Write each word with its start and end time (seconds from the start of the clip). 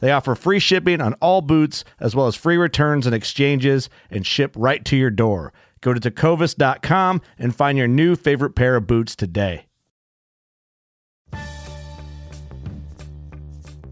They 0.00 0.12
offer 0.12 0.34
free 0.34 0.58
shipping 0.58 1.00
on 1.00 1.14
all 1.14 1.40
boots, 1.40 1.84
as 1.98 2.14
well 2.14 2.26
as 2.26 2.36
free 2.36 2.56
returns 2.56 3.06
and 3.06 3.14
exchanges, 3.14 3.90
and 4.10 4.26
ship 4.26 4.54
right 4.56 4.84
to 4.84 4.96
your 4.96 5.10
door. 5.10 5.52
Go 5.80 5.94
to 5.94 6.00
tecovas.com 6.00 7.20
and 7.38 7.54
find 7.54 7.78
your 7.78 7.88
new 7.88 8.16
favorite 8.16 8.54
pair 8.54 8.76
of 8.76 8.86
boots 8.86 9.14
today. 9.14 9.66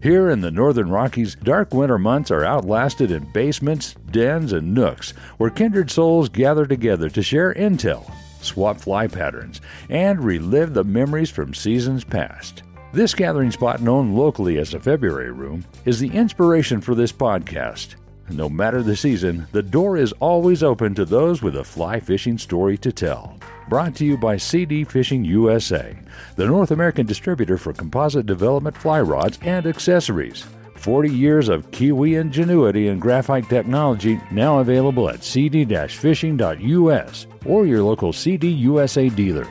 Here 0.01 0.29
in 0.29 0.41
the 0.41 0.51
Northern 0.51 0.89
Rockies, 0.89 1.35
dark 1.35 1.73
winter 1.73 1.97
months 1.97 2.29
are 2.29 2.45
outlasted 2.45 3.11
in 3.11 3.31
basements, 3.33 3.95
dens, 4.11 4.53
and 4.53 4.73
nooks 4.73 5.11
where 5.37 5.49
kindred 5.49 5.89
souls 5.89 6.29
gather 6.29 6.67
together 6.67 7.09
to 7.09 7.23
share 7.23 7.53
intel, 7.53 8.09
swap 8.41 8.79
fly 8.79 9.07
patterns, 9.07 9.59
and 9.89 10.23
relive 10.23 10.75
the 10.75 10.83
memories 10.83 11.31
from 11.31 11.53
seasons 11.53 12.03
past. 12.03 12.63
This 12.93 13.13
gathering 13.13 13.51
spot, 13.51 13.81
known 13.81 14.15
locally 14.15 14.57
as 14.59 14.71
the 14.71 14.79
February 14.79 15.31
Room, 15.31 15.65
is 15.83 15.99
the 15.99 16.09
inspiration 16.09 16.79
for 16.79 16.95
this 16.95 17.11
podcast. 17.11 17.95
No 18.29 18.47
matter 18.47 18.81
the 18.81 18.95
season, 18.95 19.45
the 19.51 19.61
door 19.61 19.97
is 19.97 20.13
always 20.13 20.63
open 20.63 20.95
to 20.95 21.03
those 21.03 21.41
with 21.41 21.57
a 21.57 21.63
fly 21.65 21.99
fishing 21.99 22.37
story 22.37 22.77
to 22.77 22.93
tell. 22.93 23.37
Brought 23.67 23.93
to 23.97 24.05
you 24.05 24.17
by 24.17 24.37
CD 24.37 24.85
Fishing 24.85 25.25
USA, 25.25 25.97
the 26.37 26.45
North 26.45 26.71
American 26.71 27.05
distributor 27.05 27.57
for 27.57 27.73
composite 27.73 28.25
development 28.25 28.77
fly 28.77 29.01
rods 29.01 29.37
and 29.41 29.67
accessories. 29.67 30.45
40 30.75 31.09
years 31.09 31.49
of 31.49 31.69
Kiwi 31.71 32.15
ingenuity 32.15 32.87
and 32.87 33.01
graphite 33.01 33.49
technology 33.49 34.19
now 34.31 34.59
available 34.59 35.09
at 35.09 35.23
cd 35.23 35.65
fishing.us 35.87 37.27
or 37.45 37.65
your 37.65 37.83
local 37.83 38.13
CD 38.13 38.47
USA 38.47 39.09
dealer. 39.09 39.47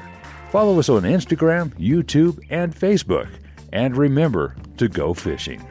Follow 0.51 0.79
us 0.79 0.89
on 0.89 1.03
Instagram, 1.03 1.71
YouTube, 1.75 2.45
and 2.51 2.75
Facebook. 2.75 3.29
And 3.73 3.97
remember 3.97 4.57
to 4.79 4.89
go 4.89 5.12
fishing. 5.12 5.65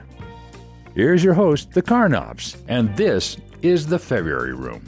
Here's 0.94 1.24
your 1.24 1.34
host, 1.34 1.72
the 1.72 1.82
Karnopps, 1.82 2.56
and 2.68 2.96
this 2.96 3.38
is 3.62 3.88
the 3.88 4.00
February 4.00 4.54
Room. 4.54 4.84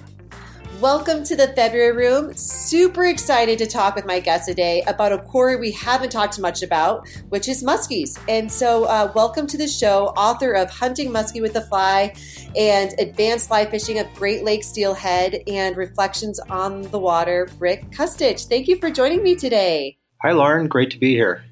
Welcome 0.81 1.23
to 1.23 1.35
the 1.35 1.47
February 1.47 1.91
Room. 1.91 2.35
Super 2.35 3.05
excited 3.05 3.57
to 3.57 3.65
talk 3.65 3.95
with 3.95 4.05
my 4.05 4.19
guest 4.19 4.47
today 4.47 4.83
about 4.85 5.11
a 5.11 5.17
quarry 5.17 5.55
we 5.55 5.71
haven't 5.71 6.11
talked 6.11 6.39
much 6.39 6.61
about, 6.61 7.07
which 7.29 7.47
is 7.47 7.63
muskies. 7.63 8.19
And 8.29 8.51
so, 8.51 8.83
uh, 8.83 9.11
welcome 9.15 9.47
to 9.47 9.57
the 9.57 9.67
show, 9.67 10.09
author 10.09 10.51
of 10.51 10.69
Hunting 10.69 11.09
Muskie 11.09 11.41
with 11.41 11.53
the 11.53 11.61
Fly 11.61 12.13
and 12.55 12.93
Advanced 12.99 13.47
Fly 13.47 13.65
Fishing 13.65 13.97
of 13.97 14.13
Great 14.13 14.43
Lake 14.43 14.63
Steelhead 14.63 15.41
and 15.47 15.75
Reflections 15.75 16.39
on 16.41 16.83
the 16.83 16.99
Water, 16.99 17.49
Rick 17.57 17.89
Kustich. 17.89 18.47
Thank 18.47 18.67
you 18.67 18.77
for 18.77 18.91
joining 18.91 19.23
me 19.23 19.35
today. 19.35 19.97
Hi, 20.21 20.31
Lauren. 20.31 20.67
Great 20.67 20.91
to 20.91 20.99
be 20.99 21.15
here. 21.15 21.43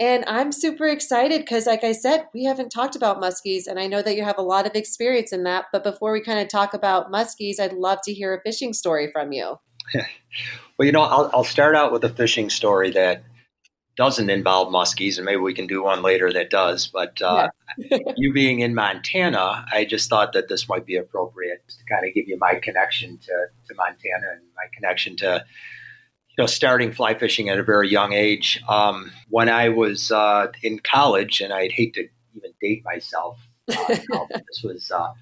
And 0.00 0.24
I'm 0.26 0.50
super 0.50 0.86
excited 0.86 1.42
because, 1.42 1.66
like 1.66 1.84
I 1.84 1.92
said, 1.92 2.26
we 2.34 2.44
haven't 2.44 2.70
talked 2.70 2.96
about 2.96 3.22
muskies, 3.22 3.68
and 3.68 3.78
I 3.78 3.86
know 3.86 4.02
that 4.02 4.16
you 4.16 4.24
have 4.24 4.38
a 4.38 4.42
lot 4.42 4.66
of 4.66 4.74
experience 4.74 5.32
in 5.32 5.44
that. 5.44 5.66
But 5.72 5.84
before 5.84 6.12
we 6.12 6.20
kind 6.20 6.40
of 6.40 6.48
talk 6.48 6.74
about 6.74 7.12
muskies, 7.12 7.60
I'd 7.60 7.74
love 7.74 8.00
to 8.04 8.12
hear 8.12 8.34
a 8.34 8.40
fishing 8.40 8.72
story 8.72 9.10
from 9.12 9.32
you. 9.32 9.58
well, 9.94 10.86
you 10.86 10.90
know, 10.90 11.02
I'll, 11.02 11.30
I'll, 11.32 11.44
start 11.44 11.76
out 11.76 11.92
with 11.92 12.02
a 12.04 12.08
fishing 12.08 12.50
story 12.50 12.90
that 12.90 13.22
doesn't 13.96 14.30
involve 14.30 14.72
muskies, 14.72 15.16
and 15.16 15.26
maybe 15.26 15.40
we 15.40 15.54
can 15.54 15.68
do 15.68 15.84
one 15.84 16.02
later 16.02 16.32
that 16.32 16.50
does. 16.50 16.88
But 16.88 17.22
uh, 17.22 17.50
yeah. 17.78 17.98
you 18.16 18.32
being 18.32 18.60
in 18.60 18.74
Montana, 18.74 19.64
I 19.72 19.84
just 19.84 20.10
thought 20.10 20.32
that 20.32 20.48
this 20.48 20.68
might 20.68 20.86
be 20.86 20.96
appropriate 20.96 21.62
to 21.68 21.76
kind 21.88 22.04
of 22.04 22.12
give 22.14 22.26
you 22.26 22.36
my 22.40 22.56
connection 22.56 23.18
to, 23.18 23.46
to 23.68 23.74
Montana 23.76 24.32
and 24.32 24.42
my 24.56 24.64
connection 24.74 25.14
to 25.18 25.44
you 26.36 26.42
know, 26.42 26.46
starting 26.46 26.92
fly 26.92 27.14
fishing 27.14 27.48
at 27.48 27.58
a 27.58 27.62
very 27.62 27.88
young 27.88 28.12
age. 28.12 28.60
Um, 28.68 29.12
when 29.28 29.48
I 29.48 29.68
was 29.68 30.10
uh, 30.10 30.48
in 30.62 30.80
college, 30.80 31.40
and 31.40 31.52
I'd 31.52 31.70
hate 31.70 31.94
to 31.94 32.08
even 32.34 32.50
date 32.60 32.82
myself, 32.84 33.38
uh, 33.68 33.84
this 33.88 34.62
was 34.64 34.90
uh, 34.90 35.12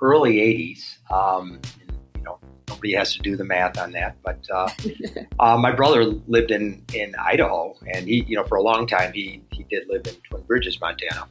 early 0.00 0.36
'80s. 0.36 0.98
Um, 1.12 1.60
and, 1.80 1.92
you 2.14 2.22
know, 2.22 2.38
nobody 2.68 2.94
has 2.94 3.14
to 3.14 3.18
do 3.20 3.36
the 3.36 3.44
math 3.44 3.78
on 3.78 3.90
that, 3.92 4.16
but 4.22 4.46
uh, 4.52 4.68
uh, 5.40 5.58
my 5.58 5.72
brother 5.72 6.04
lived 6.04 6.52
in 6.52 6.84
in 6.94 7.16
Idaho, 7.16 7.74
and 7.92 8.06
he, 8.06 8.24
you 8.28 8.36
know, 8.36 8.44
for 8.44 8.56
a 8.56 8.62
long 8.62 8.86
time 8.86 9.12
he 9.12 9.42
he 9.50 9.64
did 9.64 9.88
live 9.88 10.06
in 10.06 10.14
Twin 10.28 10.42
Bridges, 10.42 10.80
Montana. 10.80 11.26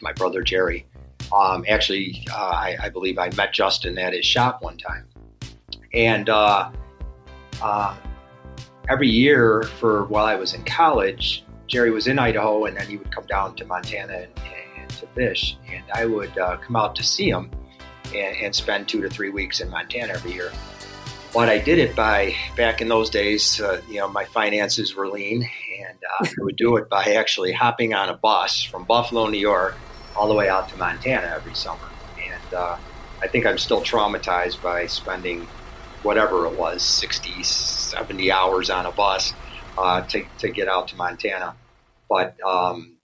My 0.00 0.12
brother 0.12 0.42
Jerry. 0.42 0.86
Um, 1.32 1.64
actually, 1.68 2.26
uh, 2.32 2.38
I, 2.38 2.76
I, 2.82 2.88
believe 2.88 3.16
I 3.16 3.30
met 3.36 3.52
Justin 3.52 3.98
at 3.98 4.12
his 4.12 4.24
shop 4.24 4.62
one 4.62 4.76
time, 4.76 5.06
and 5.94 6.28
every 8.90 9.08
year 9.08 9.62
for 9.78 10.04
while 10.06 10.26
I 10.26 10.34
was 10.34 10.52
in 10.52 10.64
college, 10.64 11.44
Jerry 11.68 11.92
was 11.92 12.08
in 12.08 12.18
Idaho, 12.18 12.64
and 12.64 12.76
then 12.76 12.88
he 12.88 12.96
would 12.96 13.14
come 13.14 13.24
down 13.26 13.54
to 13.56 13.64
Montana 13.64 14.14
and, 14.14 14.32
and 14.76 14.90
to 14.90 15.06
fish, 15.14 15.56
and 15.72 15.84
I 15.94 16.04
would 16.04 16.36
uh, 16.36 16.56
come 16.56 16.74
out 16.74 16.96
to 16.96 17.04
see 17.04 17.30
him 17.30 17.50
and, 18.06 18.36
and, 18.36 18.54
spend 18.54 18.88
two 18.88 19.00
to 19.02 19.08
three 19.08 19.30
weeks 19.30 19.60
in 19.60 19.70
Montana 19.70 20.14
every 20.14 20.32
year. 20.32 20.50
But 21.32 21.48
I 21.48 21.58
did 21.58 21.78
it 21.78 21.94
by 21.94 22.34
back 22.56 22.80
in 22.80 22.88
those 22.88 23.08
days, 23.08 23.60
uh, 23.60 23.80
you 23.88 23.98
know, 23.98 24.08
my 24.08 24.24
finances 24.24 24.96
were 24.96 25.06
lean, 25.06 25.48
and 25.80 25.98
uh, 26.18 26.26
I 26.26 26.42
would 26.42 26.56
do 26.56 26.76
it 26.76 26.90
by 26.90 27.04
actually 27.04 27.52
hopping 27.52 27.94
on 27.94 28.08
a 28.08 28.16
bus 28.16 28.64
from 28.64 28.82
Buffalo, 28.82 29.28
New 29.28 29.38
York, 29.38 29.76
all 30.16 30.26
the 30.26 30.34
way 30.34 30.48
out 30.48 30.68
to 30.70 30.76
Montana 30.76 31.28
every 31.32 31.54
summer, 31.54 31.88
and 32.18 32.54
uh, 32.54 32.76
I 33.22 33.28
think 33.28 33.46
I'm 33.46 33.58
still 33.58 33.82
traumatized 33.82 34.60
by 34.60 34.86
spending 34.86 35.46
whatever 36.02 36.46
it 36.46 36.58
was 36.58 36.82
60 36.82 37.42
70 37.42 38.32
hours 38.32 38.70
on 38.70 38.86
a 38.86 38.92
bus 38.92 39.32
uh, 39.78 40.02
to, 40.02 40.24
to 40.38 40.48
get 40.48 40.68
out 40.68 40.88
to 40.88 40.96
montana. 40.96 41.54
But 42.08 42.36
um, 42.44 42.96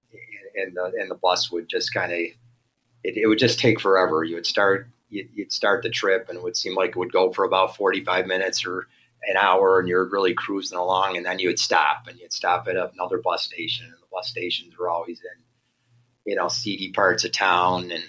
and, 0.55 0.77
the, 0.77 0.93
and 0.99 1.11
the 1.11 1.15
bus 1.15 1.51
would 1.51 1.69
just 1.69 1.93
kind 1.93 2.13
of 2.13 2.19
it, 2.19 3.17
it, 3.17 3.27
would 3.27 3.39
just 3.39 3.59
take 3.59 3.81
forever. 3.81 4.25
You 4.25 4.37
would 4.37 4.47
start 4.47 4.89
you'd 5.09 5.53
start 5.53 5.83
the 5.83 5.91
trip 5.91 6.29
and 6.29 6.37
it 6.37 6.43
would 6.43 6.57
seem 6.57 6.75
like 6.75 6.91
it 6.91 6.97
would 6.97 7.13
go 7.13 7.33
for 7.33 7.45
about 7.45 7.77
45 7.77 8.27
minutes 8.27 8.67
or 8.67 8.89
an 9.29 9.37
hour 9.37 9.79
and 9.79 9.89
you're 9.89 10.09
really 10.09 10.35
cruising 10.35 10.77
along 10.77 11.17
and 11.17 11.25
then 11.25 11.39
you 11.39 11.49
would 11.49 11.61
stop 11.61 12.07
and 12.09 12.19
you'd 12.19 12.33
stop 12.33 12.67
at 12.69 12.77
another 12.77 13.19
bus 13.19 13.45
station 13.45 13.87
and 13.87 13.95
the 13.95 14.07
bus 14.13 14.29
stations 14.29 14.77
were 14.77 14.91
always 14.91 15.21
in 15.21 15.43
you 16.25 16.35
know 16.35 16.49
seedy 16.49 16.91
parts 16.91 17.25
of 17.25 17.31
town 17.31 17.93
and 17.93 18.03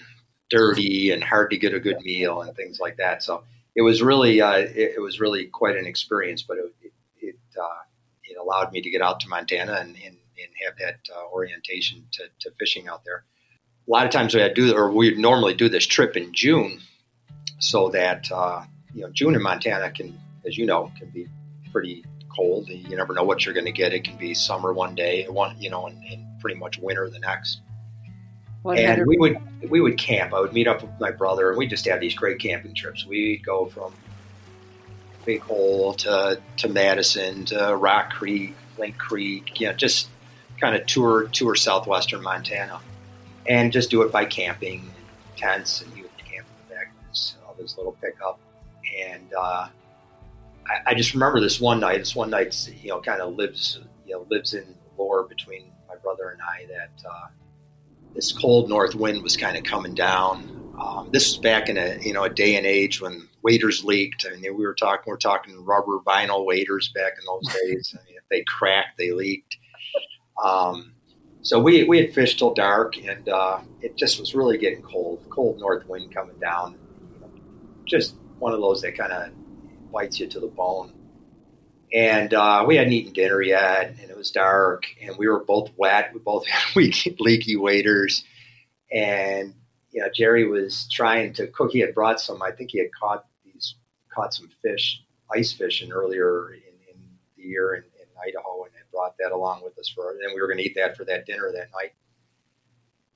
dirty 0.50 1.10
and 1.10 1.22
hard 1.22 1.50
to 1.50 1.56
get 1.56 1.74
a 1.74 1.80
good 1.80 2.00
meal 2.00 2.40
and 2.40 2.54
things 2.56 2.80
like 2.80 2.96
that. 2.96 3.22
So 3.22 3.44
it 3.78 3.82
was 3.82 4.02
really 4.02 4.40
uh, 4.40 4.56
it, 4.56 4.94
it, 4.96 5.00
was 5.00 5.20
really 5.20 5.46
quite 5.46 5.76
an 5.76 5.86
experience, 5.86 6.42
but 6.42 6.58
it 6.58 6.92
it, 7.20 7.36
uh, 7.56 7.82
it, 8.24 8.36
allowed 8.36 8.72
me 8.72 8.80
to 8.82 8.90
get 8.90 9.00
out 9.00 9.20
to 9.20 9.28
Montana 9.28 9.74
and, 9.74 9.94
and, 10.04 10.16
and 10.16 10.50
have 10.64 10.76
that 10.80 10.98
uh, 11.14 11.32
orientation 11.32 12.04
to, 12.10 12.24
to, 12.40 12.50
fishing 12.58 12.88
out 12.88 13.04
there. 13.04 13.24
A 13.86 13.90
lot 13.90 14.04
of 14.04 14.10
times 14.10 14.34
we 14.34 14.48
do 14.52 14.74
or 14.74 14.90
we 14.90 15.14
normally 15.14 15.54
do 15.54 15.68
this 15.68 15.86
trip 15.86 16.16
in 16.16 16.34
June, 16.34 16.80
so 17.60 17.88
that 17.90 18.28
uh, 18.32 18.64
you 18.92 19.02
know, 19.02 19.10
June 19.12 19.36
in 19.36 19.42
Montana 19.42 19.92
can, 19.92 20.18
as 20.44 20.58
you 20.58 20.66
know, 20.66 20.90
can 20.98 21.10
be 21.10 21.28
pretty 21.70 22.04
cold. 22.34 22.68
You 22.68 22.96
never 22.96 23.14
know 23.14 23.22
what 23.22 23.44
you're 23.44 23.54
going 23.54 23.66
to 23.66 23.72
get. 23.72 23.92
It 23.92 24.02
can 24.02 24.16
be 24.16 24.34
summer 24.34 24.72
one 24.72 24.96
day, 24.96 25.28
one 25.28 25.54
you 25.56 25.70
know, 25.70 25.86
and, 25.86 26.02
and 26.02 26.26
pretty 26.40 26.58
much 26.58 26.78
winter 26.78 27.08
the 27.08 27.20
next. 27.20 27.60
100. 28.62 28.98
And 28.98 29.06
we 29.06 29.16
would 29.18 29.38
we 29.70 29.80
would 29.80 29.98
camp. 29.98 30.34
I 30.34 30.40
would 30.40 30.52
meet 30.52 30.66
up 30.66 30.82
with 30.82 30.90
my 31.00 31.10
brother, 31.10 31.50
and 31.50 31.58
we 31.58 31.66
just 31.66 31.86
have 31.86 32.00
these 32.00 32.14
great 32.14 32.38
camping 32.38 32.74
trips. 32.74 33.06
We'd 33.06 33.44
go 33.44 33.66
from 33.66 33.94
Big 35.24 35.40
Hole 35.42 35.94
to 35.94 36.40
to 36.58 36.68
Madison 36.68 37.44
to 37.46 37.76
Rock 37.76 38.10
Creek, 38.10 38.54
Link 38.78 38.98
Creek. 38.98 39.60
You 39.60 39.68
know, 39.68 39.72
just 39.74 40.08
kind 40.60 40.74
of 40.74 40.86
tour 40.86 41.28
tour 41.28 41.54
southwestern 41.54 42.22
Montana, 42.22 42.80
and 43.46 43.72
just 43.72 43.90
do 43.90 44.02
it 44.02 44.10
by 44.10 44.24
camping 44.24 44.90
tents, 45.36 45.82
and 45.82 45.96
you 45.96 46.02
would 46.02 46.18
camp 46.18 46.46
in 46.46 46.68
the 46.68 46.74
back 46.74 46.88
of 46.88 47.08
this, 47.08 47.36
uh, 47.46 47.52
this 47.60 47.76
little 47.76 47.96
pickup. 48.02 48.40
And 49.00 49.32
uh, 49.38 49.68
I, 50.66 50.90
I, 50.90 50.94
just 50.94 51.14
remember 51.14 51.40
this 51.40 51.60
one 51.60 51.78
night. 51.78 51.98
This 51.98 52.16
one 52.16 52.30
night, 52.30 52.68
you 52.82 52.90
know, 52.90 53.00
kind 53.00 53.20
of 53.20 53.36
lives 53.36 53.78
you 54.04 54.14
know 54.14 54.26
lives 54.30 54.54
in 54.54 54.74
lore 54.96 55.22
between 55.22 55.70
my 55.88 55.94
brother 55.96 56.30
and 56.30 56.40
I 56.42 56.66
that. 56.66 57.08
Uh, 57.08 57.28
this 58.18 58.32
cold 58.32 58.68
north 58.68 58.96
wind 58.96 59.22
was 59.22 59.36
kind 59.36 59.56
of 59.56 59.62
coming 59.62 59.94
down. 59.94 60.72
Um, 60.76 61.08
this 61.12 61.28
was 61.28 61.38
back 61.38 61.68
in 61.68 61.78
a 61.78 61.98
you 62.02 62.12
know 62.12 62.24
a 62.24 62.28
day 62.28 62.56
and 62.56 62.66
age 62.66 63.00
when 63.00 63.28
waders 63.42 63.84
leaked. 63.84 64.26
I 64.26 64.34
mean, 64.34 64.56
we 64.56 64.66
were 64.66 64.74
talking 64.74 65.04
we 65.06 65.14
are 65.14 65.18
talking 65.18 65.64
rubber 65.64 66.00
vinyl 66.00 66.44
waders 66.44 66.90
back 66.96 67.12
in 67.16 67.24
those 67.24 67.54
days. 67.54 67.94
I 67.96 68.04
mean, 68.04 68.16
if 68.16 68.24
they 68.28 68.42
cracked, 68.48 68.98
they 68.98 69.12
leaked. 69.12 69.56
Um, 70.44 70.94
so 71.42 71.60
we 71.60 71.84
we 71.84 71.98
had 71.98 72.12
fished 72.12 72.40
till 72.40 72.52
dark, 72.54 72.96
and 72.98 73.28
uh, 73.28 73.60
it 73.82 73.96
just 73.96 74.18
was 74.18 74.34
really 74.34 74.58
getting 74.58 74.82
cold. 74.82 75.24
Cold 75.30 75.60
north 75.60 75.86
wind 75.86 76.12
coming 76.12 76.40
down. 76.40 76.76
Just 77.86 78.16
one 78.40 78.52
of 78.52 78.60
those 78.60 78.82
that 78.82 78.98
kind 78.98 79.12
of 79.12 79.30
bites 79.92 80.18
you 80.18 80.26
to 80.26 80.40
the 80.40 80.48
bone. 80.48 80.92
And 81.92 82.34
uh, 82.34 82.64
we 82.66 82.76
hadn't 82.76 82.92
eaten 82.92 83.12
dinner 83.12 83.40
yet, 83.40 83.94
and 84.00 84.10
it 84.10 84.16
was 84.16 84.30
dark, 84.30 84.84
and 85.00 85.16
we 85.16 85.26
were 85.26 85.42
both 85.44 85.70
wet. 85.76 86.10
We 86.12 86.20
both 86.20 86.46
had 86.46 86.74
leaky 86.74 87.56
waders, 87.56 88.24
and 88.92 89.54
you 89.90 90.02
know 90.02 90.08
Jerry 90.14 90.46
was 90.46 90.86
trying 90.90 91.32
to 91.34 91.46
cook. 91.46 91.72
He 91.72 91.78
had 91.78 91.94
brought 91.94 92.20
some. 92.20 92.42
I 92.42 92.50
think 92.50 92.72
he 92.72 92.78
had 92.78 92.92
caught 92.92 93.24
these 93.44 93.74
caught 94.14 94.34
some 94.34 94.50
fish, 94.62 95.02
ice 95.34 95.52
fishing 95.52 95.90
earlier 95.90 96.52
in, 96.52 96.94
in 96.94 97.00
the 97.36 97.42
year 97.42 97.74
in, 97.74 97.84
in, 97.84 98.06
Idaho, 98.26 98.64
and 98.64 98.72
had 98.74 98.90
brought 98.92 99.14
that 99.18 99.32
along 99.32 99.62
with 99.64 99.78
us 99.78 99.88
for. 99.88 100.10
And 100.10 100.34
we 100.34 100.40
were 100.40 100.48
going 100.48 100.58
to 100.58 100.64
eat 100.64 100.74
that 100.76 100.96
for 100.96 101.04
that 101.06 101.24
dinner 101.24 101.50
that 101.52 101.68
night. 101.72 101.92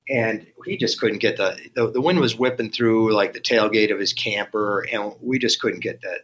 And 0.08 0.46
he 0.64 0.78
just 0.78 0.98
couldn't 0.98 1.19
get 1.19 1.36
the, 1.36 1.58
the 1.74 1.90
the 1.90 2.00
wind 2.00 2.20
was 2.20 2.38
whipping 2.38 2.70
through 2.70 3.12
like 3.12 3.34
the 3.34 3.40
tailgate 3.40 3.92
of 3.92 4.00
his 4.00 4.14
camper, 4.14 4.86
and 4.90 5.12
we 5.20 5.38
just 5.38 5.60
couldn't 5.60 5.80
get 5.80 6.00
that 6.00 6.22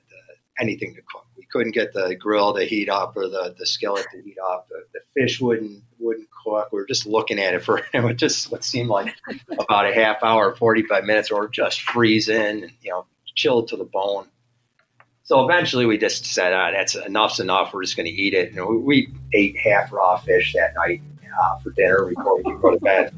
anything 0.58 0.94
to 0.94 1.02
cook. 1.02 1.27
Couldn't 1.50 1.72
get 1.72 1.92
the 1.92 2.14
grill 2.14 2.54
to 2.54 2.64
heat 2.64 2.88
up 2.88 3.16
or 3.16 3.28
the, 3.28 3.54
the 3.58 3.66
skillet 3.66 4.06
to 4.12 4.22
heat 4.22 4.36
up. 4.50 4.68
The, 4.68 4.84
the 4.92 5.00
fish 5.14 5.40
wouldn't 5.40 5.82
wouldn't 5.98 6.28
cook. 6.44 6.70
We 6.72 6.78
were 6.80 6.86
just 6.86 7.06
looking 7.06 7.38
at 7.38 7.54
it 7.54 7.64
for 7.64 7.80
it 7.92 8.16
just 8.16 8.50
what 8.50 8.64
seemed 8.64 8.90
like 8.90 9.14
about 9.50 9.88
a 9.88 9.94
half 9.94 10.22
hour, 10.22 10.54
forty 10.54 10.82
five 10.82 11.04
minutes, 11.04 11.30
or 11.30 11.48
just 11.48 11.80
freezing 11.82 12.36
and 12.36 12.72
you 12.82 12.90
know 12.90 13.06
chilled 13.34 13.68
to 13.68 13.76
the 13.76 13.84
bone. 13.84 14.26
So 15.22 15.44
eventually, 15.44 15.84
we 15.84 15.98
just 15.98 16.24
said, 16.24 16.52
ah, 16.52 16.70
"That's 16.70 16.94
enough's 16.94 17.40
enough. 17.40 17.72
We're 17.72 17.82
just 17.82 17.96
going 17.96 18.06
to 18.06 18.12
eat 18.12 18.34
it." 18.34 18.52
And 18.52 18.66
we, 18.66 18.78
we, 18.78 19.14
ate 19.34 19.58
half 19.58 19.92
raw 19.92 20.16
fish 20.16 20.54
that 20.54 20.74
night 20.74 21.02
uh, 21.42 21.58
for 21.58 21.70
dinner 21.70 22.06
before 22.06 22.36
we 22.36 22.54
go 22.54 22.70
to 22.70 22.80
bed. 22.80 23.14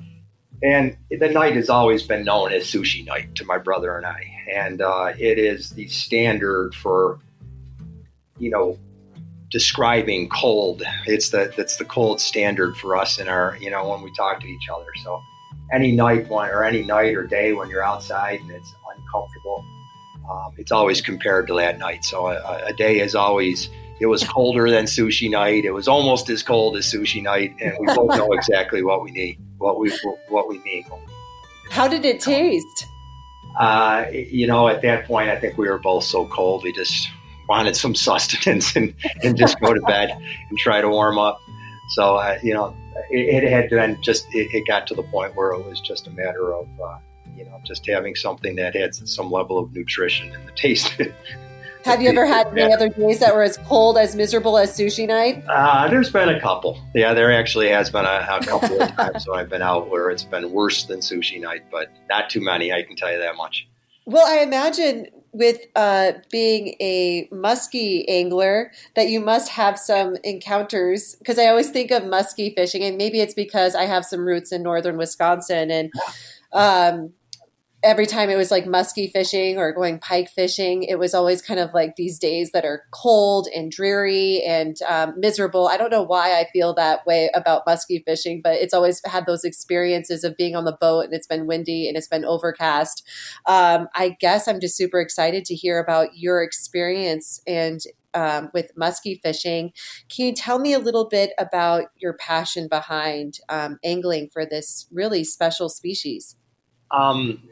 And 0.62 0.96
the 1.10 1.28
night 1.28 1.56
has 1.56 1.70
always 1.70 2.02
been 2.02 2.24
known 2.24 2.52
as 2.52 2.64
sushi 2.64 3.06
night 3.06 3.34
to 3.36 3.44
my 3.44 3.58
brother 3.58 3.96
and 3.96 4.04
I, 4.04 4.30
and 4.52 4.82
uh, 4.82 5.12
it 5.18 5.38
is 5.38 5.70
the 5.70 5.86
standard 5.88 6.74
for 6.74 7.18
you 8.40 8.50
know, 8.50 8.78
describing 9.50 10.28
cold. 10.28 10.82
It's 11.06 11.30
the 11.30 11.52
that's 11.56 11.76
the 11.76 11.84
cold 11.84 12.20
standard 12.20 12.76
for 12.76 12.96
us 12.96 13.18
in 13.18 13.28
our 13.28 13.56
you 13.60 13.70
know 13.70 13.88
when 13.88 14.02
we 14.02 14.12
talk 14.14 14.40
to 14.40 14.46
each 14.46 14.68
other. 14.74 14.86
So 15.04 15.22
any 15.72 15.92
night 15.92 16.28
one 16.28 16.48
or 16.50 16.64
any 16.64 16.82
night 16.82 17.14
or 17.14 17.26
day 17.26 17.52
when 17.52 17.68
you're 17.68 17.84
outside 17.84 18.40
and 18.40 18.50
it's 18.50 18.74
uncomfortable, 18.96 19.64
um, 20.28 20.54
it's 20.58 20.72
always 20.72 21.00
compared 21.00 21.46
to 21.48 21.54
that 21.54 21.78
night. 21.78 22.04
So 22.04 22.28
a, 22.28 22.64
a, 22.66 22.72
day 22.72 23.00
is 23.00 23.14
always 23.14 23.68
it 24.00 24.06
was 24.06 24.24
colder 24.24 24.70
than 24.70 24.86
sushi 24.86 25.30
night. 25.30 25.64
It 25.64 25.72
was 25.72 25.86
almost 25.86 26.30
as 26.30 26.42
cold 26.42 26.76
as 26.76 26.86
sushi 26.86 27.22
night, 27.22 27.54
and 27.60 27.74
we 27.78 27.86
both 27.94 28.16
know 28.16 28.32
exactly 28.32 28.82
what 28.82 29.02
we 29.02 29.10
need, 29.10 29.38
what 29.58 29.78
we 29.78 29.92
what 30.28 30.48
we 30.48 30.58
need. 30.58 30.86
How 31.70 31.86
did 31.86 32.04
it 32.04 32.20
taste? 32.20 32.86
Uh, 33.58 34.06
you 34.12 34.46
know, 34.46 34.68
at 34.68 34.80
that 34.82 35.06
point, 35.06 35.28
I 35.28 35.36
think 35.36 35.58
we 35.58 35.68
were 35.68 35.78
both 35.78 36.04
so 36.04 36.26
cold. 36.26 36.62
We 36.62 36.72
just 36.72 37.08
wanted 37.50 37.74
some 37.74 37.94
sustenance 38.08 38.76
and, 38.76 38.94
and 39.22 39.36
just 39.36 39.60
go 39.60 39.74
to 39.74 39.80
bed 39.82 40.10
and 40.48 40.58
try 40.58 40.80
to 40.80 40.88
warm 40.88 41.18
up. 41.18 41.38
So, 41.90 42.14
uh, 42.16 42.38
you 42.42 42.54
know, 42.54 42.76
it, 43.10 43.42
it, 43.42 43.50
had 43.50 43.68
been 43.68 44.00
just, 44.00 44.26
it, 44.32 44.48
it, 44.54 44.66
got 44.68 44.86
to 44.86 44.94
the 44.94 45.02
point 45.02 45.34
where 45.34 45.50
it 45.50 45.66
was 45.66 45.80
just 45.80 46.06
a 46.06 46.10
matter 46.10 46.54
of, 46.54 46.68
uh, 46.80 46.98
you 47.36 47.44
know, 47.44 47.60
just 47.64 47.84
having 47.86 48.14
something 48.14 48.54
that 48.56 48.76
had 48.76 48.94
some 48.94 49.32
level 49.32 49.58
of 49.58 49.72
nutrition 49.72 50.32
and 50.32 50.46
the 50.46 50.52
taste. 50.52 50.92
Have 51.84 52.02
you 52.02 52.10
ever 52.10 52.26
had 52.26 52.46
any 52.56 52.72
other 52.72 52.90
days 52.90 53.20
that 53.20 53.34
were 53.34 53.42
as 53.42 53.56
cold, 53.56 53.96
as 53.96 54.14
miserable 54.14 54.58
as 54.58 54.70
sushi 54.70 55.08
night? 55.08 55.42
Uh, 55.48 55.88
there's 55.88 56.10
been 56.10 56.28
a 56.28 56.38
couple. 56.38 56.78
Yeah, 56.94 57.14
there 57.14 57.32
actually 57.32 57.68
has 57.70 57.88
been 57.88 58.04
a, 58.04 58.26
a 58.30 58.44
couple 58.44 58.82
of 58.82 58.94
times 58.94 59.26
when 59.26 59.40
I've 59.40 59.48
been 59.48 59.62
out 59.62 59.88
where 59.88 60.10
it's 60.10 60.22
been 60.22 60.52
worse 60.52 60.84
than 60.84 61.00
sushi 61.00 61.40
night, 61.40 61.62
but 61.70 61.88
not 62.10 62.28
too 62.28 62.42
many, 62.42 62.70
I 62.70 62.82
can 62.82 62.96
tell 62.96 63.10
you 63.10 63.18
that 63.18 63.34
much. 63.36 63.66
Well, 64.04 64.26
I 64.26 64.42
imagine 64.42 65.08
with 65.32 65.60
uh, 65.76 66.12
being 66.30 66.74
a 66.80 67.28
muskie 67.32 68.04
angler 68.08 68.72
that 68.96 69.08
you 69.08 69.20
must 69.20 69.50
have 69.50 69.78
some 69.78 70.16
encounters 70.24 71.14
because 71.16 71.38
I 71.38 71.46
always 71.46 71.70
think 71.70 71.90
of 71.90 72.02
muskie 72.02 72.54
fishing, 72.54 72.82
and 72.82 72.96
maybe 72.96 73.20
it's 73.20 73.34
because 73.34 73.74
I 73.74 73.84
have 73.84 74.04
some 74.04 74.20
roots 74.20 74.52
in 74.52 74.62
northern 74.62 74.96
Wisconsin, 74.96 75.70
and 75.70 75.92
um, 76.52 77.12
every 77.82 78.06
time 78.06 78.28
it 78.28 78.36
was 78.36 78.50
like 78.50 78.66
musky 78.66 79.08
fishing 79.08 79.56
or 79.56 79.72
going 79.72 79.98
pike 79.98 80.28
fishing, 80.28 80.82
it 80.82 80.98
was 80.98 81.14
always 81.14 81.40
kind 81.40 81.58
of 81.58 81.72
like 81.72 81.96
these 81.96 82.18
days 82.18 82.52
that 82.52 82.64
are 82.64 82.84
cold 82.90 83.48
and 83.54 83.70
dreary 83.70 84.42
and 84.42 84.76
um, 84.86 85.14
miserable. 85.16 85.68
I 85.68 85.76
don't 85.76 85.90
know 85.90 86.02
why 86.02 86.38
I 86.38 86.46
feel 86.52 86.74
that 86.74 87.06
way 87.06 87.30
about 87.34 87.62
musky 87.66 88.02
fishing, 88.06 88.40
but 88.42 88.54
it's 88.54 88.74
always 88.74 89.00
had 89.06 89.24
those 89.24 89.44
experiences 89.44 90.24
of 90.24 90.36
being 90.36 90.54
on 90.54 90.64
the 90.64 90.76
boat 90.78 91.06
and 91.06 91.14
it's 91.14 91.26
been 91.26 91.46
windy 91.46 91.88
and 91.88 91.96
it's 91.96 92.08
been 92.08 92.24
overcast. 92.24 93.06
Um, 93.46 93.88
I 93.94 94.16
guess 94.20 94.46
I'm 94.46 94.60
just 94.60 94.76
super 94.76 95.00
excited 95.00 95.44
to 95.46 95.54
hear 95.54 95.78
about 95.78 96.16
your 96.16 96.42
experience 96.42 97.40
and 97.46 97.80
um, 98.12 98.50
with 98.52 98.72
musky 98.76 99.20
fishing. 99.22 99.72
Can 100.14 100.26
you 100.26 100.32
tell 100.32 100.58
me 100.58 100.72
a 100.72 100.80
little 100.80 101.08
bit 101.08 101.30
about 101.38 101.84
your 101.96 102.14
passion 102.14 102.68
behind 102.68 103.38
um, 103.48 103.78
angling 103.84 104.30
for 104.32 104.44
this 104.44 104.86
really 104.90 105.24
special 105.24 105.68
species? 105.68 106.36
Um, 106.90 107.42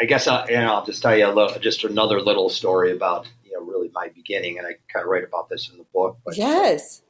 I 0.00 0.04
guess 0.06 0.26
I, 0.26 0.44
and 0.46 0.66
I'll 0.66 0.84
just 0.84 1.02
tell 1.02 1.16
you 1.16 1.26
a 1.26 1.32
little, 1.32 1.58
just 1.58 1.84
another 1.84 2.20
little 2.20 2.48
story 2.48 2.92
about 2.92 3.30
you 3.44 3.52
know 3.52 3.64
really 3.64 3.90
my 3.94 4.08
beginning, 4.08 4.58
and 4.58 4.66
I 4.66 4.76
kind 4.92 5.04
of 5.04 5.10
write 5.10 5.24
about 5.24 5.48
this 5.48 5.70
in 5.70 5.78
the 5.78 5.84
book. 5.92 6.18
But, 6.24 6.36
yes. 6.36 7.02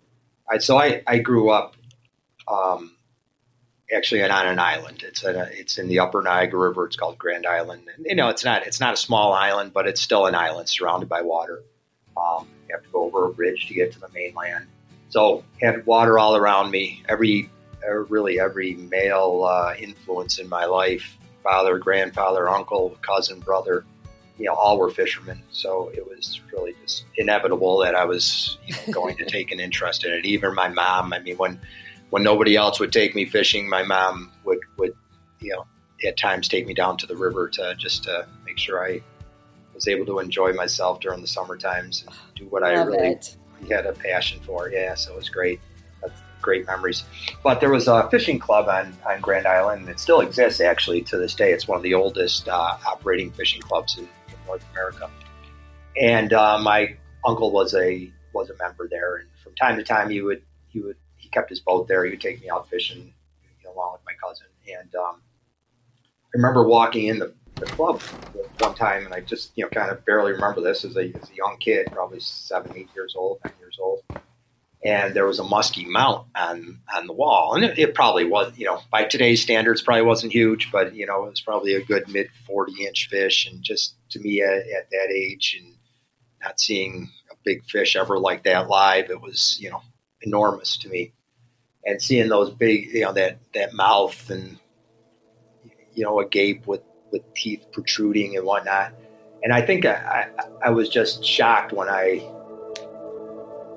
I, 0.50 0.58
so 0.58 0.76
I, 0.76 1.02
I 1.06 1.18
grew 1.18 1.50
up 1.50 1.76
um, 2.48 2.96
actually 3.94 4.24
on 4.24 4.46
an 4.46 4.58
island. 4.58 5.04
It's 5.06 5.22
a, 5.22 5.48
it's 5.52 5.78
in 5.78 5.86
the 5.86 6.00
Upper 6.00 6.22
Niagara 6.22 6.68
River. 6.68 6.86
It's 6.86 6.96
called 6.96 7.18
Grand 7.18 7.46
Island, 7.46 7.88
and 7.96 8.04
you 8.06 8.16
know 8.16 8.28
it's 8.28 8.44
not 8.44 8.66
it's 8.66 8.80
not 8.80 8.94
a 8.94 8.96
small 8.96 9.32
island, 9.32 9.72
but 9.72 9.86
it's 9.86 10.00
still 10.00 10.26
an 10.26 10.34
island 10.34 10.68
surrounded 10.68 11.08
by 11.08 11.22
water. 11.22 11.62
Um, 12.16 12.48
you 12.68 12.74
have 12.74 12.82
to 12.82 12.90
go 12.90 13.04
over 13.04 13.26
a 13.26 13.30
bridge 13.30 13.68
to 13.68 13.74
get 13.74 13.92
to 13.92 14.00
the 14.00 14.08
mainland. 14.08 14.66
So 15.10 15.44
had 15.60 15.86
water 15.86 16.18
all 16.18 16.36
around 16.36 16.72
me. 16.72 17.02
Every 17.08 17.48
really 18.08 18.40
every 18.40 18.74
male 18.74 19.44
uh, 19.44 19.74
influence 19.78 20.38
in 20.38 20.48
my 20.48 20.64
life 20.64 21.16
father, 21.42 21.78
grandfather, 21.78 22.48
uncle, 22.48 22.96
cousin, 23.02 23.40
brother, 23.40 23.84
you 24.38 24.46
know, 24.46 24.54
all 24.54 24.78
were 24.78 24.90
fishermen. 24.90 25.42
So 25.50 25.90
it 25.94 26.06
was 26.06 26.40
really 26.52 26.74
just 26.82 27.04
inevitable 27.16 27.78
that 27.78 27.94
I 27.94 28.04
was 28.04 28.58
you 28.66 28.74
know, 28.74 28.92
going 28.92 29.16
to 29.18 29.24
take 29.26 29.52
an 29.52 29.60
interest 29.60 30.04
in 30.04 30.12
it. 30.12 30.24
Even 30.24 30.54
my 30.54 30.68
mom, 30.68 31.12
I 31.12 31.20
mean, 31.20 31.36
when 31.36 31.60
when 32.10 32.22
nobody 32.22 32.56
else 32.56 32.80
would 32.80 32.92
take 32.92 33.14
me 33.14 33.24
fishing, 33.24 33.68
my 33.68 33.82
mom 33.82 34.32
would 34.44 34.60
would 34.78 34.94
you 35.40 35.52
know 35.52 35.66
at 36.06 36.16
times 36.16 36.48
take 36.48 36.66
me 36.66 36.74
down 36.74 36.96
to 36.96 37.06
the 37.06 37.16
river 37.16 37.48
to 37.48 37.74
just 37.76 38.04
to 38.04 38.26
make 38.46 38.58
sure 38.58 38.84
I 38.84 39.02
was 39.74 39.86
able 39.86 40.06
to 40.06 40.18
enjoy 40.18 40.52
myself 40.52 41.00
during 41.00 41.20
the 41.20 41.28
summer 41.28 41.56
times 41.56 42.04
and 42.06 42.14
do 42.34 42.46
what 42.46 42.62
Love 42.62 42.72
I 42.72 42.82
really 42.82 43.08
it. 43.08 43.36
had 43.68 43.86
a 43.86 43.92
passion 43.92 44.40
for. 44.40 44.70
Yeah, 44.70 44.94
so 44.94 45.12
it 45.12 45.16
was 45.16 45.28
great 45.28 45.60
great 46.40 46.66
memories. 46.66 47.04
But 47.42 47.60
there 47.60 47.70
was 47.70 47.88
a 47.88 48.08
fishing 48.10 48.38
club 48.38 48.68
on, 48.68 48.96
on 49.06 49.20
Grand 49.20 49.46
Island, 49.46 49.82
and 49.82 49.90
it 49.90 50.00
still 50.00 50.20
exists 50.20 50.60
actually 50.60 51.02
to 51.02 51.18
this 51.18 51.34
day. 51.34 51.52
It's 51.52 51.68
one 51.68 51.76
of 51.76 51.82
the 51.82 51.94
oldest 51.94 52.48
uh, 52.48 52.76
operating 52.86 53.30
fishing 53.32 53.62
clubs 53.62 53.98
in, 53.98 54.04
in 54.04 54.34
North 54.46 54.64
America. 54.72 55.10
And 56.00 56.32
uh, 56.32 56.58
my 56.58 56.96
uncle 57.24 57.50
was 57.50 57.74
a 57.74 58.10
was 58.32 58.48
a 58.48 58.56
member 58.62 58.88
there, 58.88 59.16
and 59.16 59.28
from 59.42 59.54
time 59.56 59.76
to 59.76 59.82
time 59.82 60.08
he 60.08 60.22
would 60.22 60.42
he 60.68 60.80
would 60.80 60.96
he 61.16 61.28
kept 61.28 61.50
his 61.50 61.60
boat 61.60 61.88
there. 61.88 62.04
He 62.04 62.10
would 62.10 62.20
take 62.20 62.40
me 62.40 62.48
out 62.48 62.68
fishing 62.68 63.12
you 63.42 63.64
know, 63.64 63.74
along 63.74 63.94
with 63.94 64.02
my 64.06 64.12
cousin. 64.24 64.46
And 64.68 64.94
um, 64.94 65.20
I 66.24 66.30
remember 66.34 66.66
walking 66.66 67.08
in 67.08 67.18
the 67.18 67.34
the 67.60 67.66
club 67.66 68.00
one 68.58 68.74
time, 68.74 69.04
and 69.04 69.14
I 69.14 69.20
just 69.20 69.52
you 69.54 69.64
know 69.64 69.70
kind 69.70 69.90
of 69.90 70.04
barely 70.04 70.32
remember 70.32 70.60
this 70.60 70.84
as 70.84 70.96
a, 70.96 71.12
as 71.20 71.30
a 71.30 71.34
young 71.34 71.56
kid, 71.60 71.88
probably 71.92 72.20
seven, 72.20 72.72
eight 72.76 72.88
years 72.94 73.14
old, 73.16 73.38
nine 73.44 73.54
years 73.60 73.78
old, 73.80 74.02
and 74.82 75.14
there 75.14 75.26
was 75.26 75.38
a 75.38 75.44
musky 75.44 75.84
mount 75.84 76.26
on 76.34 76.80
on 76.94 77.06
the 77.06 77.12
wall, 77.12 77.54
and 77.54 77.64
it, 77.64 77.78
it, 77.78 77.94
probably 77.94 78.24
was 78.24 78.52
you 78.56 78.64
know 78.64 78.80
by 78.90 79.04
today's 79.04 79.42
standards 79.42 79.82
probably 79.82 80.02
wasn't 80.02 80.32
huge, 80.32 80.70
but 80.72 80.94
you 80.94 81.06
know 81.06 81.24
it 81.24 81.30
was 81.30 81.40
probably 81.40 81.74
a 81.74 81.84
good 81.84 82.08
mid 82.08 82.28
forty 82.46 82.86
inch 82.86 83.08
fish, 83.10 83.46
and 83.50 83.62
just 83.62 83.94
to 84.10 84.18
me 84.20 84.40
at, 84.40 84.52
at 84.52 84.90
that 84.90 85.10
age 85.14 85.58
and 85.60 85.74
not 86.42 86.58
seeing 86.58 87.10
a 87.30 87.34
big 87.44 87.64
fish 87.64 87.94
ever 87.94 88.18
like 88.18 88.44
that 88.44 88.68
live, 88.68 89.10
it 89.10 89.20
was 89.20 89.58
you 89.60 89.70
know 89.70 89.82
enormous 90.22 90.78
to 90.78 90.88
me, 90.88 91.12
and 91.84 92.00
seeing 92.00 92.28
those 92.28 92.50
big 92.50 92.86
you 92.86 93.02
know 93.02 93.12
that 93.12 93.38
that 93.52 93.74
mouth 93.74 94.30
and 94.30 94.58
you 95.94 96.04
know 96.04 96.20
a 96.20 96.26
gape 96.26 96.66
with 96.66 96.82
with 97.12 97.22
teeth 97.34 97.66
protruding 97.72 98.36
and 98.36 98.46
whatnot. 98.46 98.94
And 99.42 99.52
I 99.52 99.62
think 99.62 99.86
I, 99.86 100.28
I, 100.38 100.66
I 100.66 100.70
was 100.70 100.88
just 100.88 101.24
shocked 101.24 101.72
when 101.72 101.88
I 101.88 102.22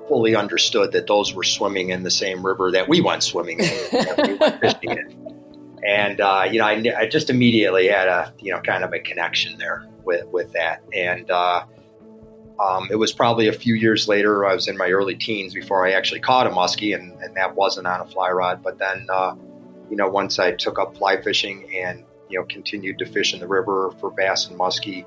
fully 0.08 0.34
understood 0.34 0.92
that 0.92 1.06
those 1.06 1.34
were 1.34 1.44
swimming 1.44 1.90
in 1.90 2.02
the 2.02 2.10
same 2.10 2.44
river 2.44 2.70
that 2.70 2.88
we 2.88 3.00
went 3.00 3.22
swimming 3.22 3.60
in, 3.60 3.70
we 4.82 4.88
in. 4.90 5.20
And 5.86 6.20
uh, 6.20 6.46
you 6.50 6.58
know, 6.58 6.66
I, 6.66 6.82
I, 6.98 7.06
just 7.06 7.28
immediately 7.28 7.88
had 7.88 8.08
a 8.08 8.32
you 8.38 8.52
know 8.52 8.60
kind 8.60 8.84
of 8.84 8.92
a 8.92 9.00
connection 9.00 9.58
there 9.58 9.86
with 10.04 10.26
with 10.28 10.52
that. 10.52 10.82
And 10.94 11.30
uh, 11.30 11.64
um, 12.58 12.88
it 12.90 12.96
was 12.96 13.12
probably 13.12 13.48
a 13.48 13.52
few 13.52 13.74
years 13.74 14.08
later. 14.08 14.46
I 14.46 14.54
was 14.54 14.66
in 14.66 14.76
my 14.76 14.88
early 14.90 15.14
teens 15.14 15.52
before 15.52 15.86
I 15.86 15.92
actually 15.92 16.20
caught 16.20 16.46
a 16.46 16.50
muskie, 16.50 16.94
and, 16.94 17.20
and 17.20 17.36
that 17.36 17.54
wasn't 17.54 17.86
on 17.86 18.00
a 18.00 18.06
fly 18.06 18.30
rod. 18.30 18.62
But 18.62 18.78
then, 18.78 19.06
uh, 19.12 19.34
you 19.90 19.96
know, 19.96 20.08
once 20.08 20.38
I 20.38 20.52
took 20.52 20.78
up 20.78 20.96
fly 20.96 21.20
fishing 21.20 21.68
and 21.74 22.04
you 22.28 22.38
know, 22.38 22.46
continued 22.46 22.98
to 22.98 23.06
fish 23.06 23.34
in 23.34 23.40
the 23.40 23.46
river 23.46 23.92
for 24.00 24.10
bass 24.10 24.48
and 24.48 24.58
muskie. 24.58 25.04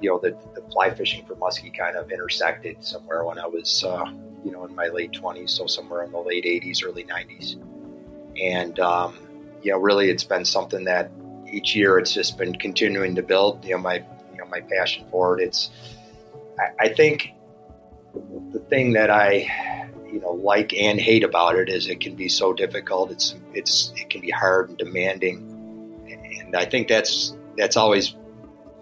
You 0.00 0.10
know, 0.10 0.18
the, 0.18 0.36
the 0.54 0.62
fly 0.70 0.90
fishing 0.90 1.24
for 1.24 1.34
muskie 1.36 1.76
kind 1.76 1.96
of 1.96 2.10
intersected 2.10 2.82
somewhere 2.84 3.24
when 3.24 3.38
I 3.38 3.46
was, 3.46 3.84
uh, 3.84 4.04
you 4.44 4.50
know, 4.50 4.64
in 4.64 4.74
my 4.74 4.88
late 4.88 5.12
20s, 5.12 5.50
so 5.50 5.66
somewhere 5.66 6.02
in 6.02 6.12
the 6.12 6.18
late 6.18 6.44
80s, 6.44 6.84
early 6.84 7.04
90s. 7.04 7.56
And, 8.42 8.78
um, 8.80 9.16
you 9.62 9.72
know, 9.72 9.78
really 9.78 10.10
it's 10.10 10.24
been 10.24 10.44
something 10.44 10.84
that 10.84 11.10
each 11.50 11.74
year 11.74 11.98
it's 11.98 12.12
just 12.12 12.36
been 12.36 12.54
continuing 12.54 13.14
to 13.14 13.22
build, 13.22 13.64
you 13.64 13.72
know, 13.72 13.78
my, 13.78 14.04
you 14.32 14.38
know, 14.38 14.46
my 14.46 14.60
passion 14.60 15.06
for 15.10 15.38
it. 15.38 15.44
It's, 15.44 15.70
I, 16.58 16.86
I 16.86 16.88
think 16.88 17.32
the 18.52 18.60
thing 18.68 18.92
that 18.94 19.10
I, 19.10 19.48
you 20.12 20.20
know, 20.20 20.32
like 20.32 20.74
and 20.74 21.00
hate 21.00 21.24
about 21.24 21.56
it 21.56 21.68
is 21.68 21.88
it 21.88 22.00
can 22.00 22.14
be 22.14 22.28
so 22.28 22.52
difficult. 22.52 23.10
It's, 23.10 23.36
it's, 23.54 23.92
it 23.96 24.10
can 24.10 24.20
be 24.20 24.30
hard 24.30 24.68
and 24.68 24.78
demanding 24.78 25.54
and 26.54 26.62
I 26.62 26.64
think 26.64 26.88
that's 26.88 27.36
that's 27.56 27.76
always 27.76 28.14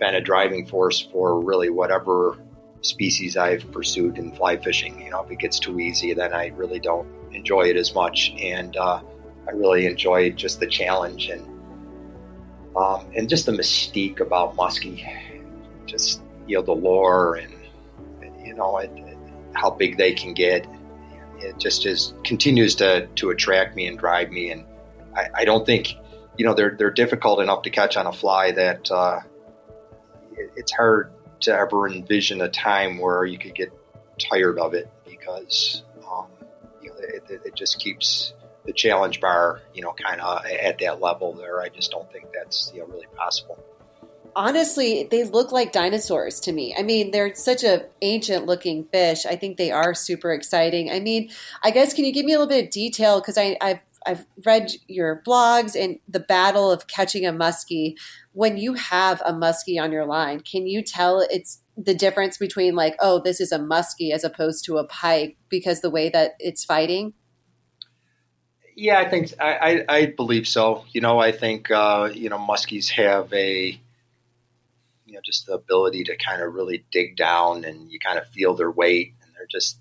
been 0.02 0.16
a 0.16 0.20
driving 0.20 0.66
force 0.66 1.00
for 1.00 1.40
really 1.40 1.70
whatever 1.70 2.36
species 2.80 3.36
I've 3.36 3.70
pursued 3.70 4.18
in 4.18 4.32
fly 4.32 4.56
fishing. 4.56 5.00
You 5.00 5.10
know, 5.10 5.22
if 5.22 5.30
it 5.30 5.38
gets 5.38 5.60
too 5.60 5.78
easy, 5.78 6.12
then 6.12 6.32
I 6.34 6.48
really 6.48 6.80
don't 6.80 7.06
enjoy 7.32 7.68
it 7.68 7.76
as 7.76 7.94
much, 7.94 8.34
and 8.36 8.76
uh, 8.76 9.00
I 9.46 9.50
really 9.52 9.86
enjoy 9.86 10.30
just 10.30 10.58
the 10.58 10.66
challenge 10.66 11.28
and 11.28 11.46
um, 12.76 13.06
and 13.14 13.28
just 13.28 13.46
the 13.46 13.52
mystique 13.52 14.18
about 14.18 14.56
muskie, 14.56 15.06
just 15.86 16.20
you 16.48 16.56
know 16.56 16.62
the 16.62 16.72
lore 16.72 17.36
and 17.36 17.54
you 18.44 18.54
know 18.54 18.78
it, 18.78 18.90
how 19.54 19.70
big 19.70 19.98
they 19.98 20.12
can 20.12 20.34
get. 20.34 20.66
It 21.38 21.60
just 21.60 21.86
is 21.86 22.12
continues 22.24 22.74
to 22.76 23.06
to 23.06 23.30
attract 23.30 23.76
me 23.76 23.86
and 23.86 23.96
drive 23.96 24.30
me, 24.32 24.50
and 24.50 24.64
I, 25.14 25.28
I 25.42 25.44
don't 25.44 25.64
think 25.64 25.94
you 26.38 26.44
know 26.44 26.54
they're 26.54 26.74
they're 26.76 26.90
difficult 26.90 27.38
enough 27.38 27.62
to 27.62 27.70
catch 27.70 27.96
on 27.96 28.08
a 28.08 28.12
fly 28.12 28.50
that 28.50 28.90
uh, 28.90 29.20
it, 29.20 29.31
it's 30.56 30.72
hard 30.72 31.12
to 31.40 31.52
ever 31.52 31.88
envision 31.88 32.40
a 32.40 32.48
time 32.48 32.98
where 32.98 33.24
you 33.24 33.38
could 33.38 33.54
get 33.54 33.72
tired 34.18 34.58
of 34.58 34.74
it 34.74 34.90
because 35.08 35.82
um, 36.10 36.26
you 36.80 36.90
know 36.90 36.96
it, 36.98 37.42
it, 37.44 37.54
just 37.54 37.80
keeps 37.80 38.34
the 38.64 38.72
challenge 38.72 39.20
bar 39.20 39.60
you 39.74 39.82
know 39.82 39.92
kind 39.92 40.20
of 40.20 40.44
at 40.44 40.78
that 40.78 41.00
level 41.00 41.32
there. 41.32 41.60
I 41.60 41.68
just 41.68 41.90
don't 41.90 42.10
think 42.12 42.26
that's 42.32 42.70
you 42.74 42.80
know 42.80 42.86
really 42.86 43.06
possible. 43.16 43.58
Honestly, 44.34 45.06
they 45.10 45.24
look 45.24 45.52
like 45.52 45.72
dinosaurs 45.72 46.40
to 46.40 46.52
me. 46.52 46.74
I 46.76 46.82
mean, 46.82 47.10
they're 47.10 47.34
such 47.34 47.64
a 47.64 47.84
ancient 48.00 48.46
looking 48.46 48.84
fish. 48.84 49.26
I 49.26 49.36
think 49.36 49.58
they 49.58 49.70
are 49.70 49.92
super 49.92 50.32
exciting. 50.32 50.90
I 50.90 51.00
mean, 51.00 51.28
I 51.62 51.70
guess 51.70 51.92
can 51.92 52.06
you 52.06 52.12
give 52.12 52.24
me 52.24 52.32
a 52.32 52.38
little 52.38 52.48
bit 52.48 52.64
of 52.64 52.70
detail 52.70 53.20
because 53.20 53.36
I 53.36 53.56
I've 53.60 53.80
I've 54.06 54.26
read 54.44 54.72
your 54.88 55.22
blogs 55.26 55.74
and 55.74 55.98
the 56.08 56.20
battle 56.20 56.70
of 56.70 56.86
catching 56.86 57.26
a 57.26 57.32
muskie. 57.32 57.94
When 58.32 58.56
you 58.56 58.74
have 58.74 59.20
a 59.24 59.32
muskie 59.32 59.80
on 59.80 59.92
your 59.92 60.06
line, 60.06 60.40
can 60.40 60.66
you 60.66 60.82
tell 60.82 61.20
it's 61.30 61.60
the 61.76 61.94
difference 61.94 62.38
between 62.38 62.74
like, 62.74 62.96
oh, 63.00 63.20
this 63.20 63.40
is 63.40 63.52
a 63.52 63.58
muskie 63.58 64.12
as 64.12 64.24
opposed 64.24 64.64
to 64.66 64.78
a 64.78 64.86
pike 64.86 65.36
because 65.48 65.80
the 65.80 65.90
way 65.90 66.08
that 66.10 66.32
it's 66.38 66.64
fighting? 66.64 67.14
Yeah, 68.74 68.98
I 68.98 69.08
think 69.08 69.32
I, 69.38 69.84
I, 69.88 69.96
I 69.96 70.06
believe 70.06 70.48
so. 70.48 70.84
You 70.92 71.00
know, 71.02 71.18
I 71.18 71.32
think 71.32 71.70
uh, 71.70 72.10
you 72.12 72.28
know 72.28 72.38
muskies 72.38 72.88
have 72.90 73.32
a 73.32 73.78
you 75.04 75.12
know 75.12 75.20
just 75.24 75.46
the 75.46 75.54
ability 75.54 76.04
to 76.04 76.16
kind 76.16 76.40
of 76.42 76.54
really 76.54 76.84
dig 76.90 77.16
down 77.16 77.64
and 77.64 77.90
you 77.90 77.98
kind 77.98 78.18
of 78.18 78.26
feel 78.28 78.54
their 78.54 78.70
weight 78.70 79.14
and 79.22 79.30
they're 79.34 79.46
just 79.50 79.78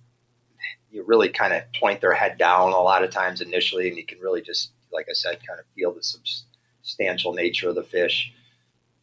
you 0.91 1.03
really 1.03 1.29
kind 1.29 1.53
of 1.53 1.63
point 1.79 2.01
their 2.01 2.13
head 2.13 2.37
down 2.37 2.73
a 2.73 2.79
lot 2.79 3.03
of 3.03 3.09
times 3.09 3.41
initially, 3.41 3.87
and 3.87 3.97
you 3.97 4.05
can 4.05 4.19
really 4.19 4.41
just, 4.41 4.71
like 4.91 5.07
I 5.09 5.13
said, 5.13 5.39
kind 5.47 5.59
of 5.59 5.65
feel 5.75 5.93
the 5.93 6.03
substantial 6.03 7.33
nature 7.33 7.69
of 7.69 7.75
the 7.75 7.83
fish. 7.83 8.33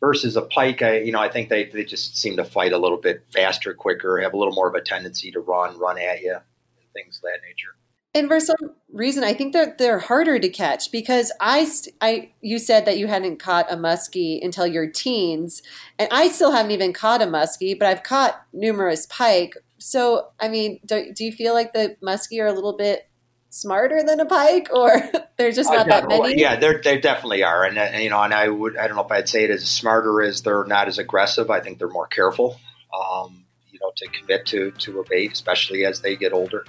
Versus 0.01 0.37
a 0.37 0.43
pike, 0.43 0.81
I, 0.81 0.99
you 0.99 1.11
know, 1.11 1.21
I 1.21 1.29
think 1.29 1.49
they, 1.49 1.65
they 1.65 1.85
just 1.85 2.17
seem 2.17 2.37
to 2.37 2.45
fight 2.45 2.73
a 2.73 2.79
little 2.79 2.99
bit 2.99 3.25
faster, 3.33 3.75
quicker, 3.75 4.21
have 4.21 4.33
a 4.33 4.37
little 4.37 4.55
more 4.55 4.69
of 4.69 4.77
a 4.77 4.81
tendency 4.81 5.33
to 5.33 5.41
run, 5.41 5.77
run 5.77 5.99
at 5.99 6.21
you, 6.21 6.35
and 6.35 6.93
things 6.95 7.17
of 7.17 7.23
that 7.23 7.41
nature. 7.45 7.75
And 8.15 8.29
for 8.29 8.41
some 8.41 8.75
reason, 8.93 9.23
I 9.23 9.35
think 9.35 9.53
they're 9.53 9.75
they're 9.79 9.99
harder 9.99 10.39
to 10.39 10.49
catch 10.49 10.91
because 10.91 11.31
I, 11.41 11.71
I 12.01 12.31
you 12.41 12.59
said 12.59 12.85
that 12.87 12.99
you 12.99 13.07
hadn't 13.07 13.39
caught 13.39 13.71
a 13.71 13.77
muskie 13.77 14.43
until 14.43 14.67
your 14.67 14.89
teens, 14.89 15.63
and 15.99 16.09
I 16.11 16.29
still 16.29 16.53
haven't 16.53 16.73
even 16.73 16.93
caught 16.93 17.21
a 17.21 17.27
muskie, 17.27 17.79
but 17.79 17.87
I've 17.87 18.03
caught 18.03 18.43
numerous 18.53 19.07
pike. 19.07 19.57
So, 19.79 20.29
I 20.41 20.49
mean, 20.49 20.81
do, 20.85 21.13
do 21.13 21.25
you 21.25 21.33
feel 21.33 21.55
like 21.55 21.73
the 21.73 21.97
muskie 22.03 22.43
are 22.43 22.47
a 22.47 22.53
little 22.53 22.77
bit 22.77 23.09
smarter 23.51 24.03
than 24.03 24.21
a 24.21 24.27
pike, 24.27 24.69
or 24.73 25.01
they're 25.37 25.53
just 25.53 25.73
not 25.73 25.87
that 25.87 26.09
many? 26.09 26.41
Yeah, 26.41 26.57
they 26.57 26.77
they 26.83 26.99
definitely 26.99 27.43
are, 27.43 27.65
and, 27.65 27.79
and, 27.79 28.03
you 28.03 28.11
know, 28.11 28.21
and 28.23 28.35
I 28.35 28.49
would 28.49 28.77
I 28.77 28.87
don't 28.87 28.97
know 28.97 29.05
if 29.05 29.13
I'd 29.13 29.29
say 29.29 29.45
it 29.45 29.51
as 29.51 29.69
smarter 29.69 30.23
as 30.23 30.43
they're 30.43 30.65
not 30.65 30.89
as 30.89 30.99
aggressive. 30.99 31.51
I 31.51 31.61
think 31.61 31.79
they're 31.79 31.89
more 31.89 32.09
careful, 32.09 32.61
um, 32.93 33.45
you 33.71 33.79
know, 33.81 33.93
to 33.97 34.09
commit 34.09 34.47
to 34.47 34.73
to 34.73 35.01
a 35.01 35.05
bait, 35.09 35.33
especially 35.33 35.85
as 35.85 36.01
they 36.01 36.17
get 36.17 36.33
older. 36.33 36.65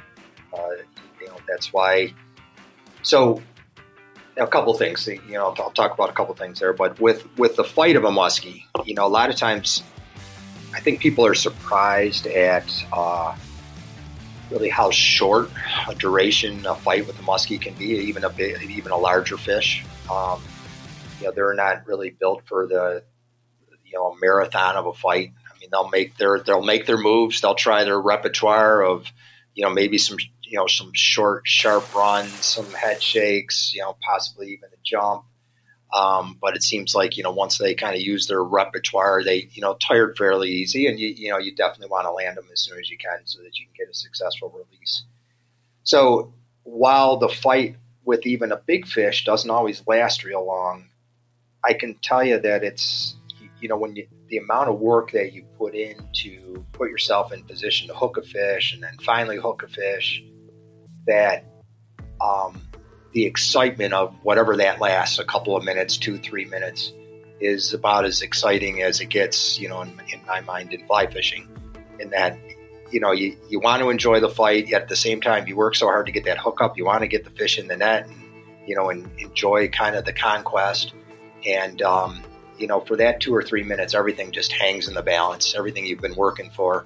Uh, 0.53 0.69
you 1.19 1.27
know, 1.27 1.37
that's 1.47 1.73
why. 1.73 2.13
So, 3.01 3.41
a 4.37 4.47
couple 4.47 4.73
things. 4.73 5.07
You 5.07 5.19
know, 5.29 5.53
I'll 5.57 5.71
talk 5.71 5.93
about 5.93 6.09
a 6.09 6.13
couple 6.13 6.35
things 6.35 6.59
there, 6.59 6.73
but 6.73 6.99
with 6.99 7.27
with 7.37 7.55
the 7.55 7.63
fight 7.63 7.95
of 7.95 8.03
a 8.03 8.11
muskie, 8.11 8.63
you 8.85 8.93
know, 8.93 9.05
a 9.05 9.09
lot 9.09 9.29
of 9.29 9.35
times 9.35 9.83
I 10.73 10.79
think 10.81 10.99
people 10.99 11.25
are 11.25 11.33
surprised 11.33 12.27
at 12.27 12.85
uh, 12.93 13.35
really 14.51 14.69
how 14.69 14.91
short 14.91 15.49
a 15.87 15.95
duration 15.95 16.65
a 16.65 16.75
fight 16.75 17.07
with 17.07 17.19
a 17.19 17.23
muskie 17.23 17.59
can 17.59 17.73
be, 17.73 17.85
even 17.85 18.23
a 18.23 18.29
big, 18.29 18.61
even 18.69 18.91
a 18.91 18.97
larger 18.97 19.37
fish. 19.37 19.83
Um, 20.11 20.41
you 21.19 21.27
know, 21.27 21.31
they're 21.31 21.53
not 21.53 21.87
really 21.87 22.09
built 22.11 22.43
for 22.45 22.67
the 22.67 23.03
you 23.85 23.97
know 23.97 24.15
marathon 24.21 24.75
of 24.75 24.85
a 24.85 24.93
fight. 24.93 25.31
I 25.47 25.59
mean, 25.59 25.69
they'll 25.71 25.89
make 25.89 26.17
their 26.17 26.39
they'll 26.39 26.63
make 26.63 26.85
their 26.85 26.97
moves. 26.97 27.41
They'll 27.41 27.55
try 27.55 27.83
their 27.83 27.99
repertoire 27.99 28.83
of 28.83 29.11
you 29.55 29.63
know 29.63 29.69
maybe 29.69 29.97
some 29.97 30.17
you 30.43 30.57
know 30.57 30.67
some 30.67 30.91
short 30.93 31.43
sharp 31.45 31.93
runs, 31.93 32.33
some 32.33 32.69
head 32.71 33.01
shakes, 33.01 33.73
you 33.73 33.81
know 33.81 33.97
possibly 34.01 34.49
even 34.49 34.69
a 34.69 34.77
jump. 34.83 35.23
Um, 35.91 36.37
but 36.39 36.55
it 36.55 36.61
seems 36.61 36.93
like 36.93 37.17
you 37.17 37.23
know 37.23 37.31
once 37.31 37.57
they 37.57 37.73
kind 37.73 37.95
of 37.95 38.01
use 38.01 38.27
their 38.27 38.43
repertoire, 38.43 39.23
they 39.23 39.49
you 39.53 39.61
know 39.61 39.75
tired 39.75 40.17
fairly 40.17 40.49
easy, 40.49 40.87
and 40.87 40.99
you 40.99 41.09
you 41.09 41.31
know 41.31 41.39
you 41.39 41.55
definitely 41.55 41.89
want 41.89 42.05
to 42.05 42.11
land 42.11 42.37
them 42.37 42.47
as 42.51 42.61
soon 42.61 42.79
as 42.79 42.89
you 42.89 42.97
can 42.97 43.19
so 43.25 43.41
that 43.41 43.57
you 43.57 43.65
can 43.65 43.73
get 43.85 43.91
a 43.91 43.95
successful 43.95 44.49
release. 44.49 45.03
So 45.83 46.33
while 46.63 47.17
the 47.17 47.29
fight 47.29 47.77
with 48.05 48.25
even 48.27 48.51
a 48.51 48.57
big 48.57 48.85
fish 48.85 49.25
doesn't 49.25 49.49
always 49.49 49.83
last 49.87 50.23
real 50.23 50.45
long, 50.45 50.89
I 51.63 51.73
can 51.73 51.95
tell 51.95 52.23
you 52.23 52.39
that 52.39 52.63
it's 52.63 53.15
you 53.59 53.67
know 53.67 53.77
when 53.77 53.95
you, 53.95 54.07
the 54.27 54.37
amount 54.37 54.69
of 54.69 54.79
work 54.79 55.11
that 55.11 55.33
you 55.33 55.43
put 55.57 55.73
in 55.73 55.97
to 56.13 56.63
put 56.71 56.89
yourself 56.89 57.33
in 57.33 57.43
position 57.43 57.87
to 57.87 57.95
hook 57.95 58.17
a 58.17 58.21
fish 58.21 58.73
and 58.73 58.83
then 58.83 58.95
finally 59.01 59.37
hook 59.37 59.63
a 59.63 59.67
fish 59.67 60.23
that 61.07 61.45
um, 62.21 62.61
the 63.13 63.25
excitement 63.25 63.93
of 63.93 64.13
whatever 64.23 64.55
that 64.57 64.79
lasts 64.79 65.19
a 65.19 65.25
couple 65.25 65.55
of 65.55 65.63
minutes, 65.63 65.97
two, 65.97 66.17
three 66.17 66.45
minutes 66.45 66.93
is 67.39 67.73
about 67.73 68.05
as 68.05 68.21
exciting 68.21 68.81
as 68.83 68.99
it 68.99 69.07
gets, 69.07 69.59
you 69.59 69.69
know, 69.69 69.81
in, 69.81 69.89
in 70.13 70.19
my 70.27 70.41
mind 70.41 70.73
in 70.73 70.85
fly 70.85 71.07
fishing. 71.07 71.47
In 71.99 72.09
that, 72.11 72.37
you 72.91 72.99
know, 72.99 73.11
you, 73.11 73.35
you 73.49 73.59
want 73.59 73.81
to 73.81 73.89
enjoy 73.89 74.19
the 74.19 74.29
fight, 74.29 74.67
yet 74.67 74.83
at 74.83 74.89
the 74.89 74.95
same 74.95 75.21
time, 75.21 75.47
you 75.47 75.55
work 75.55 75.75
so 75.75 75.87
hard 75.87 76.05
to 76.05 76.11
get 76.11 76.25
that 76.25 76.37
hook 76.37 76.61
up. 76.61 76.77
You 76.77 76.85
want 76.85 77.01
to 77.01 77.07
get 77.07 77.23
the 77.23 77.29
fish 77.31 77.57
in 77.57 77.67
the 77.67 77.77
net 77.77 78.07
and, 78.07 78.15
you 78.67 78.75
know, 78.75 78.89
and 78.89 79.09
enjoy 79.17 79.69
kind 79.69 79.95
of 79.95 80.05
the 80.05 80.13
conquest. 80.13 80.93
And, 81.47 81.81
um, 81.81 82.21
you 82.57 82.67
know, 82.67 82.81
for 82.81 82.97
that 82.97 83.21
two 83.21 83.33
or 83.33 83.41
three 83.41 83.63
minutes, 83.63 83.95
everything 83.95 84.31
just 84.31 84.51
hangs 84.51 84.87
in 84.87 84.93
the 84.93 85.01
balance. 85.01 85.55
Everything 85.55 85.85
you've 85.85 86.01
been 86.01 86.15
working 86.15 86.49
for, 86.51 86.85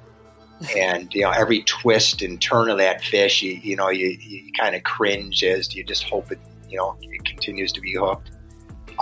and 0.75 1.13
you 1.13 1.22
know, 1.22 1.32
every 1.32 1.63
twist 1.63 2.22
and 2.22 2.41
turn 2.41 2.70
of 2.70 2.77
that 2.77 3.03
fish, 3.03 3.41
you, 3.41 3.53
you 3.53 3.75
know, 3.75 3.89
you, 3.89 4.17
you 4.20 4.51
kind 4.58 4.75
of 4.75 4.84
cringe 4.84 5.43
as 5.43 5.74
you 5.75 5.84
just 5.84 6.03
hope 6.03 6.32
it, 6.32 6.39
you 6.70 6.77
know, 6.77 6.98
it 7.01 7.25
continues 7.25 7.72
to 7.74 7.82
be 7.82 7.93
hooked. 7.93 8.32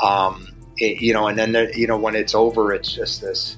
Um, 0.01 0.48
it, 0.77 1.01
you 1.01 1.13
know, 1.13 1.27
and 1.27 1.38
then 1.38 1.51
the, 1.51 1.72
you 1.75 1.88
know 1.88 1.98
when 1.98 2.15
it's 2.15 2.34
over, 2.34 2.74
it's 2.74 2.91
just 2.91 3.22
this, 3.22 3.58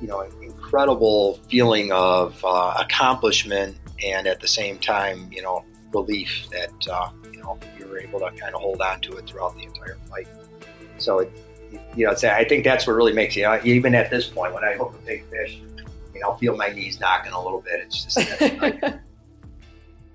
you 0.00 0.08
know, 0.08 0.22
incredible 0.42 1.40
feeling 1.48 1.90
of 1.92 2.42
uh, 2.44 2.74
accomplishment 2.78 3.76
and 4.04 4.26
at 4.26 4.40
the 4.40 4.48
same 4.48 4.78
time, 4.78 5.28
you 5.32 5.42
know, 5.42 5.64
relief 5.92 6.46
that 6.50 6.88
uh, 6.88 7.10
you 7.32 7.40
know 7.42 7.58
you're 7.78 7.98
able 7.98 8.20
to 8.20 8.30
kind 8.32 8.54
of 8.54 8.60
hold 8.60 8.80
on 8.80 9.00
to 9.00 9.16
it 9.16 9.26
throughout 9.26 9.54
the 9.56 9.62
entire 9.62 9.98
fight. 10.08 10.28
So 10.98 11.20
it, 11.20 11.32
you 11.96 12.06
know, 12.06 12.12
I 12.12 12.44
think 12.44 12.64
that's 12.64 12.86
what 12.86 12.94
really 12.94 13.12
makes 13.12 13.36
you 13.36 13.44
know, 13.44 13.60
even 13.64 13.94
at 13.94 14.10
this 14.10 14.26
point 14.26 14.54
when 14.54 14.64
I 14.64 14.74
hook 14.74 14.94
a 14.94 15.06
big 15.06 15.24
fish, 15.30 15.60
you 16.20 16.26
I'll 16.26 16.36
feel 16.36 16.56
my 16.56 16.68
knees 16.68 17.00
knocking 17.00 17.32
a 17.32 17.42
little 17.42 17.60
bit. 17.60 17.80
It's 17.80 18.04
just. 18.04 18.18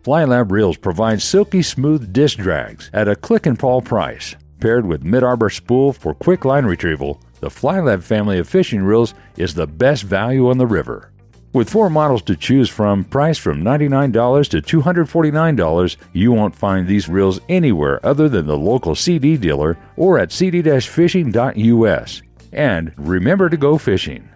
Flylab 0.04 0.52
reels 0.52 0.78
provide 0.78 1.22
silky 1.22 1.64
smooth 1.64 2.14
disc 2.14 2.38
drags 2.38 2.92
at 2.94 3.08
a 3.08 3.16
click 3.16 3.48
and 3.48 3.58
pawl 3.58 3.82
price. 3.82 4.36
Paired 4.60 4.86
with 4.86 5.04
mid 5.04 5.24
arbor 5.24 5.50
spool 5.50 5.92
for 5.92 6.14
quick 6.14 6.46
line 6.46 6.66
retrieval, 6.66 7.20
the 7.40 7.50
Flylab 7.50 8.04
family 8.04 8.38
of 8.38 8.48
fishing 8.48 8.84
reels 8.84 9.16
is 9.38 9.54
the 9.54 9.68
best 9.68 10.04
value 10.04 10.48
on 10.50 10.58
the 10.58 10.68
river. 10.68 11.12
With 11.54 11.70
four 11.70 11.90
models 11.90 12.22
to 12.24 12.36
choose 12.36 12.70
from, 12.70 13.06
priced 13.06 13.40
from 13.40 13.64
$99 13.64 14.50
to 14.50 14.82
$249, 14.82 15.98
you 16.12 16.32
won't 16.34 16.56
find 16.56 16.86
these 16.86 17.08
reels 17.08 17.40
anywhere 17.48 18.06
other 18.06 18.28
than 18.28 18.46
the 18.46 18.58
local 18.58 18.94
CD 18.94 19.38
dealer 19.38 19.78
or 19.96 20.20
at 20.20 20.34
cd-fishing.us. 20.34 22.22
And 22.52 22.94
remember 22.98 23.50
to 23.50 23.58
go 23.58 23.78
fishing. 23.78 24.30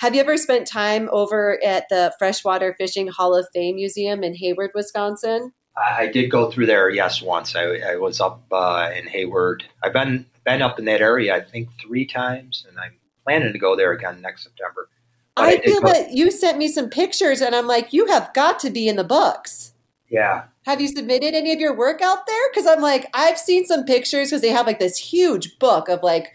Have 0.00 0.14
you 0.14 0.22
ever 0.22 0.38
spent 0.38 0.66
time 0.66 1.10
over 1.12 1.62
at 1.62 1.84
the 1.90 2.14
Freshwater 2.18 2.74
Fishing 2.78 3.08
Hall 3.08 3.34
of 3.34 3.46
Fame 3.52 3.74
Museum 3.74 4.24
in 4.24 4.34
Hayward, 4.34 4.70
Wisconsin? 4.74 5.52
I 5.76 6.06
did 6.06 6.30
go 6.30 6.50
through 6.50 6.66
there, 6.66 6.88
yes, 6.88 7.20
once. 7.20 7.54
I, 7.54 7.64
I 7.86 7.96
was 7.96 8.18
up 8.18 8.42
uh, 8.50 8.90
in 8.96 9.06
Hayward. 9.08 9.62
I've 9.84 9.92
been 9.92 10.24
been 10.46 10.62
up 10.62 10.78
in 10.78 10.86
that 10.86 11.02
area, 11.02 11.36
I 11.36 11.42
think, 11.42 11.68
three 11.78 12.06
times, 12.06 12.64
and 12.66 12.78
I'm 12.78 12.94
planning 13.24 13.52
to 13.52 13.58
go 13.58 13.76
there 13.76 13.92
again 13.92 14.22
next 14.22 14.44
September. 14.44 14.88
I, 15.36 15.56
I 15.56 15.60
feel 15.60 15.82
that 15.82 16.12
you 16.12 16.30
sent 16.30 16.56
me 16.56 16.68
some 16.68 16.88
pictures, 16.88 17.42
and 17.42 17.54
I'm 17.54 17.66
like, 17.66 17.92
you 17.92 18.06
have 18.06 18.32
got 18.32 18.58
to 18.60 18.70
be 18.70 18.88
in 18.88 18.96
the 18.96 19.04
books. 19.04 19.74
Yeah. 20.08 20.44
Have 20.64 20.80
you 20.80 20.88
submitted 20.88 21.34
any 21.34 21.52
of 21.52 21.60
your 21.60 21.76
work 21.76 22.00
out 22.00 22.26
there? 22.26 22.50
Because 22.50 22.66
I'm 22.66 22.80
like, 22.80 23.06
I've 23.12 23.38
seen 23.38 23.66
some 23.66 23.84
pictures 23.84 24.30
because 24.30 24.40
they 24.40 24.48
have 24.48 24.66
like 24.66 24.78
this 24.78 24.96
huge 24.96 25.58
book 25.58 25.90
of 25.90 26.02
like 26.02 26.32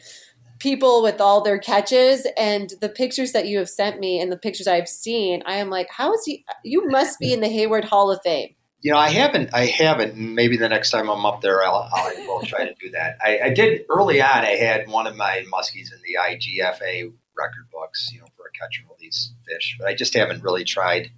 people 0.60 1.04
with 1.04 1.20
all 1.20 1.42
their 1.42 1.60
catches 1.60 2.28
and 2.38 2.74
the 2.82 2.90
pictures 2.90 3.32
that 3.34 3.48
you 3.48 3.58
have 3.58 3.70
sent 3.70 4.00
me 4.00 4.20
and 4.20 4.32
the 4.32 4.38
pictures 4.38 4.68
I've 4.68 4.88
seen. 4.88 5.44
I 5.46 5.56
am 5.56 5.70
like, 5.70 5.88
how 5.90 6.14
is 6.14 6.24
he? 6.26 6.46
You 6.64 6.88
must 6.88 7.20
be 7.20 7.34
in 7.34 7.42
the 7.42 7.50
Hayward 7.50 7.86
Hall 7.86 8.12
of 8.12 8.20
Fame. 8.24 8.56
You 8.82 8.92
know, 8.92 8.98
I 9.00 9.10
haven't. 9.10 9.50
I 9.54 9.66
haven't. 9.66 10.16
Maybe 10.16 10.58
the 10.58 10.70
next 10.70 10.92
time 10.92 11.10
I'm 11.10 11.26
up 11.26 11.42
there, 11.42 11.64
I'll, 11.64 11.90
I 11.92 12.24
will 12.28 12.44
try 12.44 12.66
to 12.66 12.74
do 12.80 12.92
that. 12.92 13.18
I, 13.24 13.40
I 13.46 13.50
did 13.50 13.82
early 13.90 14.22
on. 14.22 14.46
I 14.46 14.56
had 14.56 14.88
one 14.88 15.08
of 15.08 15.16
my 15.16 15.44
muskies 15.52 15.92
in 15.92 16.00
the 16.04 16.18
IGFA 16.22 17.12
record 17.36 17.68
books. 17.74 18.12
You 18.14 18.20
know, 18.20 18.28
for 18.38 18.46
a 18.46 18.52
catching 18.52 18.86
all 18.88 18.96
these 19.00 19.34
fish. 19.48 19.76
But 19.80 19.88
I 19.88 19.96
just 19.96 20.14
haven't 20.14 20.44
really 20.44 20.64
tried 20.64 21.10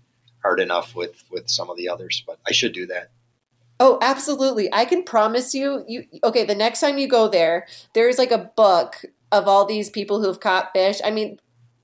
hard 0.41 0.61
enough 0.61 0.95
with 0.95 1.25
with 1.29 1.49
some 1.49 1.69
of 1.69 1.75
the 1.75 1.89
others. 1.89 2.23
But 2.25 2.39
I 2.47 2.53
should 2.53 2.71
do 2.71 2.85
that. 2.85 3.11
Oh, 3.81 3.99
absolutely. 4.01 4.73
I 4.73 4.85
can 4.85 5.03
promise 5.03 5.53
you 5.53 5.83
you 5.89 6.05
okay, 6.23 6.45
the 6.45 6.55
next 6.55 6.79
time 6.79 6.97
you 6.97 7.07
go 7.09 7.27
there, 7.27 7.67
there's 7.93 8.17
like 8.17 8.31
a 8.31 8.49
book 8.55 9.03
of 9.31 9.47
all 9.47 9.65
these 9.65 9.89
people 9.89 10.19
who 10.19 10.27
have 10.27 10.39
caught 10.39 10.71
fish. 10.73 10.99
I 11.03 11.11
mean, 11.11 11.37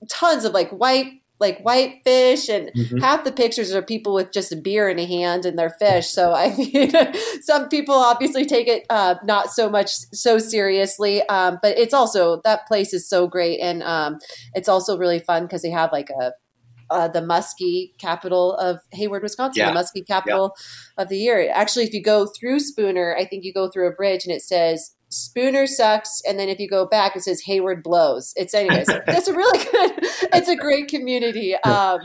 tons 0.08 0.44
of 0.44 0.52
like 0.52 0.70
white 0.70 1.20
like 1.40 1.60
white 1.60 2.00
fish 2.04 2.48
and 2.48 2.70
mm-hmm. 2.76 2.98
half 2.98 3.24
the 3.24 3.32
pictures 3.32 3.74
are 3.74 3.82
people 3.82 4.14
with 4.14 4.32
just 4.32 4.52
a 4.52 4.56
beer 4.56 4.88
in 4.88 4.98
a 4.98 5.04
hand 5.04 5.44
and 5.44 5.58
their 5.58 5.70
fish 5.70 6.08
so 6.08 6.32
i 6.32 6.54
mean 6.56 6.92
some 7.42 7.68
people 7.68 7.94
obviously 7.94 8.44
take 8.44 8.68
it 8.68 8.86
uh, 8.88 9.16
not 9.24 9.50
so 9.50 9.68
much 9.68 9.90
so 9.90 10.38
seriously 10.38 11.22
um, 11.28 11.58
but 11.60 11.76
it's 11.76 11.92
also 11.92 12.40
that 12.44 12.66
place 12.66 12.94
is 12.94 13.08
so 13.08 13.26
great 13.26 13.58
and 13.60 13.82
um, 13.82 14.18
it's 14.54 14.68
also 14.68 14.96
really 14.96 15.18
fun 15.18 15.42
because 15.42 15.62
they 15.62 15.70
have 15.70 15.90
like 15.92 16.08
a 16.10 16.32
uh, 16.90 17.08
the 17.08 17.20
muskie 17.20 17.96
capital 17.98 18.54
of 18.56 18.78
Hayward, 18.92 19.22
Wisconsin, 19.22 19.60
yeah. 19.60 19.72
the 19.72 19.78
muskie 19.80 20.06
capital 20.06 20.54
yeah. 20.56 21.02
of 21.02 21.08
the 21.08 21.16
year. 21.16 21.50
Actually, 21.52 21.86
if 21.86 21.94
you 21.94 22.02
go 22.02 22.26
through 22.26 22.60
Spooner, 22.60 23.16
I 23.18 23.24
think 23.24 23.42
you 23.42 23.54
go 23.54 23.70
through 23.70 23.88
a 23.88 23.92
bridge 23.92 24.26
and 24.26 24.34
it 24.34 24.42
says 24.42 24.93
Spooner 25.14 25.66
sucks, 25.66 26.20
and 26.26 26.38
then 26.38 26.48
if 26.48 26.58
you 26.58 26.68
go 26.68 26.86
back, 26.86 27.16
it 27.16 27.22
says 27.22 27.42
Hayward 27.42 27.82
blows. 27.82 28.32
It's 28.36 28.54
anyways. 28.54 28.88
it's 29.08 29.28
a 29.28 29.34
really 29.34 29.64
good. 29.64 29.92
It's 30.32 30.48
a 30.48 30.56
great 30.56 30.88
community. 30.88 31.54
Um, 31.54 32.00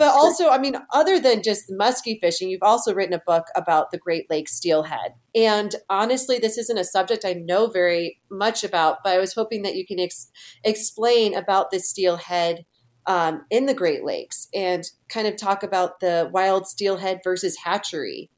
but 0.00 0.14
also, 0.14 0.48
I 0.48 0.56
mean, 0.56 0.76
other 0.94 1.20
than 1.20 1.42
just 1.42 1.70
muskie 1.70 2.18
fishing, 2.18 2.48
you've 2.48 2.62
also 2.62 2.94
written 2.94 3.12
a 3.12 3.22
book 3.26 3.44
about 3.54 3.90
the 3.90 3.98
Great 3.98 4.30
Lakes 4.30 4.54
steelhead. 4.54 5.12
And 5.34 5.74
honestly, 5.90 6.38
this 6.38 6.56
isn't 6.56 6.78
a 6.78 6.84
subject 6.84 7.26
I 7.26 7.34
know 7.34 7.66
very 7.66 8.18
much 8.30 8.64
about, 8.64 8.98
but 9.04 9.12
I 9.12 9.18
was 9.18 9.34
hoping 9.34 9.60
that 9.62 9.74
you 9.74 9.86
can 9.86 10.00
ex- 10.00 10.30
explain 10.64 11.34
about 11.34 11.70
the 11.70 11.80
steelhead 11.80 12.64
um, 13.06 13.44
in 13.50 13.66
the 13.66 13.74
Great 13.74 14.02
Lakes 14.02 14.48
and 14.54 14.84
kind 15.10 15.26
of 15.26 15.36
talk 15.36 15.62
about 15.62 16.00
the 16.00 16.30
wild 16.32 16.66
steelhead 16.66 17.20
versus 17.22 17.58
hatchery. 17.62 18.30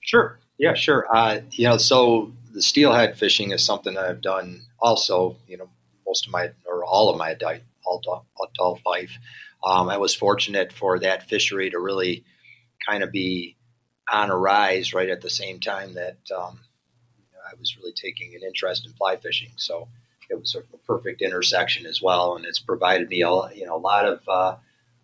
Sure. 0.00 0.38
Yeah, 0.56 0.72
sure. 0.72 1.06
Uh, 1.14 1.40
you 1.50 1.68
know, 1.68 1.76
so 1.76 2.32
the 2.54 2.62
steelhead 2.62 3.18
fishing 3.18 3.50
is 3.50 3.66
something 3.66 3.98
I've 3.98 4.22
done 4.22 4.62
also, 4.78 5.36
you 5.48 5.58
know, 5.58 5.68
most 6.06 6.26
of 6.26 6.32
my 6.32 6.50
or 6.66 6.84
all 6.84 7.10
of 7.10 7.18
my 7.18 7.30
adult, 7.30 7.60
adult 7.84 8.80
life. 8.86 9.18
Um, 9.64 9.88
I 9.88 9.98
was 9.98 10.14
fortunate 10.14 10.72
for 10.72 10.98
that 11.00 11.28
fishery 11.28 11.68
to 11.70 11.80
really 11.80 12.24
kind 12.86 13.02
of 13.02 13.10
be 13.10 13.56
on 14.12 14.30
a 14.30 14.36
rise 14.36 14.94
right 14.94 15.08
at 15.08 15.20
the 15.20 15.30
same 15.30 15.58
time 15.58 15.94
that 15.94 16.18
um, 16.36 16.60
I 17.50 17.54
was 17.58 17.76
really 17.76 17.92
taking 17.92 18.34
an 18.34 18.42
interest 18.42 18.86
in 18.86 18.92
fly 18.92 19.16
fishing. 19.16 19.50
So 19.56 19.88
it 20.30 20.38
was 20.38 20.54
a 20.54 20.76
perfect 20.86 21.22
intersection 21.22 21.86
as 21.86 22.00
well, 22.00 22.36
and 22.36 22.44
it's 22.44 22.60
provided 22.60 23.08
me 23.08 23.22
a 23.22 23.30
you 23.54 23.66
know 23.66 23.76
a 23.76 23.78
lot 23.78 24.06
of 24.06 24.20
uh, 24.28 24.56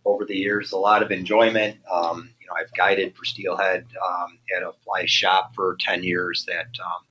over 0.04 0.24
the 0.24 0.36
years 0.36 0.70
a 0.70 0.78
lot 0.78 1.02
of 1.02 1.10
enjoyment. 1.10 1.78
Um, 1.90 2.30
you 2.40 2.46
know, 2.46 2.54
I've 2.56 2.72
guided 2.74 3.16
for 3.16 3.24
steelhead 3.24 3.86
um, 4.06 4.38
at 4.56 4.62
a 4.62 4.72
fly 4.84 5.06
shop 5.06 5.54
for 5.54 5.76
ten 5.80 6.04
years 6.04 6.44
that 6.46 6.68
um, 6.84 7.02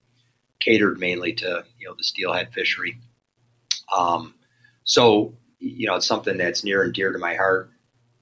catered 0.59 0.99
mainly 0.99 1.33
to 1.33 1.63
you 1.77 1.87
know 1.87 1.95
the 1.95 2.03
steelhead 2.03 2.53
fishery. 2.53 2.99
Um, 3.95 4.35
so 4.83 5.33
you 5.59 5.87
know 5.87 5.95
it's 5.95 6.07
something 6.07 6.37
that's 6.37 6.63
near 6.63 6.83
and 6.83 6.93
dear 6.93 7.11
to 7.11 7.19
my 7.19 7.35
heart. 7.35 7.71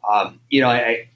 Um, 0.10 0.39
you 0.50 0.62
know, 0.62 0.69
I, 0.69 0.78
I, 0.78 1.08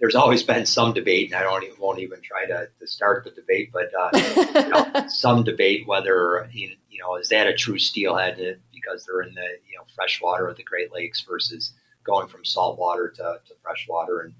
there's 0.00 0.14
always 0.14 0.42
been 0.52 0.66
some 0.66 0.92
debate, 0.92 1.32
and 1.32 1.34
I 1.34 1.42
don't 1.42 1.64
even, 1.64 1.76
won't 1.78 1.98
even 1.98 2.20
try 2.22 2.46
to, 2.46 2.68
to 2.78 2.86
start 2.86 3.24
the 3.24 3.30
debate, 3.30 3.70
but 3.72 3.90
uh, 3.98 4.10
you 4.60 4.68
know, 4.68 5.08
some 5.08 5.42
debate 5.42 5.86
whether 5.86 6.48
you 6.52 6.76
know 7.00 7.16
is 7.16 7.28
that 7.30 7.46
a 7.46 7.54
true 7.54 7.78
steelhead 7.78 8.60
because 8.72 9.04
they're 9.04 9.22
in 9.22 9.34
the 9.34 9.48
you 9.68 9.76
know 9.76 9.84
freshwater 9.94 10.48
of 10.48 10.56
the 10.56 10.62
Great 10.62 10.92
Lakes 10.92 11.22
versus 11.22 11.72
going 12.04 12.28
from 12.28 12.44
saltwater 12.44 13.08
to, 13.08 13.40
to 13.46 13.54
freshwater, 13.62 14.20
and 14.20 14.34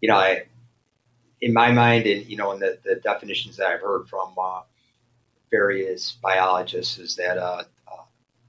you 0.00 0.08
know, 0.08 0.16
I 0.16 0.44
in 1.40 1.52
my 1.52 1.72
mind, 1.72 2.06
and 2.06 2.26
you 2.26 2.36
know, 2.36 2.52
in 2.52 2.60
the, 2.60 2.78
the 2.84 2.96
definitions 2.96 3.56
that 3.56 3.66
I've 3.66 3.80
heard 3.80 4.08
from 4.08 4.34
uh, 4.38 4.60
various 5.50 6.12
biologists 6.22 6.98
is 6.98 7.16
that 7.16 7.38
uh, 7.38 7.64
uh, 7.88 8.02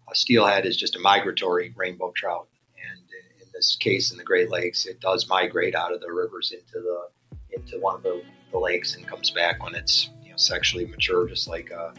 a 0.09 0.15
steelhead 0.15 0.65
is 0.65 0.77
just 0.77 0.95
a 0.95 0.99
migratory 0.99 1.73
rainbow 1.75 2.11
trout, 2.15 2.47
and 2.77 2.99
in, 3.41 3.47
this 3.53 3.75
case, 3.79 4.11
in 4.11 4.17
the 4.17 4.23
Great 4.23 4.49
Lakes, 4.49 4.85
it 4.85 4.99
does 5.01 5.27
migrate 5.27 5.75
out 5.75 5.93
of 5.93 6.01
the 6.01 6.11
rivers 6.11 6.51
into 6.51 6.79
the 6.79 7.07
into 7.51 7.77
one 7.79 7.95
of 7.95 8.03
the, 8.03 8.23
the 8.51 8.57
lakes 8.57 8.95
and 8.95 9.05
comes 9.05 9.29
back 9.29 9.61
when 9.63 9.75
it's 9.75 10.09
you 10.23 10.31
know 10.31 10.37
sexually 10.37 10.85
mature, 10.85 11.27
just 11.27 11.47
like 11.47 11.69
a, 11.71 11.93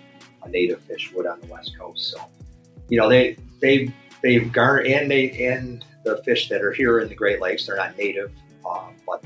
a 0.44 0.48
native 0.48 0.80
fish 0.82 1.12
would 1.12 1.26
on 1.26 1.40
the 1.40 1.46
west 1.46 1.76
coast. 1.78 2.10
So, 2.10 2.18
you 2.88 2.98
know, 2.98 3.08
they 3.08 3.36
they 3.60 3.92
they've 4.22 4.50
garnered 4.52 4.86
and 4.86 5.10
they 5.10 5.46
and 5.46 5.84
the 6.04 6.22
fish 6.24 6.48
that 6.48 6.62
are 6.62 6.72
here 6.72 7.00
in 7.00 7.08
the 7.08 7.14
Great 7.14 7.40
Lakes, 7.40 7.66
they're 7.66 7.76
not 7.76 7.96
native, 7.96 8.32
uh, 8.68 8.88
but 9.06 9.24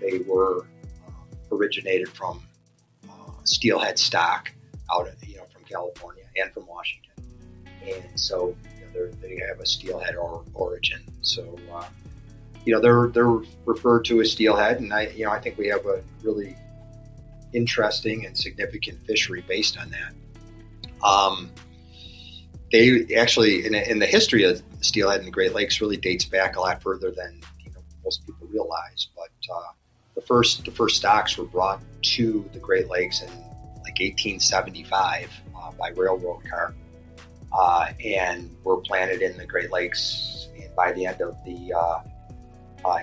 they 0.00 0.18
were 0.20 0.66
uh, 1.06 1.12
originated 1.52 2.08
from 2.08 2.42
uh, 3.08 3.32
steelhead 3.44 3.98
stock 3.98 4.50
out 4.92 5.08
of, 5.08 5.28
you 5.28 5.36
know 5.36 5.46
from 5.52 5.64
California 5.64 6.24
and 6.36 6.52
from 6.52 6.66
Washington, 6.66 7.12
and 7.86 8.04
so 8.18 8.56
you 8.78 9.00
know, 9.00 9.10
they 9.20 9.40
have 9.48 9.60
a 9.60 9.66
steelhead 9.66 10.16
or, 10.16 10.44
origin. 10.54 11.02
So 11.22 11.58
uh, 11.72 11.86
you 12.64 12.74
know 12.74 12.80
they're 12.80 13.08
they're 13.08 13.40
referred 13.64 14.04
to 14.06 14.20
as 14.20 14.32
steelhead, 14.32 14.80
and 14.80 14.92
I 14.92 15.08
you 15.08 15.24
know 15.24 15.30
I 15.30 15.40
think 15.40 15.58
we 15.58 15.68
have 15.68 15.86
a 15.86 16.02
really 16.22 16.56
interesting 17.52 18.26
and 18.26 18.36
significant 18.36 19.04
fishery 19.06 19.42
based 19.46 19.78
on 19.78 19.90
that. 19.90 21.06
Um, 21.06 21.50
they 22.72 23.06
actually 23.16 23.64
in, 23.66 23.74
in, 23.74 23.98
the 23.98 24.06
history 24.06 24.42
of 24.44 24.62
steelhead 24.80 25.20
in 25.20 25.26
the 25.26 25.30
Great 25.30 25.54
Lakes 25.54 25.80
really 25.80 25.96
dates 25.96 26.24
back 26.24 26.56
a 26.56 26.60
lot 26.60 26.82
further 26.82 27.10
than 27.10 27.40
you 27.64 27.70
know, 27.72 27.80
most 28.04 28.26
people 28.26 28.46
realize. 28.48 29.08
But 29.14 29.54
uh, 29.54 29.72
the 30.14 30.20
first 30.22 30.64
the 30.64 30.70
first 30.70 30.96
stocks 30.96 31.38
were 31.38 31.44
brought 31.44 31.80
to 32.02 32.48
the 32.52 32.58
Great 32.58 32.88
Lakes 32.88 33.22
in 33.22 33.30
like 33.86 34.00
1875 34.00 35.30
uh, 35.56 35.70
by 35.78 35.90
railroad 35.90 36.42
car. 36.50 36.74
uh, 37.52 37.92
and 38.04 38.54
were 38.64 38.78
planted 38.78 39.22
in 39.22 39.36
the 39.36 39.46
Great 39.46 39.70
Lakes. 39.70 40.48
And 40.60 40.74
by 40.74 40.92
the 40.92 41.06
end 41.06 41.20
of 41.20 41.36
the 41.44 41.72
uh, 41.72 42.00
uh, 42.84 43.02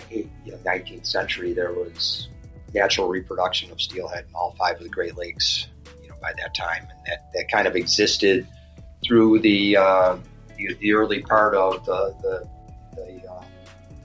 19th 0.65 1.07
century, 1.07 1.53
there 1.53 1.71
was 1.71 2.27
natural 2.73 3.07
reproduction 3.07 3.71
of 3.71 3.81
steelhead 3.81 4.25
in 4.27 4.35
all 4.35 4.55
five 4.59 4.75
of 4.77 4.83
the 4.83 4.89
Great 4.89 5.17
Lakes. 5.17 5.67
You 6.01 6.09
know, 6.09 6.15
by 6.21 6.33
that 6.37 6.53
time, 6.53 6.85
and 6.89 6.99
that, 7.07 7.31
that 7.33 7.49
kind 7.49 7.67
of 7.67 7.75
existed 7.75 8.45
through 9.03 9.39
the 9.39 9.77
uh, 9.77 10.17
the, 10.57 10.75
the, 10.81 10.93
early 10.93 11.21
part 11.21 11.55
of 11.55 11.85
the 11.85 12.13
the, 12.21 12.47
the 12.95 13.21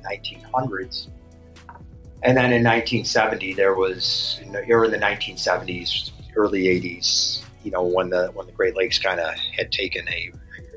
1900s. 0.08 1.08
Uh, 1.08 1.12
and 2.22 2.36
then 2.36 2.52
in 2.52 2.64
1970, 2.64 3.54
there 3.54 3.74
was, 3.74 4.40
here 4.66 4.84
in 4.84 4.90
the 4.90 4.98
1970s, 4.98 6.10
early 6.38 6.64
80s, 6.64 7.42
you 7.64 7.70
know, 7.70 7.82
when 7.82 8.10
the 8.10 8.28
when 8.28 8.46
the 8.46 8.52
Great 8.52 8.76
Lakes 8.76 8.98
kind 8.98 9.20
of 9.20 9.34
had 9.34 9.72
taken 9.72 10.08
a, 10.08 10.32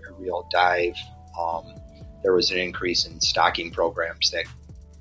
a 0.09 0.13
real 0.13 0.47
dive, 0.51 0.95
um, 1.39 1.75
there 2.23 2.33
was 2.33 2.51
an 2.51 2.57
increase 2.57 3.05
in 3.05 3.21
stocking 3.21 3.71
programs 3.71 4.31
that 4.31 4.45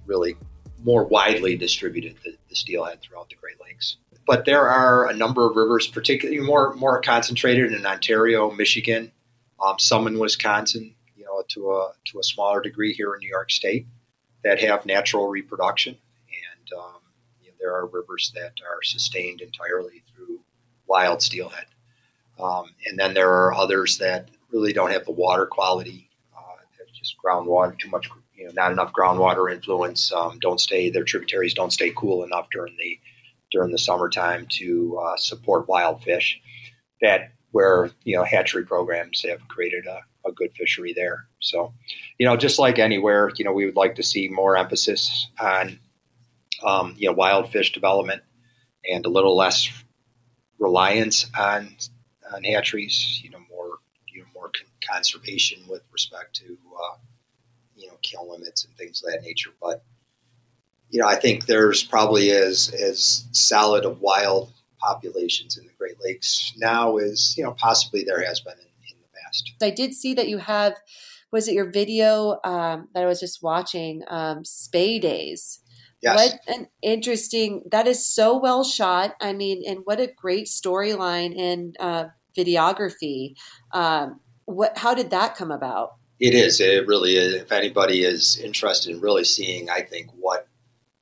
really 0.07 0.37
more 0.83 1.05
widely 1.05 1.57
distributed 1.57 2.17
the, 2.25 2.37
the 2.49 2.55
steelhead 2.55 3.01
throughout 3.03 3.29
the 3.29 3.37
Great 3.37 3.61
Lakes. 3.61 3.97
But 4.27 4.45
there 4.45 4.69
are 4.69 5.09
a 5.09 5.15
number 5.15 5.49
of 5.49 5.57
rivers, 5.57 5.87
particularly 5.89 6.41
more 6.41 6.75
more 6.75 7.01
concentrated 7.01 7.73
in 7.73 7.87
Ontario, 7.87 8.51
Michigan, 8.51 9.11
um, 9.65 9.79
some 9.79 10.07
in 10.07 10.19
Wisconsin, 10.19 10.95
you 11.17 11.25
know, 11.25 11.43
to 11.49 11.73
a 11.73 11.93
to 12.07 12.21
a 12.21 12.23
smaller 12.23 12.61
degree 12.61 12.93
here 12.93 13.15
in 13.15 13.21
New 13.21 13.29
York 13.29 13.51
State, 13.51 13.87
that 14.45 14.61
have 14.61 14.85
natural 14.85 15.29
reproduction, 15.29 15.97
and 16.29 16.79
um, 16.79 17.01
there 17.61 17.75
are 17.75 17.87
rivers 17.87 18.33
that 18.35 18.53
are 18.67 18.83
sustained 18.83 19.41
entirely 19.43 20.03
wild 20.91 21.23
steelhead, 21.23 21.67
um, 22.39 22.65
and 22.87 22.99
then 22.99 23.15
there 23.15 23.31
are 23.31 23.55
others 23.55 23.97
that 23.99 24.29
really 24.53 24.73
don't 24.73 24.91
have 24.91 25.05
the 25.07 25.13
water 25.13 25.47
quality, 25.47 26.11
uh, 26.37 26.57
just 26.93 27.15
groundwater, 27.25 27.79
too 27.79 27.89
much 27.89 28.11
you 28.41 28.47
know, 28.47 28.53
not 28.55 28.73
enough 28.73 28.93
groundwater 28.93 29.53
influence. 29.53 30.13
Um, 30.13 30.39
don't 30.41 30.61
stay 30.61 30.91
their 30.91 31.05
tributaries 31.05 31.55
don't 31.55 31.73
stay 31.73 31.93
cool 31.95 32.25
enough 32.25 32.49
during 32.51 32.75
the 32.79 32.99
during 33.53 33.71
the 33.71 33.79
summertime 33.79 34.47
to 34.49 34.99
uh, 34.99 35.17
support 35.17 35.69
wild 35.69 36.03
fish. 36.03 36.41
That 37.03 37.33
where 37.53 37.91
you 38.05 38.17
know 38.17 38.25
hatchery 38.25 38.65
programs 38.65 39.23
have 39.29 39.47
created 39.49 39.87
a, 39.87 40.01
a 40.29 40.33
good 40.33 40.51
fishery 40.57 40.93
there. 40.95 41.27
So, 41.41 41.75
you 42.19 42.27
know, 42.27 42.37
just 42.37 42.59
like 42.59 42.79
anywhere, 42.79 43.31
you 43.37 43.45
know, 43.45 43.53
we 43.53 43.67
would 43.67 43.77
like 43.77 43.95
to 43.97 44.03
see 44.03 44.29
more 44.29 44.57
emphasis 44.57 45.29
on 45.39 45.79
um, 46.65 46.95
you 46.97 47.09
know 47.09 47.15
wild 47.15 47.51
fish 47.51 47.73
development 47.73 48.23
and 48.91 49.05
a 49.05 49.11
little 49.11 49.37
less 49.37 49.69
reliance 50.61 51.29
on 51.37 51.75
on 52.33 52.45
hatcheries. 52.45 53.21
You 53.25 53.31
know, 53.31 53.41
more 53.51 53.79
you 54.09 54.23
know 54.23 54.29
more 54.35 54.51
con- 54.51 54.95
conservation 54.95 55.63
with 55.69 55.83
respect 55.93 56.37
to 56.37 56.45
uh, 56.47 56.97
you 57.77 57.89
know 57.89 57.95
kill 58.03 58.31
limits 58.31 58.65
and 58.65 58.77
things 58.77 59.03
of 59.03 59.11
that 59.13 59.23
nature. 59.23 59.51
But 59.61 59.83
you 60.91 61.01
know, 61.01 61.09
I 61.09 61.17
think 61.17 61.47
there's 61.47 61.83
probably 61.83 62.31
as 62.31 62.73
as 62.81 63.27
solid 63.33 63.85
of 63.85 64.01
wild 64.01 64.53
populations 64.79 65.57
in 65.59 65.67
the 65.67 65.73
Great 65.79 65.97
Lakes 66.03 66.53
now 66.57 66.97
as 66.97 67.37
you 67.37 67.45
know 67.45 67.53
possibly 67.53 68.05
there 68.05 68.25
has 68.25 68.41
been 68.41 68.55
in, 68.55 68.95
in 68.95 68.97
the 69.01 69.19
past. 69.25 69.53
I 69.61 69.71
did 69.71 69.95
see 69.95 70.15
that 70.15 70.29
you 70.29 70.39
have. 70.39 70.77
Was 71.33 71.47
it 71.47 71.55
your 71.55 71.71
video 71.71 72.41
um, 72.43 72.89
that 72.93 73.05
I 73.05 73.07
was 73.07 73.21
just 73.21 73.41
watching? 73.41 74.03
Um, 74.09 74.45
Spey 74.45 74.99
Days. 74.99 75.61
Yes. 76.03 76.33
What 76.47 76.57
an 76.57 76.69
interesting! 76.83 77.63
That 77.71 77.87
is 77.87 78.05
so 78.05 78.39
well 78.39 78.65
shot. 78.65 79.15
I 79.21 79.33
mean, 79.33 79.63
and 79.67 79.81
what 79.85 80.01
a 80.01 80.07
great 80.07 80.47
storyline 80.47 81.39
and 81.39 81.77
uh, 81.79 82.07
videography. 82.37 83.35
Um, 83.73 84.21
what? 84.47 84.79
How 84.79 84.95
did 84.95 85.11
that 85.11 85.37
come 85.37 85.51
about? 85.51 85.93
It 86.19 86.35
is. 86.35 86.61
It 86.61 86.87
really 86.87 87.17
is. 87.17 87.35
If 87.35 87.53
anybody 87.53 88.05
is 88.05 88.39
interested 88.39 88.95
in 88.95 89.01
really 89.01 89.25
seeing, 89.25 89.71
I 89.71 89.83
think, 89.83 90.11
what 90.19 90.49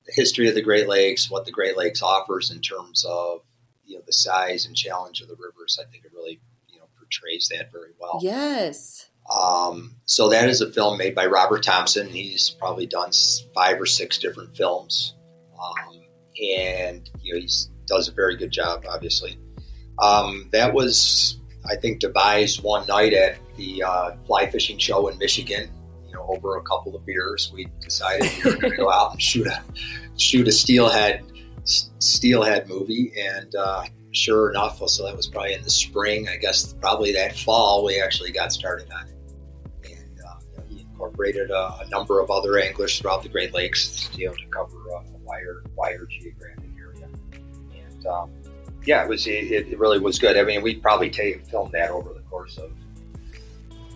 the 0.07 0.13
history 0.15 0.49
of 0.49 0.55
the 0.55 0.63
Great 0.63 0.89
Lakes, 0.89 1.31
what 1.31 1.45
the 1.45 1.53
Great 1.53 1.77
Lakes 1.77 2.03
offers 2.03 2.51
in 2.51 2.61
terms 2.61 3.05
of 3.09 3.43
you 3.85 3.97
know 3.97 4.03
the 4.07 4.13
size 4.13 4.67
and 4.67 4.77
challenge 4.77 5.21
of 5.21 5.29
the 5.29 5.37
rivers, 5.37 5.79
I 5.81 5.89
think 5.91 6.05
it 6.05 6.13
really 6.15 6.41
you 6.69 6.79
know 6.79 6.87
portrays 6.99 7.49
that 7.53 7.71
very 7.71 7.93
well. 8.01 8.21
Yes. 8.23 9.08
Um, 9.31 9.97
so 10.07 10.29
that 10.31 10.49
is 10.49 10.61
a 10.61 10.73
film 10.73 10.99
made 10.99 11.15
by 11.15 11.27
Robert 11.27 11.63
Thompson. 11.63 12.09
He's 12.09 12.51
probably 12.51 12.87
done 12.87 13.11
five 13.55 13.81
or 13.81 13.87
six 13.87 14.19
different 14.19 14.57
films, 14.57 15.15
um, 15.53 16.01
and 16.43 17.11
you 17.21 17.35
know 17.35 17.41
he 17.41 17.49
does 17.87 18.09
a 18.09 18.13
very 18.13 18.37
good 18.37 18.51
job. 18.51 18.85
Obviously, 18.89 19.39
um, 20.03 20.49
that 20.53 20.73
was 20.73 21.39
I 21.69 21.77
think 21.77 22.01
devised 22.01 22.63
one 22.63 22.87
night 22.87 23.13
at 23.13 23.37
the 23.57 23.83
uh, 23.83 24.13
fly 24.27 24.49
fishing 24.49 24.79
show 24.79 25.09
in 25.09 25.19
Michigan. 25.19 25.71
You 26.07 26.15
know, 26.15 26.27
over 26.29 26.57
a 26.57 26.63
couple 26.63 26.97
of 26.97 27.05
beers, 27.05 27.51
we 27.53 27.69
decided 27.81 28.31
we 28.45 28.51
were 28.51 28.57
going 28.57 28.71
to 28.71 28.77
go 28.79 28.91
out 28.93 29.13
and 29.13 29.21
shoot 29.21 29.47
a 29.47 29.63
shoot 30.17 30.49
a 30.49 30.53
steelhead 30.53 31.23
steelhead 31.65 32.69
movie, 32.69 33.13
and 33.21 33.55
uh, 33.55 33.85
sure 34.13 34.51
enough, 34.51 34.81
so 34.89 35.05
that 35.05 35.17
was 35.17 35.27
probably 35.27 35.55
in 35.55 35.63
the 35.63 35.71
spring. 35.71 36.29
I 36.29 36.37
guess 36.37 36.73
probably 36.75 37.13
that 37.13 37.37
fall 37.37 37.85
we 37.85 38.01
actually 38.01 38.33
got 38.33 38.53
started 38.53 38.91
on 38.91 39.09
it, 39.09 39.15
incorporated 40.99 41.51
a, 41.51 41.79
a, 41.81 41.89
number 41.91 42.19
of 42.19 42.29
other 42.29 42.59
anglers 42.59 42.99
throughout 42.99 43.23
the 43.23 43.29
Great 43.29 43.55
Lakes, 43.55 44.11
you 44.17 44.27
know, 44.27 44.35
to 44.35 44.47
cover 44.47 44.77
a, 44.89 44.97
a 44.97 45.19
wider 45.23 45.63
wider 45.77 46.07
geographic 46.07 46.71
area, 46.79 47.09
and. 47.73 48.07
Um, 48.07 48.31
yeah, 48.85 49.05
it 49.05 49.09
was 49.09 49.27
it, 49.27 49.51
it, 49.51 49.79
really 49.79 49.99
was 49.99 50.19
good. 50.19 50.39
I 50.39 50.45
mean, 50.45 50.63
we 50.63 50.77
probably 50.77 51.11
take, 51.11 51.45
filmed 51.47 51.73
that 51.73 51.91
over 51.91 52.15
the 52.15 52.21
course 52.21 52.57
of 52.57 52.71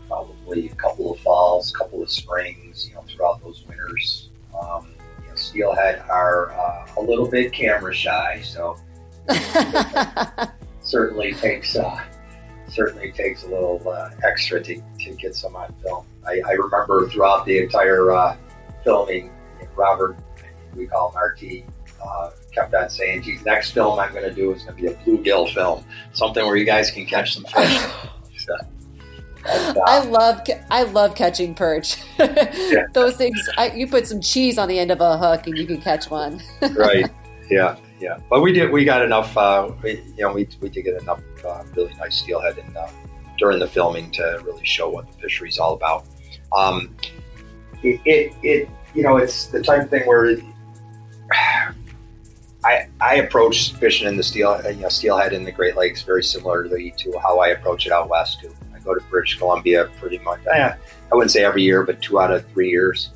probably 0.07 0.69
a 0.69 0.75
couple 0.75 1.15
of 1.15 1.21
falls, 1.21 1.73
a 1.73 1.79
couple 1.79 2.03
of 2.03 2.11
springs, 2.11 2.89
you 2.89 2.95
know, 2.95 3.03
throughout 3.09 3.43
those 3.43 3.65
winters. 3.67 4.29
Um, 4.61 4.93
you 5.23 5.29
know, 5.29 5.35
steelhead 5.35 6.03
are 6.11 6.53
uh, 6.53 6.87
a 6.99 7.01
little 7.01 7.27
bit 7.27 7.55
camera 7.55 7.95
shy, 7.95 8.43
so 8.45 8.77
certainly 10.83 11.33
takes 11.33 11.75
uh, 11.75 12.05
certainly 12.73 13.13
takes 13.13 13.45
a 13.45 13.49
little 13.49 13.87
uh, 13.89 14.11
extra 14.25 14.63
to, 14.63 14.83
to 15.01 15.11
get 15.15 15.35
some 15.35 15.55
on 15.57 15.75
film. 15.83 16.07
I, 16.27 16.41
I 16.47 16.53
remember 16.53 17.09
throughout 17.09 17.45
the 17.47 17.59
entire 17.59 18.13
uh, 18.13 18.37
filming, 18.85 19.31
Robert, 19.77 20.17
we 20.75 20.87
call 20.87 21.11
him 21.11 21.19
RT, 21.19 21.65
uh, 22.05 22.31
kept 22.53 22.75
on 22.75 22.89
saying, 22.89 23.23
geez, 23.23 23.45
next 23.45 23.73
film 23.73 23.99
I'm 23.99 24.13
going 24.13 24.25
to 24.25 24.35
do 24.35 24.53
is 24.53 24.63
going 24.65 24.77
to 24.77 24.83
be 24.83 24.89
a 24.89 24.95
bluegill 24.95 25.53
film, 25.53 25.85
something 26.13 26.45
where 26.45 26.57
you 26.57 26.65
guys 26.65 26.91
can 26.91 27.07
catch 27.07 27.35
some 27.35 27.45
fish. 27.55 27.81
so, 28.39 28.57
and, 29.49 29.77
uh, 29.77 29.81
I 29.87 30.05
love 30.05 30.41
I 30.71 30.85
love 30.85 31.15
catching 31.15 31.55
perch. 31.55 31.97
yeah. 32.19 32.87
Those 32.93 33.17
things, 33.17 33.49
I, 33.57 33.73
you 33.73 33.87
put 33.87 34.07
some 34.07 34.21
cheese 34.21 34.59
on 34.59 34.69
the 34.69 34.79
end 34.79 34.91
of 34.91 35.01
a 35.01 35.19
hook 35.19 35.47
and 35.47 35.59
you 35.59 35.67
can 35.67 35.81
catch 35.81 36.11
one. 36.11 36.41
right. 36.75 37.11
Yeah. 37.51 37.77
Yeah. 38.03 38.19
But 38.29 38.43
we 38.43 38.53
did. 38.53 38.73
We 38.73 38.85
got 38.85 39.03
enough. 39.03 39.37
Uh, 39.37 39.71
we, 39.81 40.03
you 40.17 40.25
know, 40.25 40.33
we, 40.33 40.49
we 40.61 40.69
did 40.69 40.83
get 40.83 41.01
enough 41.01 41.23
uh, 41.47 41.63
really 41.77 41.95
nice 41.95 42.17
steelhead 42.17 42.59
in, 42.59 42.77
uh, 42.77 42.91
during 43.39 43.61
the 43.61 43.69
filming 43.69 44.11
to 44.11 44.43
really 44.45 44.65
show 44.65 44.91
what 44.91 45.07
the 45.07 45.17
fishery 45.19 45.49
is 45.49 45.59
all 45.61 45.75
about. 45.75 46.05
Um, 46.57 46.97
it, 47.85 48.01
it, 48.05 48.33
it, 48.43 48.69
you 48.93 49.05
know, 49.05 49.19
it's 49.19 49.47
the 49.47 49.63
type 49.63 49.83
of 49.83 49.91
thing 49.91 50.03
where 50.07 50.37
I, 52.65 52.89
I 53.01 53.15
approach 53.17 53.73
fishing 53.75 54.09
in 54.09 54.17
the 54.17 54.23
steel, 54.25 54.61
you 54.65 54.81
know, 54.81 54.89
steelhead 54.89 55.33
in 55.33 55.45
the 55.45 55.53
Great 55.53 55.77
Lakes 55.77 56.03
very 56.03 56.25
similarly 56.25 56.93
to 56.99 57.17
how 57.23 57.39
I 57.39 57.49
approach 57.49 57.87
it 57.87 57.93
out 57.93 58.09
west. 58.09 58.41
Too. 58.41 58.53
I 58.75 58.81
go 58.81 58.95
to 58.95 59.01
British 59.11 59.39
Columbia 59.39 59.89
pretty 60.01 60.19
much. 60.19 60.41
Eh, 60.53 60.75
I 60.75 61.15
wouldn't 61.15 61.31
say 61.31 61.45
every 61.45 61.63
year, 61.63 61.85
but 61.85 62.03
two 62.03 62.21
out 62.21 62.33
of 62.33 62.45
three 62.51 62.69
years. 62.69 63.11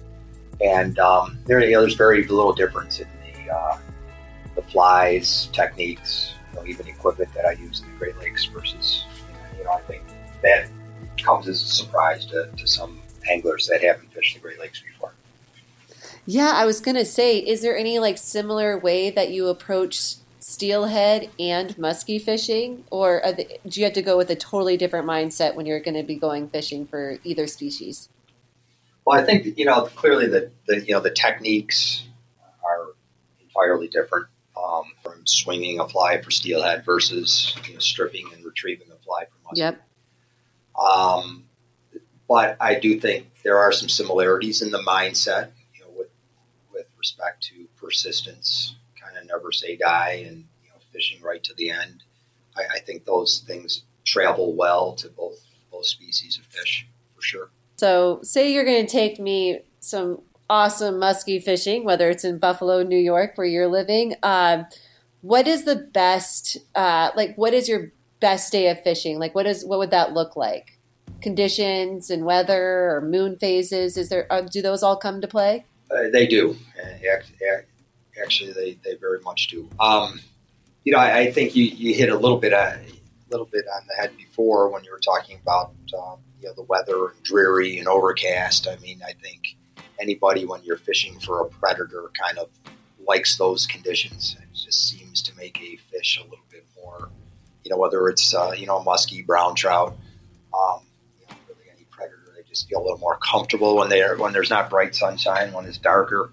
And 0.61 0.97
um, 1.01 1.41
there, 1.45 1.61
you 1.61 1.73
know, 1.73 1.81
there's 1.81 1.97
very 1.97 2.23
little 2.23 2.53
difference 2.53 3.01
in 3.01 3.09
the 3.25 3.53
uh, 3.53 3.79
the 4.77 4.83
flies, 4.83 5.49
techniques, 5.53 6.35
you 6.53 6.61
know, 6.61 6.67
even 6.67 6.87
equipment 6.87 7.33
that 7.35 7.47
I 7.47 7.53
use 7.53 7.81
in 7.81 7.91
the 7.91 7.99
Great 7.99 8.19
Lakes 8.19 8.45
versus, 8.45 9.05
you 9.57 9.65
know, 9.65 9.71
I 9.71 9.81
think 9.83 10.03
that 10.43 10.69
comes 11.23 11.49
as 11.49 11.63
a 11.63 11.67
surprise 11.67 12.27
to, 12.27 12.51
to 12.55 12.67
some 12.67 13.01
anglers 13.31 13.67
that 13.69 13.83
haven't 13.83 14.13
fished 14.13 14.35
the 14.35 14.41
Great 14.41 14.61
Lakes 14.61 14.83
before. 14.83 15.15
Yeah, 16.27 16.53
I 16.55 16.67
was 16.67 16.81
going 16.81 16.97
to 16.97 17.05
say, 17.05 17.39
is 17.39 17.63
there 17.63 17.77
any 17.77 17.99
like 17.99 18.19
similar 18.19 18.79
way 18.79 19.11
that 19.11 19.31
you 19.31 19.49
approach 19.49 20.17
steelhead 20.41 21.31
and 21.39 21.75
muskie 21.77 22.21
fishing, 22.21 22.85
or 22.91 23.23
they, 23.37 23.59
do 23.67 23.81
you 23.81 23.85
have 23.85 23.95
to 23.95 24.03
go 24.03 24.17
with 24.17 24.31
a 24.31 24.37
totally 24.37 24.77
different 24.77 25.07
mindset 25.07 25.55
when 25.55 25.65
you're 25.67 25.81
going 25.81 25.97
to 25.97 26.03
be 26.03 26.17
going 26.17 26.49
fishing 26.51 26.87
for 26.87 27.19
either 27.25 27.47
species? 27.47 28.09
Well, 29.07 29.19
I 29.19 29.25
think 29.25 29.57
you 29.57 29.65
know 29.65 29.83
clearly 29.95 30.27
that 30.29 30.53
the 30.67 30.81
you 30.81 30.93
know 30.95 31.01
the 31.01 31.11
techniques 31.11 32.07
are 32.65 32.89
entirely 33.41 33.89
different 33.89 34.27
um, 34.67 34.85
from 35.03 35.27
swinging 35.27 35.81
a 35.81 35.89
fly 35.89 36.21
for 36.21 36.31
steelhead 36.31 36.85
versus 36.85 37.57
you 37.67 37.75
know, 37.75 37.79
stripping 37.79 38.27
and 38.35 38.45
retrieving 38.45 38.89
a 38.91 38.97
fly 39.05 39.25
for 39.25 39.49
muskie. 39.49 39.59
Yep. 39.59 39.83
Um, 40.79 41.45
but 42.29 42.57
I 42.61 42.75
do 42.75 42.99
think 43.01 43.29
there 43.45 43.59
are 43.59 43.73
some 43.73 43.89
similarities 43.89 44.63
in 44.63 44.71
the 44.71 44.83
mindset 44.83 45.51
you 45.75 45.85
know, 45.85 45.91
with 45.97 46.09
with 46.73 46.87
respect 46.99 47.43
to 47.45 47.67
persistence, 47.77 48.77
kind 49.01 49.17
of 49.17 49.27
never 49.27 49.53
say 49.53 49.77
die, 49.77 50.25
and 50.27 50.45
you 50.63 50.69
know, 50.69 50.77
fishing 50.93 51.23
right 51.23 51.43
to 51.45 51.55
the 51.55 51.71
end. 51.71 52.03
I, 52.57 52.77
I 52.77 52.79
think 52.81 53.05
those 53.05 53.45
things 53.47 53.85
travel 54.05 54.55
well 54.55 54.95
to 54.95 55.09
both 55.09 55.39
those 55.71 55.89
species 55.89 56.39
of 56.39 56.45
fish 56.47 56.87
for 57.15 57.23
sure. 57.23 57.51
So, 57.77 58.21
say 58.23 58.53
you're 58.53 58.65
going 58.65 58.87
to 58.87 58.91
take 58.91 59.21
me 59.21 59.61
some 59.81 60.23
awesome 60.49 60.97
muskie 60.97 61.43
fishing, 61.43 61.85
whether 61.85 62.09
it's 62.11 62.25
in 62.25 62.39
Buffalo, 62.39 62.83
New 62.83 62.99
York, 62.99 63.33
where 63.37 63.47
you're 63.47 63.69
living. 63.69 64.15
Um, 64.23 64.67
what 65.21 65.47
is 65.47 65.65
the 65.65 65.77
best? 65.77 66.59
Uh, 66.75 67.11
like, 67.17 67.37
what 67.37 67.55
is 67.55 67.69
your 67.69 67.93
best 68.21 68.53
day 68.53 68.69
of 68.69 68.83
fishing? 68.83 69.19
Like, 69.19 69.35
what 69.35 69.47
is 69.47 69.65
what 69.65 69.79
would 69.79 69.91
that 69.91 70.13
look 70.13 70.37
like? 70.37 70.79
Conditions 71.21 72.11
and 72.11 72.25
weather 72.25 72.91
or 72.91 73.01
moon 73.01 73.37
phases? 73.37 73.97
Is 73.97 74.09
there 74.09 74.31
uh, 74.31 74.43
do 74.43 74.63
those 74.63 74.83
all 74.83 74.97
come 74.97 75.21
to 75.21 75.29
play? 75.29 75.65
Uh, 75.91 76.09
they 76.13 76.27
do. 76.27 76.57
Actually, 78.23 78.53
they, 78.53 78.79
they 78.85 78.95
very 78.97 79.21
much 79.21 79.49
do. 79.49 79.69
Um, 79.79 80.21
you 80.85 80.93
know, 80.93 80.99
I, 80.99 81.19
I, 81.19 81.33
think 81.33 81.55
you, 81.55 81.65
you 81.65 81.95
hit 81.95 82.09
a 82.09 82.17
little 82.17 82.39
bit 82.39 82.53
a 82.53 82.79
little 83.31 83.47
bit 83.47 83.67
on 83.75 83.83
the 83.89 83.95
head 83.95 84.17
before 84.17 84.69
when 84.69 84.85
you 84.85 84.91
were 84.91 85.01
talking 85.01 85.39
about 85.43 85.73
um, 85.99 86.19
you 86.41 86.49
know 86.49 86.55
the 86.55 86.63
weather 86.63 87.09
and 87.09 87.23
dreary 87.23 87.79
and 87.79 87.89
overcast. 87.89 88.69
I 88.69 88.77
mean, 88.77 89.01
I 89.07 89.13
think 89.13 89.57
anybody 90.01 90.45
when 90.45 90.63
you're 90.63 90.77
fishing 90.77 91.19
for 91.21 91.41
a 91.41 91.47
predator 91.47 92.11
kind 92.21 92.39
of 92.39 92.49
likes 93.07 93.37
those 93.39 93.67
conditions. 93.67 94.37
It 94.41 94.49
just 94.55 94.89
seems 94.89 95.23
to 95.23 95.37
make 95.37 95.61
a 95.61 95.77
fish 95.77 96.19
a 96.19 96.25
little 96.25 96.45
bit 96.51 96.67
more, 96.77 97.11
you 97.65 97.71
know, 97.71 97.79
whether 97.79 98.09
it's 98.09 98.35
uh, 98.35 98.53
you 98.57 98.67
know 98.67 98.83
musky 98.83 99.23
brown 99.23 99.55
trout, 99.55 99.97
um, 100.55 100.81
you 101.19 101.27
know, 101.29 101.37
really 101.49 101.71
any 101.75 101.87
predator, 101.91 102.33
they 102.37 102.43
just 102.49 102.69
feel 102.69 102.81
a 102.81 102.83
little 102.83 102.99
more 102.99 103.19
comfortable 103.19 103.77
when 103.77 103.89
they 103.89 104.03
are 104.03 104.17
when 104.17 104.33
there's 104.33 104.51
not 104.51 104.71
bright 104.71 104.95
sunshine, 104.95 105.53
when 105.53 105.65
it's 105.65 105.79
darker. 105.79 106.33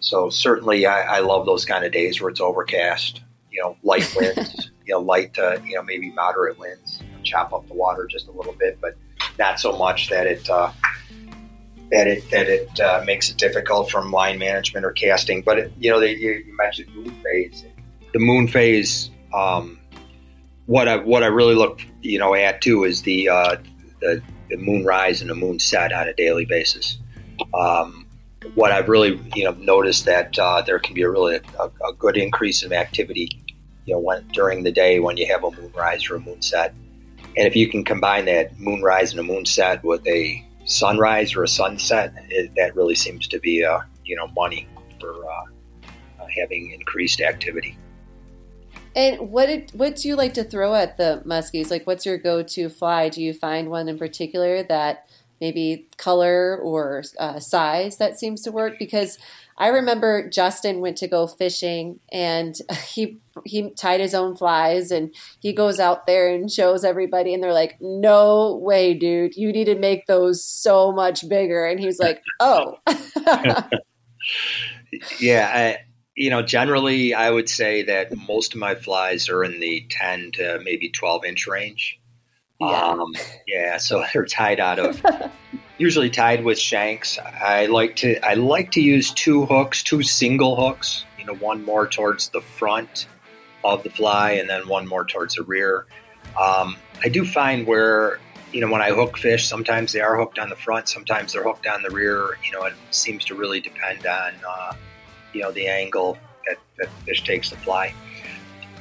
So 0.00 0.28
certainly, 0.28 0.84
I, 0.86 1.16
I 1.16 1.18
love 1.20 1.46
those 1.46 1.64
kind 1.64 1.84
of 1.84 1.92
days 1.92 2.20
where 2.20 2.30
it's 2.30 2.40
overcast, 2.40 3.22
you 3.50 3.62
know, 3.62 3.76
light 3.82 4.14
winds, 4.16 4.70
you 4.84 4.94
know, 4.94 5.00
light, 5.00 5.38
uh, 5.38 5.58
you 5.64 5.76
know, 5.76 5.82
maybe 5.82 6.10
moderate 6.10 6.58
winds, 6.58 7.00
you 7.00 7.06
know, 7.06 7.22
chop 7.22 7.52
up 7.52 7.66
the 7.68 7.74
water 7.74 8.06
just 8.06 8.28
a 8.28 8.32
little 8.32 8.52
bit, 8.52 8.78
but 8.80 8.96
not 9.38 9.58
so 9.58 9.76
much 9.76 10.10
that 10.10 10.26
it 10.26 10.48
uh, 10.50 10.70
that 11.90 12.06
it 12.06 12.30
that 12.30 12.48
it 12.48 12.80
uh, 12.80 13.02
makes 13.06 13.30
it 13.30 13.36
difficult 13.36 13.90
from 13.90 14.10
line 14.10 14.38
management 14.38 14.84
or 14.84 14.92
casting. 14.92 15.42
But 15.42 15.58
it, 15.58 15.72
you 15.78 15.90
know, 15.90 16.00
they, 16.00 16.16
you, 16.16 16.44
mentioned 16.56 16.94
moon 16.94 17.10
phase. 17.22 17.64
The 18.12 18.18
moon 18.18 18.48
phase. 18.48 19.10
Um, 19.32 19.80
what 20.66 20.88
I 20.88 20.96
what 20.96 21.22
I 21.22 21.26
really 21.26 21.54
look 21.54 21.80
you 22.00 22.18
know 22.18 22.34
at 22.34 22.60
too 22.60 22.84
is 22.84 23.02
the 23.02 23.28
uh, 23.28 23.56
the, 24.00 24.22
the 24.50 24.56
moon 24.56 24.84
rise 24.84 25.20
and 25.20 25.30
the 25.30 25.34
moon 25.34 25.58
set 25.58 25.92
on 25.92 26.08
a 26.08 26.14
daily 26.14 26.44
basis. 26.44 26.98
Um, 27.52 28.06
what 28.54 28.72
I've 28.72 28.88
really 28.88 29.20
you 29.34 29.44
know 29.44 29.52
noticed 29.52 30.04
that 30.06 30.38
uh, 30.38 30.62
there 30.62 30.78
can 30.78 30.94
be 30.94 31.02
a 31.02 31.10
really 31.10 31.40
a, 31.58 31.64
a, 31.64 31.92
good 31.98 32.16
increase 32.16 32.62
in 32.62 32.72
activity, 32.72 33.28
you 33.84 33.94
know, 33.94 34.00
when 34.00 34.26
during 34.28 34.62
the 34.62 34.72
day 34.72 35.00
when 35.00 35.16
you 35.16 35.26
have 35.26 35.44
a 35.44 35.50
moon 35.50 35.72
rise 35.74 36.08
or 36.08 36.16
a 36.16 36.20
moon 36.20 36.40
set, 36.40 36.74
and 37.36 37.46
if 37.46 37.56
you 37.56 37.68
can 37.68 37.84
combine 37.84 38.24
that 38.26 38.58
moon 38.58 38.82
rise 38.82 39.10
and 39.10 39.20
a 39.20 39.22
moon 39.22 39.44
set 39.44 39.82
with 39.84 40.06
a 40.06 40.44
sunrise 40.64 41.34
or 41.34 41.42
a 41.42 41.48
sunset, 41.48 42.12
it, 42.30 42.52
that 42.56 42.74
really 42.74 42.94
seems 42.94 43.28
to 43.28 43.38
be 43.38 43.64
uh, 43.64 43.80
you 44.04 44.16
know 44.16 44.28
money 44.28 44.68
for 45.00 45.14
uh, 45.30 45.44
uh, 46.20 46.26
having 46.36 46.72
increased 46.72 47.20
activity. 47.20 47.76
And 48.96 49.30
what 49.30 49.46
did, 49.46 49.72
what 49.72 49.96
do 49.96 50.08
you 50.08 50.14
like 50.14 50.34
to 50.34 50.44
throw 50.44 50.74
at 50.74 50.96
the 50.96 51.20
muskies? 51.26 51.70
Like, 51.70 51.84
what's 51.84 52.06
your 52.06 52.16
go-to 52.16 52.68
fly? 52.68 53.08
Do 53.08 53.22
you 53.22 53.34
find 53.34 53.68
one 53.68 53.88
in 53.88 53.98
particular 53.98 54.62
that 54.62 55.10
maybe 55.40 55.88
color 55.96 56.56
or 56.62 57.02
uh, 57.18 57.40
size 57.40 57.96
that 57.96 58.18
seems 58.18 58.42
to 58.42 58.52
work? 58.52 58.78
Because 58.78 59.18
I 59.56 59.68
remember 59.68 60.28
Justin 60.28 60.80
went 60.80 60.96
to 60.98 61.08
go 61.08 61.26
fishing 61.26 62.00
and 62.10 62.56
he 62.88 63.18
he 63.44 63.70
tied 63.70 64.00
his 64.00 64.14
own 64.14 64.36
flies 64.36 64.90
and 64.90 65.14
he 65.40 65.52
goes 65.52 65.78
out 65.80 66.06
there 66.06 66.28
and 66.28 66.50
shows 66.50 66.84
everybody 66.84 67.34
and 67.34 67.42
they're 67.42 67.52
like, 67.52 67.76
"No 67.80 68.56
way, 68.56 68.94
dude. 68.94 69.36
You 69.36 69.52
need 69.52 69.66
to 69.66 69.74
make 69.74 70.06
those 70.06 70.44
so 70.44 70.92
much 70.92 71.28
bigger." 71.28 71.64
And 71.64 71.80
he's 71.80 71.98
like, 71.98 72.22
"Oh." 72.40 72.78
yeah, 75.20 75.50
I, 75.52 75.78
you 76.16 76.30
know, 76.30 76.42
generally 76.42 77.14
I 77.14 77.30
would 77.30 77.48
say 77.48 77.82
that 77.82 78.16
most 78.28 78.54
of 78.54 78.60
my 78.60 78.74
flies 78.74 79.28
are 79.28 79.44
in 79.44 79.60
the 79.60 79.86
10 79.90 80.32
to 80.32 80.60
maybe 80.64 80.90
12 80.90 81.24
inch 81.24 81.46
range. 81.46 82.00
Yeah. 82.70 82.82
Um, 82.82 83.12
yeah, 83.46 83.76
so 83.78 84.04
they're 84.12 84.26
tied 84.26 84.60
out 84.60 84.78
of 84.78 85.02
usually 85.78 86.10
tied 86.10 86.44
with 86.44 86.58
shanks. 86.58 87.18
I 87.18 87.66
like 87.66 87.96
to 87.96 88.18
I 88.26 88.34
like 88.34 88.70
to 88.72 88.80
use 88.80 89.12
two 89.12 89.46
hooks, 89.46 89.82
two 89.82 90.02
single 90.02 90.56
hooks. 90.56 91.04
You 91.18 91.26
know, 91.26 91.34
one 91.34 91.64
more 91.64 91.86
towards 91.86 92.28
the 92.28 92.40
front 92.40 93.08
of 93.64 93.82
the 93.82 93.90
fly, 93.90 94.32
and 94.32 94.48
then 94.48 94.68
one 94.68 94.86
more 94.86 95.04
towards 95.04 95.36
the 95.36 95.42
rear. 95.42 95.86
Um, 96.40 96.76
I 97.02 97.08
do 97.08 97.24
find 97.24 97.66
where 97.66 98.20
you 98.52 98.60
know 98.60 98.70
when 98.70 98.82
I 98.82 98.90
hook 98.90 99.16
fish, 99.16 99.48
sometimes 99.48 99.92
they 99.92 100.00
are 100.00 100.16
hooked 100.16 100.38
on 100.38 100.48
the 100.48 100.56
front, 100.56 100.88
sometimes 100.88 101.32
they're 101.32 101.44
hooked 101.44 101.66
on 101.66 101.82
the 101.82 101.90
rear. 101.90 102.38
You 102.44 102.52
know, 102.52 102.64
it 102.64 102.74
seems 102.90 103.24
to 103.26 103.34
really 103.34 103.60
depend 103.60 104.06
on 104.06 104.34
uh, 104.48 104.74
you 105.32 105.42
know 105.42 105.50
the 105.50 105.66
angle 105.66 106.18
that, 106.46 106.58
that 106.78 106.88
fish 107.04 107.24
takes 107.24 107.50
the 107.50 107.56
fly. 107.56 107.94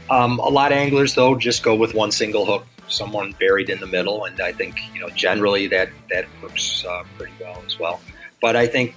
Um, 0.09 0.39
a 0.39 0.49
lot 0.49 0.73
of 0.73 0.77
anglers 0.77 1.15
though 1.15 1.35
just 1.35 1.63
go 1.63 1.75
with 1.75 1.93
one 1.93 2.11
single 2.11 2.45
hook 2.45 2.65
someone 2.87 3.33
buried 3.39 3.69
in 3.69 3.79
the 3.79 3.87
middle, 3.87 4.25
and 4.25 4.39
I 4.41 4.51
think 4.51 4.79
you 4.93 5.01
know 5.01 5.09
generally 5.09 5.67
that 5.67 5.89
that 6.09 6.25
works 6.41 6.85
uh, 6.85 7.03
pretty 7.17 7.33
well 7.39 7.61
as 7.65 7.79
well. 7.79 8.01
But 8.41 8.55
I 8.55 8.67
think 8.67 8.95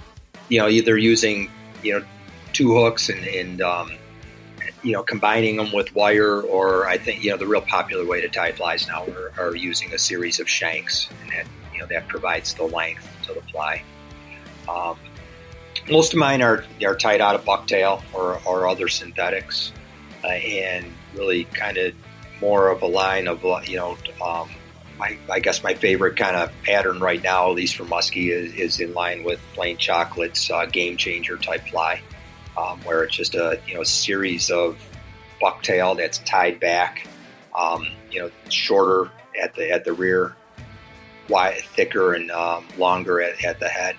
you 0.49 0.59
know 0.59 0.69
either 0.69 0.97
using 0.97 1.51
you 1.83 1.99
know 1.99 2.07
two 2.53 2.75
hooks 2.75 3.09
and, 3.09 3.25
and 3.27 3.63
um, 3.63 3.93
you 4.83 4.93
know 4.93 5.03
combining 5.03 5.57
them 5.57 5.73
with 5.73 5.95
wire, 5.95 6.43
or 6.43 6.87
I 6.87 6.99
think 6.99 7.23
you 7.23 7.31
know 7.31 7.37
the 7.37 7.47
real 7.47 7.61
popular 7.61 8.05
way 8.05 8.21
to 8.21 8.29
tie 8.29 8.53
flies 8.53 8.87
now 8.89 9.07
are, 9.07 9.33
are 9.39 9.55
using 9.57 9.93
a 9.95 9.99
series 9.99 10.41
of 10.41 10.49
shanks, 10.49 11.09
and 11.23 11.31
that 11.33 11.47
you 11.73 11.81
know 11.81 11.87
that 11.87 12.09
provides 12.09 12.55
the 12.55 12.65
length 12.65 13.09
to 13.25 13.35
the 13.35 13.43
fly. 13.43 13.83
Um, 14.69 14.99
most 15.91 16.13
of 16.13 16.19
mine 16.19 16.43
are 16.43 16.65
are 16.85 16.97
tied 16.97 17.21
out 17.21 17.35
of 17.35 17.45
bucktail 17.45 18.03
or, 18.13 18.41
or 18.47 18.67
other 18.67 18.89
synthetics, 18.89 19.73
uh, 20.25 20.29
and 20.29 20.87
really 21.15 21.45
kind 21.45 21.77
of 21.77 21.95
more 22.41 22.69
of 22.69 22.83
a 22.83 22.87
line 22.87 23.29
of 23.29 23.43
you 23.69 23.77
know 23.77 23.97
um, 24.25 24.51
my, 24.99 25.19
I 25.31 25.41
guess 25.41 25.63
my 25.63 25.75
favorite 25.75 26.17
kind 26.17 26.37
of 26.37 26.51
pattern 26.63 27.01
right 27.01 27.23
now, 27.23 27.51
at 27.51 27.55
least 27.55 27.77
for 27.77 27.85
muskie, 27.85 28.31
is, 28.31 28.55
is 28.55 28.81
in 28.81 28.95
line 28.95 29.25
with 29.25 29.41
Blane 29.55 29.77
Chocklett's 29.77 30.51
uh, 30.51 30.67
game 30.67 30.97
changer 30.97 31.37
type 31.37 31.69
fly, 31.69 32.01
um, 32.57 32.81
where 32.81 33.05
it's 33.05 33.15
just 33.15 33.35
a 33.35 33.61
you 33.67 33.75
know 33.75 33.83
series 33.83 34.51
of 34.51 34.79
bucktail 35.41 35.97
that's 35.97 36.19
tied 36.19 36.61
back, 36.61 37.07
um, 37.55 37.87
you 38.11 38.21
know, 38.21 38.31
shorter 38.49 39.11
at 39.41 39.55
the 39.55 39.71
at 39.71 39.85
the 39.85 39.93
rear, 39.93 40.35
wide, 41.29 41.59
thicker 41.75 42.15
and 42.15 42.31
um, 42.31 42.67
longer 42.79 43.21
at, 43.21 43.45
at 43.45 43.61
the 43.61 43.69
head. 43.69 43.97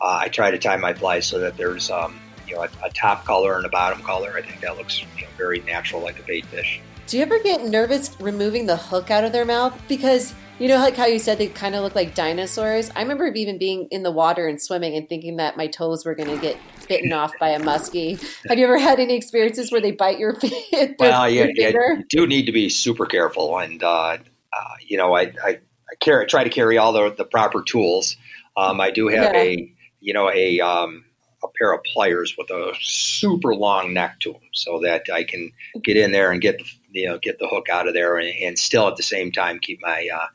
Uh, 0.00 0.20
I 0.22 0.28
try 0.28 0.50
to 0.50 0.58
tie 0.58 0.76
my 0.76 0.94
flies 0.94 1.26
so 1.26 1.40
that 1.40 1.58
there's 1.58 1.90
um, 1.90 2.18
you 2.46 2.54
know 2.54 2.62
a, 2.62 2.86
a, 2.86 2.90
top 2.90 3.26
color 3.26 3.56
and 3.56 3.66
a 3.66 3.68
bottom 3.68 4.02
color. 4.02 4.34
I 4.36 4.42
think 4.42 4.60
that 4.60 4.78
looks 4.78 5.02
you 5.18 5.24
know, 5.24 5.28
very 5.36 5.60
natural, 5.60 6.02
like 6.02 6.18
a 6.18 6.22
bait 6.22 6.46
fish. 6.46 6.80
Do 7.10 7.16
you 7.16 7.24
ever 7.24 7.40
get 7.40 7.64
nervous 7.64 8.16
removing 8.20 8.66
the 8.66 8.76
hook 8.76 9.10
out 9.10 9.24
of 9.24 9.32
their 9.32 9.44
mouth? 9.44 9.76
Because 9.88 10.32
you 10.60 10.68
know, 10.68 10.76
like 10.76 10.94
how 10.94 11.06
you 11.06 11.18
said 11.18 11.38
they 11.38 11.48
kind 11.48 11.74
of 11.74 11.82
look 11.82 11.96
like 11.96 12.14
dinosaurs. 12.14 12.88
I 12.94 13.02
remember 13.02 13.26
even 13.26 13.58
being 13.58 13.88
in 13.90 14.04
the 14.04 14.12
water 14.12 14.46
and 14.46 14.62
swimming 14.62 14.94
and 14.94 15.08
thinking 15.08 15.38
that 15.38 15.56
my 15.56 15.66
toes 15.66 16.04
were 16.04 16.14
going 16.14 16.28
to 16.28 16.40
get 16.40 16.56
bitten 16.86 17.12
off 17.12 17.32
by 17.40 17.48
a 17.48 17.58
muskie. 17.58 18.22
Have 18.48 18.60
you 18.60 18.64
ever 18.64 18.78
had 18.78 19.00
any 19.00 19.16
experiences 19.16 19.72
where 19.72 19.80
they 19.80 19.90
bite 19.90 20.20
your 20.20 20.34
feet? 20.40 20.94
well, 21.00 21.28
yeah, 21.28 21.48
yeah, 21.52 21.70
you 21.70 22.04
do 22.10 22.28
need 22.28 22.46
to 22.46 22.52
be 22.52 22.68
super 22.68 23.06
careful, 23.06 23.58
and 23.58 23.82
uh, 23.82 24.18
uh, 24.52 24.74
you 24.80 24.96
know, 24.96 25.16
I, 25.16 25.32
I, 25.44 25.48
I 25.48 25.94
carry, 25.98 26.26
try 26.26 26.44
to 26.44 26.50
carry 26.50 26.78
all 26.78 26.92
the, 26.92 27.12
the 27.12 27.24
proper 27.24 27.60
tools. 27.60 28.16
Um, 28.56 28.80
I 28.80 28.92
do 28.92 29.08
have 29.08 29.34
yeah. 29.34 29.40
a, 29.40 29.74
you 29.98 30.12
know, 30.12 30.30
a 30.30 30.60
um, 30.60 31.04
a 31.42 31.48
pair 31.58 31.72
of 31.72 31.82
pliers 31.92 32.36
with 32.38 32.50
a 32.50 32.72
super 32.80 33.52
long 33.52 33.94
neck 33.94 34.20
to 34.20 34.32
them, 34.32 34.42
so 34.52 34.78
that 34.84 35.10
I 35.12 35.24
can 35.24 35.50
get 35.82 35.96
in 35.96 36.12
there 36.12 36.30
and 36.30 36.40
get 36.40 36.58
the 36.58 36.64
you 36.92 37.06
know 37.06 37.18
get 37.18 37.38
the 37.38 37.48
hook 37.48 37.68
out 37.68 37.88
of 37.88 37.94
there 37.94 38.18
and, 38.18 38.34
and 38.42 38.58
still 38.58 38.88
at 38.88 38.96
the 38.96 39.02
same 39.02 39.32
time 39.32 39.58
keep 39.58 39.80
my 39.82 40.08
uh, 40.12 40.26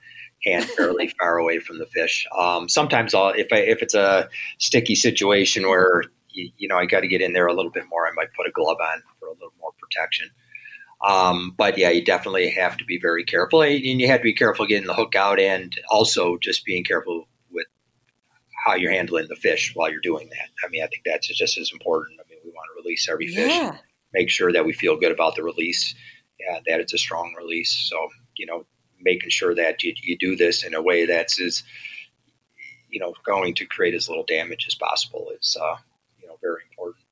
hand 0.45 0.65
fairly 0.65 1.07
far 1.19 1.37
away 1.37 1.59
from 1.59 1.79
the 1.79 1.85
fish. 1.87 2.25
Um, 2.37 2.69
sometimes 2.69 3.13
I'll 3.13 3.29
if 3.29 3.47
I 3.51 3.57
if 3.57 3.81
it's 3.81 3.95
a 3.95 4.29
sticky 4.59 4.95
situation 4.95 5.67
where 5.67 6.03
you, 6.29 6.49
you 6.57 6.67
know 6.67 6.77
I 6.77 6.85
got 6.85 7.01
to 7.01 7.07
get 7.07 7.21
in 7.21 7.33
there 7.33 7.47
a 7.47 7.53
little 7.53 7.71
bit 7.71 7.85
more, 7.89 8.07
I 8.07 8.11
might 8.15 8.33
put 8.33 8.47
a 8.47 8.51
glove 8.51 8.77
on 8.81 9.01
for 9.19 9.27
a 9.27 9.33
little 9.33 9.53
more 9.59 9.71
protection. 9.79 10.29
Um, 11.05 11.53
but 11.57 11.77
yeah, 11.77 11.89
you 11.89 12.03
definitely 12.03 12.49
have 12.51 12.77
to 12.77 12.85
be 12.85 12.97
very 12.99 13.23
careful, 13.23 13.61
and 13.61 13.83
you 13.83 14.07
have 14.07 14.21
to 14.21 14.23
be 14.23 14.33
careful 14.33 14.65
getting 14.65 14.87
the 14.87 14.93
hook 14.93 15.15
out, 15.15 15.39
and 15.39 15.77
also 15.89 16.37
just 16.37 16.65
being 16.65 16.83
careful 16.83 17.27
with 17.51 17.67
how 18.65 18.75
you're 18.75 18.91
handling 18.91 19.27
the 19.27 19.35
fish 19.35 19.73
while 19.75 19.91
you're 19.91 19.99
doing 20.01 20.29
that. 20.29 20.49
I 20.65 20.69
mean, 20.69 20.83
I 20.83 20.87
think 20.87 21.03
that's 21.05 21.27
just 21.27 21.57
as 21.57 21.71
important. 21.71 22.19
I 22.19 22.23
mean, 22.29 22.39
we 22.43 22.51
want 22.51 22.67
to 22.73 22.81
release 22.81 23.07
every 23.09 23.27
fish, 23.27 23.51
yeah. 23.51 23.77
make 24.13 24.29
sure 24.29 24.51
that 24.51 24.65
we 24.65 24.73
feel 24.73 24.97
good 24.97 25.11
about 25.11 25.35
the 25.35 25.43
release, 25.43 25.93
uh, 26.51 26.59
that 26.67 26.79
it's 26.79 26.93
a 26.93 26.97
strong 26.97 27.33
release. 27.37 27.71
So, 27.89 28.09
you 28.35 28.45
know, 28.45 28.65
making 28.99 29.29
sure 29.29 29.55
that 29.55 29.83
you, 29.83 29.93
you 30.01 30.17
do 30.17 30.35
this 30.35 30.63
in 30.63 30.73
a 30.73 30.81
way 30.81 31.05
that's 31.05 31.39
as, 31.39 31.63
you 32.89 32.99
know, 32.99 33.13
going 33.25 33.53
to 33.55 33.65
create 33.65 33.93
as 33.93 34.07
little 34.07 34.25
damage 34.25 34.65
as 34.67 34.75
possible 34.75 35.31
is, 35.39 35.57
uh, 35.59 35.75
you 36.21 36.27
know, 36.27 36.37
very 36.41 36.61
important. 36.71 37.05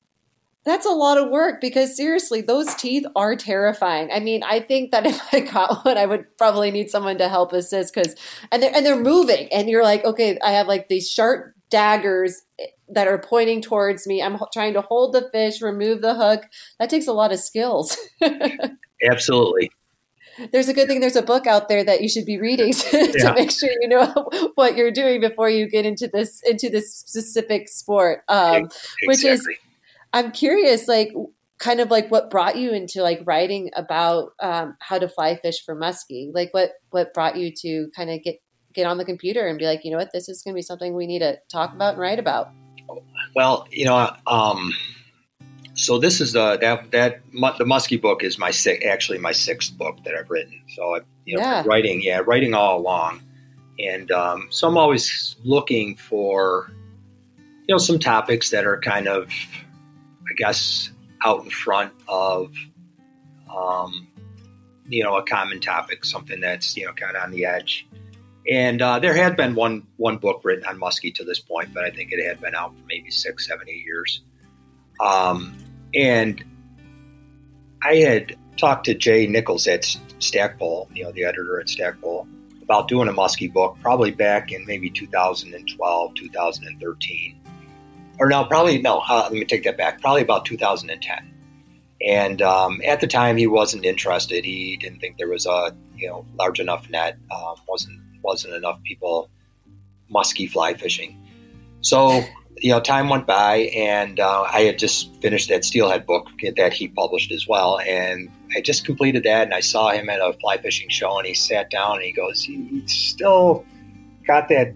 That's 0.66 0.86
a 0.86 0.92
lot 0.92 1.18
of 1.18 1.30
work 1.30 1.60
because 1.60 1.96
seriously, 1.96 2.42
those 2.42 2.74
teeth 2.76 3.06
are 3.18 3.36
terrifying. 3.36 4.10
I 4.14 4.22
mean, 4.22 4.44
I 4.44 4.62
think 4.62 4.92
that 4.92 5.06
if 5.06 5.22
I 5.34 5.42
caught 5.42 5.86
one, 5.86 5.98
I 5.98 6.06
would 6.06 6.38
probably 6.38 6.72
need 6.72 6.90
someone 6.90 7.18
to 7.18 7.28
help 7.28 7.52
assist 7.54 7.94
because 7.94 8.16
and 8.52 8.64
they're 8.64 8.74
and 8.74 8.86
they're 8.86 9.00
moving, 9.00 9.50
and 9.52 9.70
you're 9.70 9.84
like, 9.84 10.06
okay, 10.06 10.38
I 10.42 10.52
have 10.52 10.68
like 10.68 10.88
these 10.88 11.10
sharp 11.10 11.54
daggers 11.74 12.44
that 12.88 13.08
are 13.08 13.18
pointing 13.18 13.60
towards 13.60 14.06
me. 14.06 14.22
I'm 14.22 14.38
trying 14.54 14.74
to 14.74 14.82
hold 14.82 15.12
the 15.12 15.28
fish, 15.32 15.60
remove 15.60 16.04
the 16.04 16.14
hook. 16.14 16.44
That 16.80 16.92
takes 16.92 17.08
a 17.08 17.14
lot 17.14 17.34
of 17.34 17.40
skills. 17.40 17.98
Absolutely. 19.04 19.72
There's 20.52 20.68
a 20.68 20.74
good 20.74 20.88
thing 20.88 21.00
there's 21.00 21.16
a 21.16 21.24
book 21.24 21.48
out 21.48 21.70
there 21.70 21.84
that 21.84 22.02
you 22.02 22.10
should 22.10 22.26
be 22.26 22.40
reading 22.40 22.74
to, 22.92 22.98
yeah. 22.98 23.30
to 23.30 23.34
make 23.34 23.50
sure 23.50 23.70
you 23.82 23.88
know 23.88 24.30
what 24.56 24.78
you're 24.78 24.92
doing 24.92 25.20
before 25.20 25.50
you 25.50 25.68
get 25.68 25.86
into 25.86 26.08
this 26.08 26.42
into 26.44 26.70
this 26.70 26.96
specific 26.96 27.68
sport. 27.68 28.22
Um, 28.30 28.66
exactly. 28.66 29.08
Which 29.08 29.26
is 29.26 29.48
I'm 30.14 30.32
curious, 30.32 30.88
like 30.88 31.12
kind 31.58 31.80
of 31.80 31.90
like 31.90 32.12
what 32.12 32.30
brought 32.30 32.56
you 32.56 32.72
into 32.72 33.02
like 33.02 33.22
writing 33.26 33.72
about 33.76 34.34
um, 34.40 34.76
how 34.80 35.00
to 35.00 35.10
fly 35.10 35.36
fish 35.38 35.66
for 35.66 35.76
muskie. 35.76 36.30
Like 36.34 36.54
what 36.54 36.72
what 36.92 37.16
brought 37.16 37.36
you 37.36 37.52
to 37.62 37.90
kind 37.96 38.12
of 38.12 38.22
get 38.22 38.43
get 38.74 38.86
on 38.86 38.98
the 38.98 39.06
computer 39.06 39.48
and 39.48 39.58
be 39.58 39.66
like, 39.66 39.84
you 39.84 39.92
know 39.92 39.98
what, 39.98 40.12
this 40.14 40.30
is 40.30 40.42
going 40.42 40.54
to 40.54 40.58
be 40.58 40.62
something 40.62 40.94
we 40.96 41.08
need 41.08 41.20
to 41.20 41.38
talk 41.50 41.74
about 41.74 41.94
and 41.94 42.02
write 42.02 42.20
about. 42.20 42.50
Well, 43.36 43.68
you 43.72 43.86
know, 43.86 44.12
um, 44.28 44.74
so 45.74 45.98
this 45.98 46.22
is 46.22 46.34
the 46.34 46.58
that 46.58 46.92
that 46.92 47.22
the 47.32 47.66
muskie 47.66 48.02
book 48.02 48.24
is 48.24 48.38
my 48.38 48.52
six, 48.52 48.86
actually 48.86 49.18
my 49.18 49.32
sixth 49.32 49.78
book 49.78 50.04
that 50.06 50.16
I've 50.16 50.30
written. 50.30 50.62
So 50.76 50.96
I, 50.96 51.00
you 51.26 51.38
know, 51.38 51.42
yeah. 51.42 51.64
writing, 51.66 52.02
yeah, 52.02 52.22
writing 52.26 52.54
all 52.54 52.78
along, 52.80 53.22
and 53.80 54.12
um, 54.12 54.48
so 54.50 54.68
I'm 54.68 54.78
always 54.78 55.36
looking 55.44 55.96
for, 55.96 56.72
you 57.38 57.74
know, 57.74 57.78
some 57.78 57.98
topics 57.98 58.52
that 58.52 58.66
are 58.66 58.80
kind 58.80 59.08
of 59.08 59.32
I 60.30 60.34
guess, 60.36 60.90
out 61.24 61.44
in 61.44 61.50
front 61.50 61.94
of, 62.08 62.54
um, 63.56 64.08
you 64.88 65.04
know, 65.04 65.18
a 65.18 65.24
common 65.24 65.60
topic, 65.60 66.06
something 66.06 66.40
that's 66.40 66.76
you 66.76 66.86
know 66.86 66.94
kind 66.94 67.16
of 67.16 67.24
on 67.24 67.32
the 67.32 67.46
edge. 67.46 67.88
And 68.50 68.82
uh, 68.82 69.00
there 69.00 69.14
had 69.14 69.38
been 69.38 69.56
one 69.56 69.88
one 69.98 70.18
book 70.18 70.42
written 70.44 70.66
on 70.66 70.80
muskie 70.80 71.14
to 71.16 71.24
this 71.24 71.40
point, 71.40 71.74
but 71.74 71.86
I 71.86 71.92
think 71.92 72.12
it 72.12 72.26
had 72.26 72.42
been 72.42 72.56
out 72.56 72.76
for 72.76 72.84
maybe 72.88 73.10
six, 73.10 73.48
seven, 73.48 73.70
eight 73.70 73.86
years. 73.86 74.22
Um, 75.00 75.58
and 75.94 76.44
I 77.82 77.96
had 77.96 78.36
talked 78.58 78.86
to 78.86 78.94
Jay 78.94 79.28
Nichols 79.28 79.68
at 79.68 79.86
Stackpole, 80.20 80.90
you 80.94 81.04
know, 81.04 81.12
the 81.12 81.24
editor 81.24 81.60
at 81.60 81.70
Stackpole, 81.70 82.28
about 82.62 82.88
doing 82.88 83.08
a 83.08 83.14
muskie 83.14 83.52
book, 83.52 83.78
probably 83.82 84.12
back 84.12 84.52
in 84.52 84.66
maybe 84.66 84.90
2012, 84.90 86.16
2013 86.16 87.44
or 88.20 88.30
no, 88.30 88.46
probably 88.46 88.82
no. 88.82 89.00
Uh, 89.00 89.24
let 89.24 89.34
me 89.34 89.46
take 89.46 89.64
that 89.64 89.78
back. 89.78 90.02
Probably 90.02 90.22
about 90.22 90.46
2010. 90.46 91.34
And 92.06 92.42
um, 92.42 92.82
at 92.86 93.00
the 93.00 93.08
time, 93.08 93.38
he 93.38 93.48
wasn't 93.48 93.86
interested. 93.86 94.46
He 94.46 94.78
didn't 94.78 95.00
think 95.00 95.18
there 95.18 95.30
was 95.30 95.46
a 95.46 95.76
you 95.96 96.08
know 96.08 96.26
large 96.38 96.60
enough 96.60 96.90
net. 96.90 97.18
Um, 97.32 97.56
wasn't 97.68 98.02
wasn't 98.24 98.54
enough 98.54 98.82
people 98.84 99.30
musky 100.10 100.48
fly 100.48 100.74
fishing. 100.74 101.20
So 101.82 102.24
you 102.58 102.70
know, 102.70 102.80
time 102.80 103.10
went 103.10 103.26
by, 103.26 103.70
and 103.76 104.20
uh, 104.20 104.44
I 104.44 104.62
had 104.62 104.80
just 104.80 105.14
finished 105.22 105.50
that 105.50 105.66
steelhead 105.66 106.06
book 106.06 106.28
that 106.56 106.72
he 106.72 106.88
published 106.88 107.32
as 107.32 107.48
well, 107.48 107.80
and 107.80 108.30
I 108.56 108.62
just 108.62 108.86
completed 108.86 109.24
that. 109.24 109.44
And 109.44 109.54
I 109.54 109.60
saw 109.60 109.90
him 109.90 110.10
at 110.10 110.20
a 110.20 110.34
fly 110.40 110.58
fishing 110.58 110.90
show, 110.90 111.18
and 111.18 111.28
he 111.28 111.34
sat 111.34 111.70
down 111.70 111.98
and 111.98 112.04
he 112.04 112.12
goes, 112.12 112.44
"He 112.44 112.84
still 112.88 113.66
got 114.26 114.50
that 114.50 114.74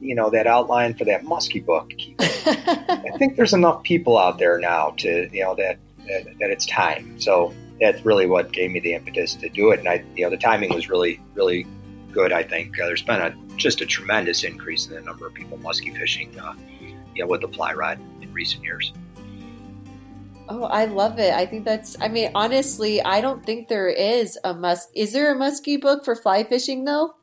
you 0.00 0.14
know 0.14 0.30
that 0.30 0.46
outline 0.46 0.94
for 0.94 1.04
that 1.04 1.24
muskie 1.24 1.64
book. 1.64 1.90
I 2.20 3.16
think 3.18 3.36
there's 3.36 3.54
enough 3.54 3.82
people 3.82 4.18
out 4.18 4.38
there 4.38 4.58
now 4.58 4.90
to 4.98 5.28
you 5.32 5.42
know 5.42 5.54
that, 5.54 5.78
that, 6.08 6.24
that 6.40 6.50
it's 6.50 6.66
time. 6.66 7.20
So 7.20 7.54
that's 7.80 8.04
really 8.04 8.26
what 8.26 8.52
gave 8.52 8.70
me 8.70 8.80
the 8.80 8.94
impetus 8.94 9.34
to 9.36 9.48
do 9.48 9.70
it. 9.70 9.78
And 9.78 9.88
I 9.88 10.04
you 10.16 10.24
know 10.24 10.30
the 10.30 10.36
timing 10.36 10.74
was 10.74 10.88
really 10.88 11.20
really 11.34 11.66
good. 12.12 12.32
I 12.32 12.42
think 12.42 12.78
uh, 12.80 12.86
there's 12.86 13.02
been 13.02 13.20
a 13.20 13.34
just 13.56 13.80
a 13.80 13.86
tremendous 13.86 14.44
increase 14.44 14.86
in 14.86 14.94
the 14.94 15.00
number 15.00 15.26
of 15.26 15.34
people 15.34 15.58
muskie 15.58 15.96
fishing, 15.96 16.38
uh, 16.38 16.54
you 17.14 17.22
know, 17.22 17.26
with 17.26 17.42
the 17.42 17.48
fly 17.48 17.72
rod 17.72 17.98
in 18.20 18.32
recent 18.32 18.64
years. 18.64 18.92
Oh, 20.48 20.64
I 20.64 20.86
love 20.86 21.20
it. 21.20 21.32
I 21.32 21.46
think 21.46 21.64
that's, 21.64 21.96
I 22.00 22.08
mean, 22.08 22.32
honestly, 22.34 23.00
I 23.00 23.20
don't 23.20 23.46
think 23.46 23.68
there 23.68 23.88
is 23.88 24.36
a 24.42 24.52
mus. 24.52 24.88
Is 24.94 25.12
there 25.12 25.32
a 25.32 25.38
muskie 25.38 25.80
book 25.80 26.04
for 26.04 26.16
fly 26.16 26.42
fishing 26.42 26.84
though? 26.84 27.14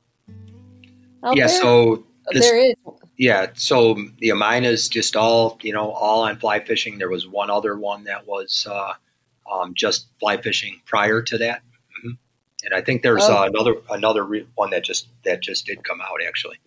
yeah, 1.33 1.47
there? 1.47 1.49
so 1.49 2.05
this, 2.31 2.45
there 2.45 2.57
is. 2.57 2.75
Yeah. 3.17 3.47
So 3.55 3.97
yeah, 4.19 4.33
mine 4.33 4.63
is 4.63 4.87
just 4.87 5.17
all 5.17 5.59
you 5.61 5.73
know, 5.73 5.91
all 5.91 6.23
on 6.23 6.37
fly 6.37 6.61
fishing. 6.61 6.99
There 6.99 7.09
was 7.09 7.27
one 7.27 7.49
other 7.49 7.77
one 7.77 8.05
that 8.05 8.25
was 8.25 8.65
uh, 8.69 8.93
um, 9.51 9.73
just 9.73 10.07
fly 10.21 10.37
fishing 10.37 10.81
prior 10.85 11.21
to 11.23 11.37
that. 11.39 11.63
And 12.63 12.73
I 12.73 12.81
think 12.81 13.03
there's 13.03 13.23
oh. 13.23 13.43
uh, 13.43 13.45
another 13.45 13.75
another 13.89 14.23
re- 14.23 14.47
one 14.55 14.71
that 14.71 14.83
just 14.83 15.07
that 15.25 15.41
just 15.41 15.65
did 15.65 15.83
come 15.83 16.01
out 16.01 16.19
actually. 16.27 16.57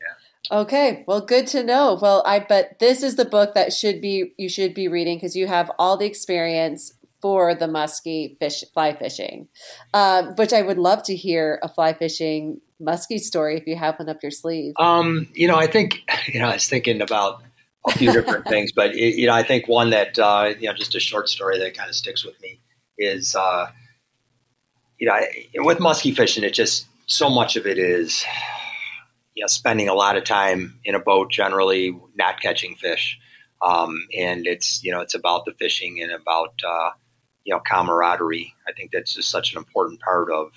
Yeah. 0.00 0.60
Okay, 0.60 1.04
well, 1.06 1.20
good 1.20 1.46
to 1.48 1.62
know. 1.62 1.98
Well, 2.00 2.22
I 2.26 2.38
bet 2.38 2.78
this 2.78 3.02
is 3.02 3.16
the 3.16 3.24
book 3.24 3.54
that 3.54 3.72
should 3.72 4.00
be 4.00 4.34
you 4.36 4.48
should 4.48 4.74
be 4.74 4.88
reading 4.88 5.16
because 5.16 5.36
you 5.36 5.46
have 5.46 5.70
all 5.78 5.96
the 5.96 6.06
experience 6.06 6.92
for 7.20 7.54
the 7.54 7.66
muskie 7.66 8.38
fish 8.38 8.62
fly 8.72 8.94
fishing, 8.94 9.48
um, 9.94 10.34
which 10.36 10.52
I 10.52 10.62
would 10.62 10.78
love 10.78 11.02
to 11.04 11.16
hear 11.16 11.58
a 11.62 11.68
fly 11.68 11.92
fishing 11.92 12.60
muskie 12.80 13.18
story 13.18 13.56
if 13.56 13.66
you 13.66 13.76
have 13.76 13.98
one 13.98 14.08
up 14.08 14.22
your 14.22 14.30
sleeve. 14.30 14.74
Um, 14.78 15.28
you 15.34 15.48
know, 15.48 15.56
I 15.56 15.66
think 15.66 16.02
you 16.28 16.40
know 16.40 16.48
I 16.48 16.54
was 16.54 16.68
thinking 16.68 17.00
about 17.00 17.42
a 17.86 17.92
few 17.92 18.12
different 18.12 18.46
things, 18.48 18.72
but 18.72 18.94
it, 18.94 19.16
you 19.16 19.26
know, 19.26 19.34
I 19.34 19.42
think 19.42 19.68
one 19.68 19.90
that 19.90 20.18
uh, 20.18 20.54
you 20.58 20.68
know, 20.68 20.74
just 20.74 20.94
a 20.94 21.00
short 21.00 21.28
story 21.28 21.58
that 21.58 21.76
kind 21.76 21.88
of 21.88 21.96
sticks 21.96 22.24
with 22.24 22.40
me 22.42 22.60
is 22.98 23.34
uh, 23.34 23.70
you 24.98 25.06
know, 25.06 25.14
I, 25.14 25.46
with 25.56 25.78
muskie 25.78 26.14
fishing, 26.14 26.44
it 26.44 26.54
just 26.54 26.86
so 27.06 27.30
much 27.30 27.56
of 27.56 27.66
it 27.66 27.78
is 27.78 28.24
you 29.34 29.42
know 29.42 29.46
spending 29.46 29.88
a 29.88 29.94
lot 29.94 30.16
of 30.16 30.24
time 30.24 30.78
in 30.84 30.94
a 30.94 31.00
boat, 31.00 31.30
generally 31.30 31.98
not 32.16 32.40
catching 32.40 32.74
fish. 32.74 33.18
Um, 33.62 34.06
and 34.16 34.46
it's 34.46 34.82
you 34.82 34.92
know 34.92 35.00
it's 35.00 35.14
about 35.14 35.44
the 35.44 35.52
fishing 35.52 36.00
and 36.02 36.12
about 36.12 36.54
uh, 36.66 36.90
you 37.44 37.54
know 37.54 37.60
camaraderie. 37.60 38.54
I 38.68 38.72
think 38.72 38.90
that's 38.92 39.14
just 39.14 39.30
such 39.30 39.52
an 39.52 39.58
important 39.58 40.00
part 40.00 40.30
of 40.32 40.50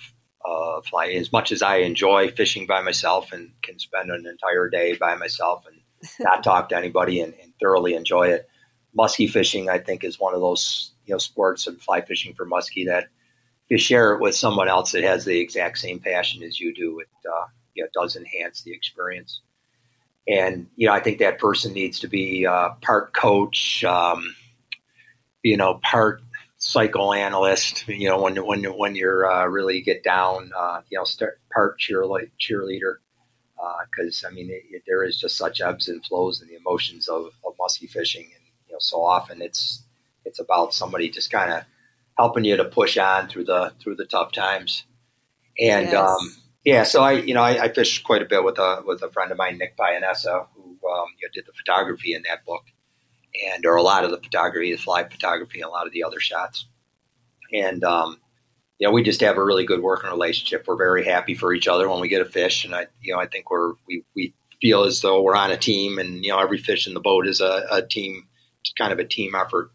uh, 0.44 0.80
fly. 0.82 1.08
As 1.08 1.32
much 1.32 1.52
as 1.52 1.62
I 1.62 1.76
enjoy 1.76 2.30
fishing 2.30 2.66
by 2.66 2.80
myself 2.82 3.32
and 3.32 3.52
can 3.62 3.78
spend 3.78 4.10
an 4.10 4.26
entire 4.26 4.68
day 4.68 4.96
by 4.96 5.14
myself 5.14 5.64
and 5.66 5.80
not 6.20 6.42
talk 6.42 6.68
to 6.70 6.76
anybody 6.76 7.20
and, 7.20 7.32
and, 7.40 7.52
thoroughly 7.60 7.94
enjoy 7.94 8.26
it, 8.28 8.48
muskie 8.98 9.30
fishing 9.30 9.70
I 9.70 9.78
think 9.78 10.02
is 10.02 10.18
one 10.18 10.34
of 10.34 10.40
those 10.40 10.92
you 11.06 11.14
know 11.14 11.18
sports 11.18 11.68
and 11.68 11.80
fly 11.80 12.00
fishing 12.00 12.34
for 12.34 12.44
muskie 12.44 12.86
that 12.86 13.06
you 13.68 13.78
share 13.78 14.12
it 14.12 14.20
with 14.20 14.34
someone 14.34 14.68
else 14.68 14.92
that 14.92 15.02
has 15.02 15.24
the 15.24 15.38
exact 15.38 15.78
same 15.78 15.98
passion 15.98 16.42
as 16.42 16.60
you 16.60 16.74
do, 16.74 17.00
it 17.00 17.08
uh, 17.26 17.46
you 17.74 17.82
know, 17.82 17.88
does 17.94 18.16
enhance 18.16 18.62
the 18.62 18.72
experience. 18.72 19.40
And 20.28 20.68
you 20.76 20.86
know, 20.86 20.92
I 20.92 21.00
think 21.00 21.18
that 21.18 21.38
person 21.38 21.72
needs 21.72 21.98
to 22.00 22.08
be 22.08 22.46
uh, 22.46 22.70
part 22.80 23.12
coach, 23.12 23.82
um, 23.84 24.34
you 25.42 25.56
know, 25.56 25.80
part 25.82 26.22
psychoanalyst. 26.58 27.88
You 27.88 28.08
know, 28.08 28.20
when 28.20 28.36
when 28.46 28.64
when 28.78 28.94
you're 28.94 29.30
uh, 29.30 29.46
really 29.46 29.80
get 29.80 30.04
down, 30.04 30.52
uh, 30.56 30.82
you 30.90 30.98
know, 30.98 31.04
start 31.04 31.40
part 31.52 31.80
cheerleader, 31.80 32.30
cheerleader, 32.40 32.96
because 33.90 34.22
uh, 34.24 34.28
I 34.28 34.30
mean, 34.30 34.50
it, 34.50 34.62
it, 34.70 34.82
there 34.86 35.02
is 35.04 35.18
just 35.18 35.36
such 35.36 35.60
ebbs 35.60 35.88
and 35.88 36.04
flows 36.04 36.40
in 36.40 36.48
the 36.48 36.54
emotions 36.54 37.08
of, 37.08 37.26
of 37.44 37.54
musky 37.58 37.86
fishing, 37.86 38.24
and 38.24 38.44
you 38.68 38.74
know, 38.74 38.78
so 38.80 39.04
often 39.04 39.42
it's 39.42 39.82
it's 40.24 40.38
about 40.38 40.72
somebody 40.72 41.10
just 41.10 41.32
kind 41.32 41.52
of 41.52 41.64
helping 42.18 42.44
you 42.44 42.56
to 42.56 42.64
push 42.64 42.96
on 42.96 43.28
through 43.28 43.44
the 43.44 43.72
through 43.80 43.96
the 43.96 44.04
tough 44.04 44.32
times, 44.32 44.84
and 45.58 45.88
yes. 45.88 45.94
um, 45.94 46.36
yeah, 46.64 46.82
so 46.82 47.02
I 47.02 47.12
you 47.12 47.34
know 47.34 47.42
I, 47.42 47.64
I 47.64 47.68
fished 47.68 48.04
quite 48.04 48.22
a 48.22 48.26
bit 48.26 48.44
with 48.44 48.58
a 48.58 48.82
with 48.86 49.02
a 49.02 49.10
friend 49.10 49.30
of 49.30 49.38
mine, 49.38 49.58
Nick 49.58 49.76
Pionessa, 49.76 50.46
who 50.54 50.62
um, 50.62 51.06
you 51.20 51.26
know, 51.26 51.32
did 51.32 51.46
the 51.46 51.52
photography 51.52 52.14
in 52.14 52.22
that 52.28 52.44
book 52.44 52.64
and 53.34 53.64
or 53.64 53.76
a 53.76 53.82
lot 53.82 54.04
of 54.04 54.10
the 54.10 54.18
photography, 54.18 54.72
the 54.72 54.78
fly 54.78 55.04
photography, 55.04 55.60
and 55.60 55.68
a 55.68 55.72
lot 55.72 55.86
of 55.86 55.92
the 55.92 56.04
other 56.04 56.20
shots. 56.20 56.66
And 57.52 57.82
um, 57.84 58.20
you 58.78 58.86
know, 58.86 58.92
we 58.92 59.02
just 59.02 59.20
have 59.20 59.36
a 59.36 59.44
really 59.44 59.64
good 59.64 59.82
working 59.82 60.10
relationship. 60.10 60.64
We're 60.66 60.76
very 60.76 61.04
happy 61.04 61.34
for 61.34 61.52
each 61.52 61.68
other 61.68 61.88
when 61.88 62.00
we 62.00 62.08
get 62.08 62.20
a 62.20 62.26
fish, 62.26 62.64
and 62.64 62.74
I, 62.74 62.86
you 63.00 63.12
know, 63.12 63.20
I 63.20 63.26
think 63.26 63.50
we're 63.50 63.72
we 63.86 64.04
we 64.14 64.34
feel 64.60 64.84
as 64.84 65.00
though 65.00 65.22
we're 65.22 65.36
on 65.36 65.50
a 65.50 65.56
team, 65.56 65.98
and 65.98 66.24
you 66.24 66.30
know, 66.30 66.38
every 66.38 66.58
fish 66.58 66.86
in 66.86 66.94
the 66.94 67.00
boat 67.00 67.26
is 67.26 67.40
a, 67.40 67.66
a 67.70 67.82
team, 67.82 68.28
kind 68.78 68.92
of 68.92 68.98
a 68.98 69.04
team 69.04 69.34
effort. 69.34 69.70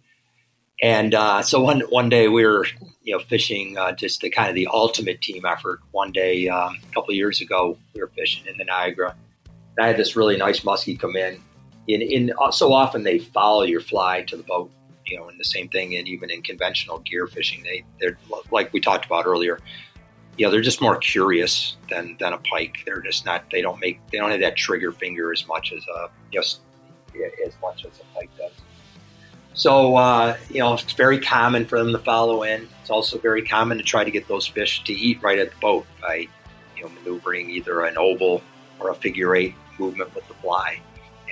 And 0.81 1.15
uh, 1.15 1.41
so 1.41 1.59
one 1.59 1.81
one 1.89 2.09
day 2.09 2.27
we 2.27 2.45
were 2.45 2.65
you 3.03 3.13
know 3.13 3.19
fishing 3.19 3.77
uh, 3.77 3.93
just 3.93 4.21
the 4.21 4.29
kind 4.29 4.49
of 4.49 4.55
the 4.55 4.67
ultimate 4.71 5.21
team 5.21 5.45
effort. 5.45 5.79
One 5.91 6.11
day 6.11 6.47
um, 6.49 6.77
a 6.89 6.93
couple 6.93 7.13
years 7.13 7.41
ago 7.41 7.77
we 7.93 8.01
were 8.01 8.11
fishing 8.15 8.45
in 8.45 8.57
the 8.57 8.65
Niagara. 8.65 9.15
And 9.77 9.83
I 9.83 9.87
had 9.87 9.97
this 9.97 10.15
really 10.15 10.37
nice 10.37 10.61
muskie 10.61 10.99
come 10.99 11.15
in, 11.15 11.39
in, 11.87 12.01
in 12.01 12.33
uh, 12.39 12.51
so 12.51 12.73
often 12.73 13.03
they 13.03 13.19
follow 13.19 13.63
your 13.63 13.79
fly 13.79 14.23
to 14.23 14.35
the 14.35 14.43
boat, 14.43 14.71
you 15.05 15.17
know, 15.17 15.29
and 15.29 15.39
the 15.39 15.45
same 15.45 15.69
thing, 15.69 15.95
and 15.95 16.07
even 16.07 16.29
in 16.29 16.41
conventional 16.41 16.99
gear 16.99 17.27
fishing, 17.27 17.63
they 17.63 17.83
they're 17.99 18.17
like 18.51 18.71
we 18.73 18.79
talked 18.79 19.05
about 19.05 19.25
earlier. 19.25 19.59
You 20.37 20.45
know, 20.45 20.51
they're 20.51 20.61
just 20.61 20.81
more 20.81 20.97
curious 20.97 21.77
than 21.89 22.17
than 22.19 22.33
a 22.33 22.37
pike. 22.37 22.83
They're 22.85 23.01
just 23.01 23.25
not. 23.25 23.45
They 23.51 23.61
don't 23.61 23.79
make. 23.79 23.99
They 24.11 24.17
don't 24.17 24.31
have 24.31 24.41
that 24.41 24.55
trigger 24.55 24.91
finger 24.91 25.31
as 25.31 25.47
much 25.47 25.73
as 25.73 25.83
a 25.87 26.09
just 26.31 26.61
as 27.45 27.53
much 27.61 27.85
as 27.85 27.99
a 27.99 28.03
pike 28.13 28.29
does. 28.37 28.51
So, 29.57 29.95
uh, 29.95 30.37
you 30.51 30.59
know, 30.59 30.75
it's 30.75 30.93
very 30.93 31.19
common 31.19 31.65
for 31.65 31.79
them 31.79 31.91
to 31.91 31.97
follow 31.97 32.43
in. 32.43 32.69
It's 32.81 32.91
also 32.91 33.17
very 33.17 33.41
common 33.41 33.79
to 33.79 33.83
try 33.83 34.03
to 34.03 34.11
get 34.11 34.27
those 34.27 34.45
fish 34.45 34.83
to 34.83 34.93
eat 34.93 35.19
right 35.23 35.39
at 35.39 35.49
the 35.49 35.57
boat 35.57 35.87
by, 35.99 36.27
you 36.75 36.83
know, 36.83 36.89
maneuvering 36.89 37.49
either 37.49 37.83
an 37.85 37.97
oval 37.97 38.43
or 38.79 38.91
a 38.91 38.93
figure 38.93 39.35
eight 39.35 39.55
movement 39.79 40.13
with 40.13 40.27
the 40.27 40.35
fly. 40.35 40.79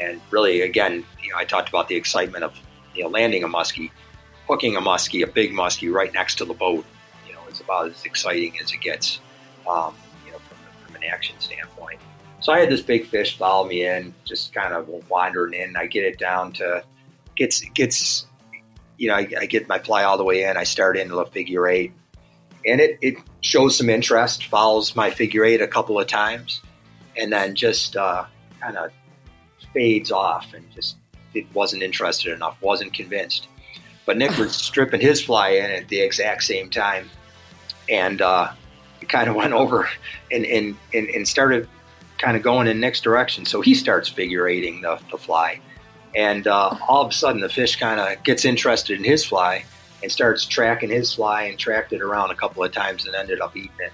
And 0.01 0.19
really, 0.31 0.61
again, 0.61 1.05
you 1.21 1.29
know, 1.29 1.37
I 1.37 1.45
talked 1.45 1.69
about 1.69 1.87
the 1.87 1.95
excitement 1.95 2.43
of, 2.43 2.57
you 2.95 3.03
know, 3.03 3.09
landing 3.09 3.43
a 3.43 3.47
muskie, 3.47 3.91
hooking 4.47 4.75
a 4.75 4.81
muskie, 4.81 5.23
a 5.23 5.27
big 5.27 5.51
muskie 5.51 5.93
right 5.93 6.11
next 6.11 6.39
to 6.39 6.45
the 6.45 6.55
boat. 6.55 6.83
You 7.27 7.33
know, 7.33 7.41
it's 7.47 7.61
about 7.61 7.91
as 7.91 8.03
exciting 8.05 8.59
as 8.59 8.71
it 8.71 8.81
gets, 8.81 9.19
um, 9.69 9.93
you 10.25 10.31
know, 10.31 10.39
from, 10.39 10.57
from 10.83 10.95
an 10.95 11.03
action 11.03 11.35
standpoint. 11.37 11.99
So 12.39 12.51
I 12.51 12.59
had 12.59 12.71
this 12.71 12.81
big 12.81 13.05
fish 13.05 13.37
follow 13.37 13.67
me 13.67 13.85
in, 13.85 14.15
just 14.23 14.51
kind 14.51 14.73
of 14.73 14.89
wandering 15.11 15.53
in. 15.53 15.75
I 15.77 15.85
get 15.85 16.05
it 16.05 16.17
down 16.17 16.53
to 16.53 16.83
gets 17.35 17.61
gets 17.73 18.25
you 18.97 19.09
know 19.09 19.15
I, 19.15 19.27
I, 19.39 19.45
get 19.45 19.67
my 19.67 19.79
fly 19.79 20.03
all 20.03 20.17
the 20.17 20.23
way 20.23 20.43
in. 20.43 20.57
I 20.57 20.63
start 20.63 20.97
into 20.97 21.17
a 21.19 21.25
figure 21.25 21.67
eight, 21.67 21.93
and 22.65 22.81
it 22.81 22.97
it 23.01 23.15
shows 23.41 23.77
some 23.77 23.89
interest. 23.89 24.45
Follows 24.45 24.95
my 24.95 25.09
figure 25.09 25.43
eight 25.43 25.61
a 25.61 25.67
couple 25.67 25.99
of 25.99 26.07
times, 26.07 26.61
and 27.17 27.31
then 27.31 27.55
just 27.55 27.95
uh, 27.95 28.25
kind 28.59 28.77
of 28.77 28.91
fades 29.73 30.11
off 30.11 30.53
and 30.53 30.69
just 30.71 30.97
it 31.33 31.45
wasn't 31.53 31.83
interested 31.83 32.33
enough. 32.33 32.57
wasn't 32.61 32.93
convinced. 32.93 33.47
But 34.05 34.17
Nick 34.17 34.37
was 34.37 34.55
stripping 34.55 35.01
his 35.01 35.21
fly 35.21 35.49
in 35.49 35.71
at 35.71 35.87
the 35.89 35.99
exact 35.99 36.43
same 36.43 36.69
time, 36.69 37.09
and 37.89 38.21
uh, 38.21 38.51
kind 39.07 39.29
of 39.29 39.35
went 39.35 39.53
over 39.53 39.89
and, 40.31 40.45
and, 40.45 40.75
and, 40.93 41.07
and 41.09 41.27
started 41.27 41.67
kind 42.17 42.37
of 42.37 42.43
going 42.43 42.67
in 42.67 42.79
Nick's 42.79 43.01
direction. 43.01 43.45
So 43.45 43.61
he 43.61 43.75
starts 43.75 44.09
figure 44.09 44.47
eighting 44.47 44.81
the, 44.81 44.99
the 45.11 45.17
fly 45.17 45.59
and 46.15 46.47
uh, 46.47 46.77
all 46.87 47.03
of 47.03 47.11
a 47.11 47.13
sudden, 47.13 47.41
the 47.41 47.49
fish 47.49 47.75
kind 47.75 47.99
of 47.99 48.23
gets 48.23 48.45
interested 48.45 48.97
in 48.97 49.03
his 49.03 49.25
fly 49.25 49.65
and 50.01 50.11
starts 50.11 50.45
tracking 50.45 50.89
his 50.89 51.13
fly 51.13 51.43
and 51.43 51.59
tracked 51.59 51.91
it 51.91 52.01
around 52.01 52.31
a 52.31 52.35
couple 52.35 52.63
of 52.63 52.71
times 52.71 53.05
and 53.05 53.15
ended 53.15 53.41
up 53.41 53.55
eating 53.55 53.71
it. 53.79 53.91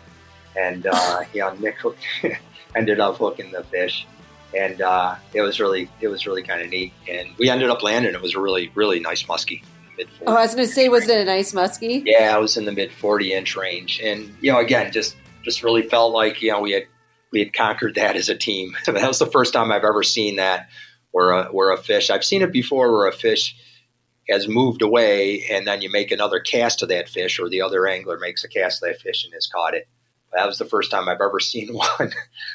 And 0.55 0.85
uh, 0.85 1.21
you 1.33 1.41
know, 1.41 1.53
Nick 1.55 1.77
ended 2.75 2.99
up 2.99 3.17
hooking 3.17 3.51
the 3.51 3.63
fish, 3.63 4.05
and 4.55 4.81
uh, 4.81 5.15
it 5.33 5.41
was 5.41 5.59
really 5.59 5.89
it 5.99 6.09
was 6.09 6.27
really 6.27 6.43
kind 6.43 6.61
of 6.61 6.69
neat. 6.69 6.93
And 7.09 7.29
we 7.37 7.49
ended 7.49 7.69
up 7.69 7.81
landing. 7.81 8.13
It 8.13 8.21
was 8.21 8.35
a 8.35 8.39
really 8.39 8.71
really 8.75 8.99
nice 8.99 9.23
muskie. 9.23 9.63
Oh, 10.25 10.35
I 10.35 10.41
was 10.41 10.55
going 10.55 10.67
to 10.67 10.73
say, 10.73 10.89
was 10.89 11.07
it 11.07 11.21
a 11.21 11.25
nice 11.25 11.53
muskie? 11.53 12.01
Yeah, 12.05 12.35
it 12.35 12.41
was 12.41 12.57
in 12.57 12.65
the 12.65 12.71
mid 12.71 12.91
forty 12.91 13.33
inch 13.33 13.55
range, 13.55 13.99
and 14.03 14.35
you 14.41 14.51
know, 14.51 14.59
again, 14.59 14.91
just 14.91 15.15
just 15.43 15.63
really 15.63 15.83
felt 15.83 16.13
like 16.13 16.41
you 16.41 16.51
know 16.51 16.59
we 16.59 16.71
had 16.71 16.83
we 17.31 17.39
had 17.39 17.53
conquered 17.53 17.95
that 17.95 18.15
as 18.15 18.29
a 18.29 18.35
team. 18.35 18.75
that 18.85 19.07
was 19.07 19.19
the 19.19 19.25
first 19.25 19.53
time 19.53 19.71
I've 19.71 19.83
ever 19.83 20.03
seen 20.03 20.35
that 20.35 20.69
where 21.11 21.31
a, 21.31 21.43
where 21.45 21.71
a 21.71 21.77
fish, 21.77 22.09
I've 22.09 22.23
seen 22.23 22.41
it 22.41 22.51
before 22.51 22.91
where 22.91 23.07
a 23.07 23.13
fish 23.13 23.55
has 24.29 24.47
moved 24.47 24.81
away 24.81 25.45
and 25.49 25.67
then 25.67 25.81
you 25.81 25.91
make 25.91 26.11
another 26.11 26.39
cast 26.39 26.79
to 26.79 26.85
that 26.87 27.09
fish 27.09 27.39
or 27.39 27.49
the 27.49 27.61
other 27.61 27.87
angler 27.87 28.17
makes 28.19 28.43
a 28.43 28.47
cast 28.47 28.81
of 28.81 28.89
that 28.89 29.01
fish 29.01 29.23
and 29.23 29.33
has 29.33 29.47
caught 29.47 29.73
it. 29.73 29.87
That 30.33 30.47
was 30.47 30.57
the 30.57 30.65
first 30.65 30.91
time 30.91 31.09
I've 31.09 31.21
ever 31.21 31.39
seen 31.41 31.73
one 31.73 32.13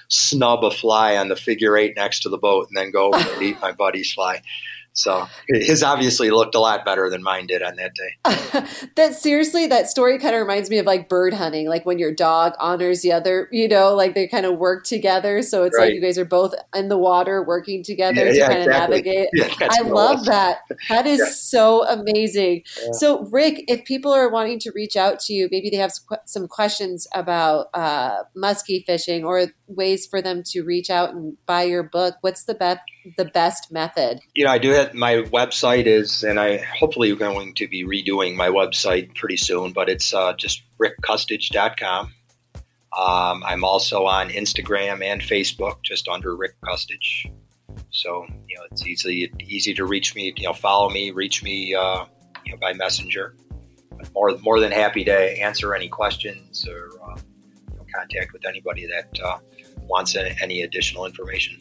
snub 0.09 0.65
a 0.65 0.71
fly 0.71 1.17
on 1.17 1.29
the 1.29 1.37
figure 1.37 1.77
eight 1.77 1.95
next 1.97 2.21
to 2.21 2.29
the 2.29 2.39
boat 2.39 2.69
and 2.69 2.77
then 2.77 2.91
go 2.91 3.13
and 3.13 3.43
eat 3.43 3.61
my 3.61 3.73
buddy's 3.73 4.13
fly. 4.13 4.43
So 4.97 5.29
his 5.49 5.83
obviously 5.83 6.31
looked 6.31 6.55
a 6.55 6.59
lot 6.59 6.85
better 6.85 7.11
than 7.11 7.23
mine 7.23 7.47
did 7.47 7.63
on 7.63 7.77
that 7.77 7.93
day. 7.95 8.89
that 8.97 9.15
seriously, 9.15 9.67
that 9.67 9.89
story 9.89 10.19
kind 10.19 10.35
of 10.35 10.41
reminds 10.41 10.71
me 10.71 10.79
of 10.79 10.87
like 10.87 11.09
bird 11.09 11.35
hunting, 11.35 11.69
like 11.69 11.85
when 11.85 11.99
your 11.99 12.15
dog 12.15 12.55
honors 12.59 13.03
the 13.03 13.13
other, 13.13 13.49
you 13.53 13.69
know, 13.69 13.95
like 13.95 14.15
they 14.15 14.27
kind 14.27 14.47
of 14.47 14.59
work 14.59 14.85
together. 14.85 15.43
So 15.43 15.65
it's 15.65 15.77
right. 15.77 15.87
like 15.87 15.95
you 15.95 16.01
guys 16.01 16.19
are 16.19 16.25
both 16.25 16.55
in 16.75 16.89
the 16.89 16.97
water 16.97 17.43
working 17.43 17.83
together 17.83 18.25
yeah, 18.25 18.31
to 18.31 18.37
yeah, 18.37 18.47
kind 18.47 18.59
exactly. 18.61 18.99
of 18.99 19.05
navigate. 19.05 19.29
Yeah, 19.37 19.69
I 19.71 19.83
love 19.83 20.25
that. 20.27 20.61
That 20.89 21.07
is 21.07 21.39
so 21.39 21.87
amazing. 21.87 22.63
So 22.93 23.25
Rick, 23.27 23.65
if 23.69 23.85
people 23.85 24.13
are 24.13 24.31
wanting 24.31 24.59
to 24.61 24.73
reach 24.75 24.97
out 24.97 25.21
to 25.21 25.35
you, 25.35 25.49
maybe 25.51 25.69
they 25.69 25.77
have 25.77 25.93
some 26.25 26.49
questions 26.49 27.07
about 27.15 27.67
uh, 27.75 28.23
muskie 28.35 28.85
fishing 28.85 29.25
or 29.25 29.49
ways 29.67 30.07
for 30.07 30.23
them 30.23 30.43
to 30.45 30.63
reach 30.63 30.89
out 30.89 31.13
and 31.15 31.37
buy 31.45 31.65
your 31.65 31.83
book. 31.83 32.17
What's 32.23 32.45
the 32.45 32.55
best 32.55 32.81
the 33.17 33.25
best 33.25 33.71
method? 33.71 34.21
You 34.35 34.45
know, 34.45 34.51
I 34.51 34.59
do 34.59 34.71
have 34.71 34.95
my 34.95 35.17
website 35.33 35.87
is, 35.87 36.23
and 36.23 36.41
I 36.41 36.59
hopefully 36.59 37.15
going 37.15 37.55
to 37.55 37.69
be 37.69 37.85
redoing 37.85 38.37
my 38.37 38.49
website 38.49 39.15
pretty 39.15 39.37
soon, 39.37 39.73
but 39.73 39.89
it's 39.89 40.13
uh, 40.13 40.35
just 40.35 40.63
rickkustich.com. 40.81 42.13
Um, 42.97 43.45
I'm 43.45 43.63
also 43.63 44.07
on 44.07 44.31
Instagram 44.31 45.05
and 45.05 45.21
Facebook, 45.21 45.83
just 45.83 46.09
under 46.09 46.35
Rick 46.35 46.57
Kustich. 46.65 47.31
So 47.91 48.25
you 48.49 48.57
know, 48.57 48.65
it's 48.71 48.87
easy 48.87 49.31
easy 49.41 49.75
to 49.75 49.85
reach 49.85 50.15
me. 50.15 50.33
You 50.37 50.45
know, 50.45 50.55
follow 50.55 50.89
me, 50.89 51.11
reach 51.11 51.43
me 51.43 51.75
uh, 51.75 52.07
you 52.45 52.53
know, 52.53 52.59
by 52.59 52.73
messenger. 52.73 53.37
More 54.15 54.37
more 54.39 54.61
than 54.61 54.73
happy 54.73 55.05
to 55.05 55.43
answer 55.43 55.75
any 55.75 55.89
questions 55.89 56.67
or 56.67 56.89
uh, 57.03 57.17
you 57.71 57.77
know, 57.77 57.87
contact 57.95 58.33
with 58.33 58.47
anybody 58.47 58.87
that 58.87 59.21
uh, 59.23 59.39
wants 59.83 60.17
any 60.17 60.63
additional 60.63 61.05
information. 61.05 61.61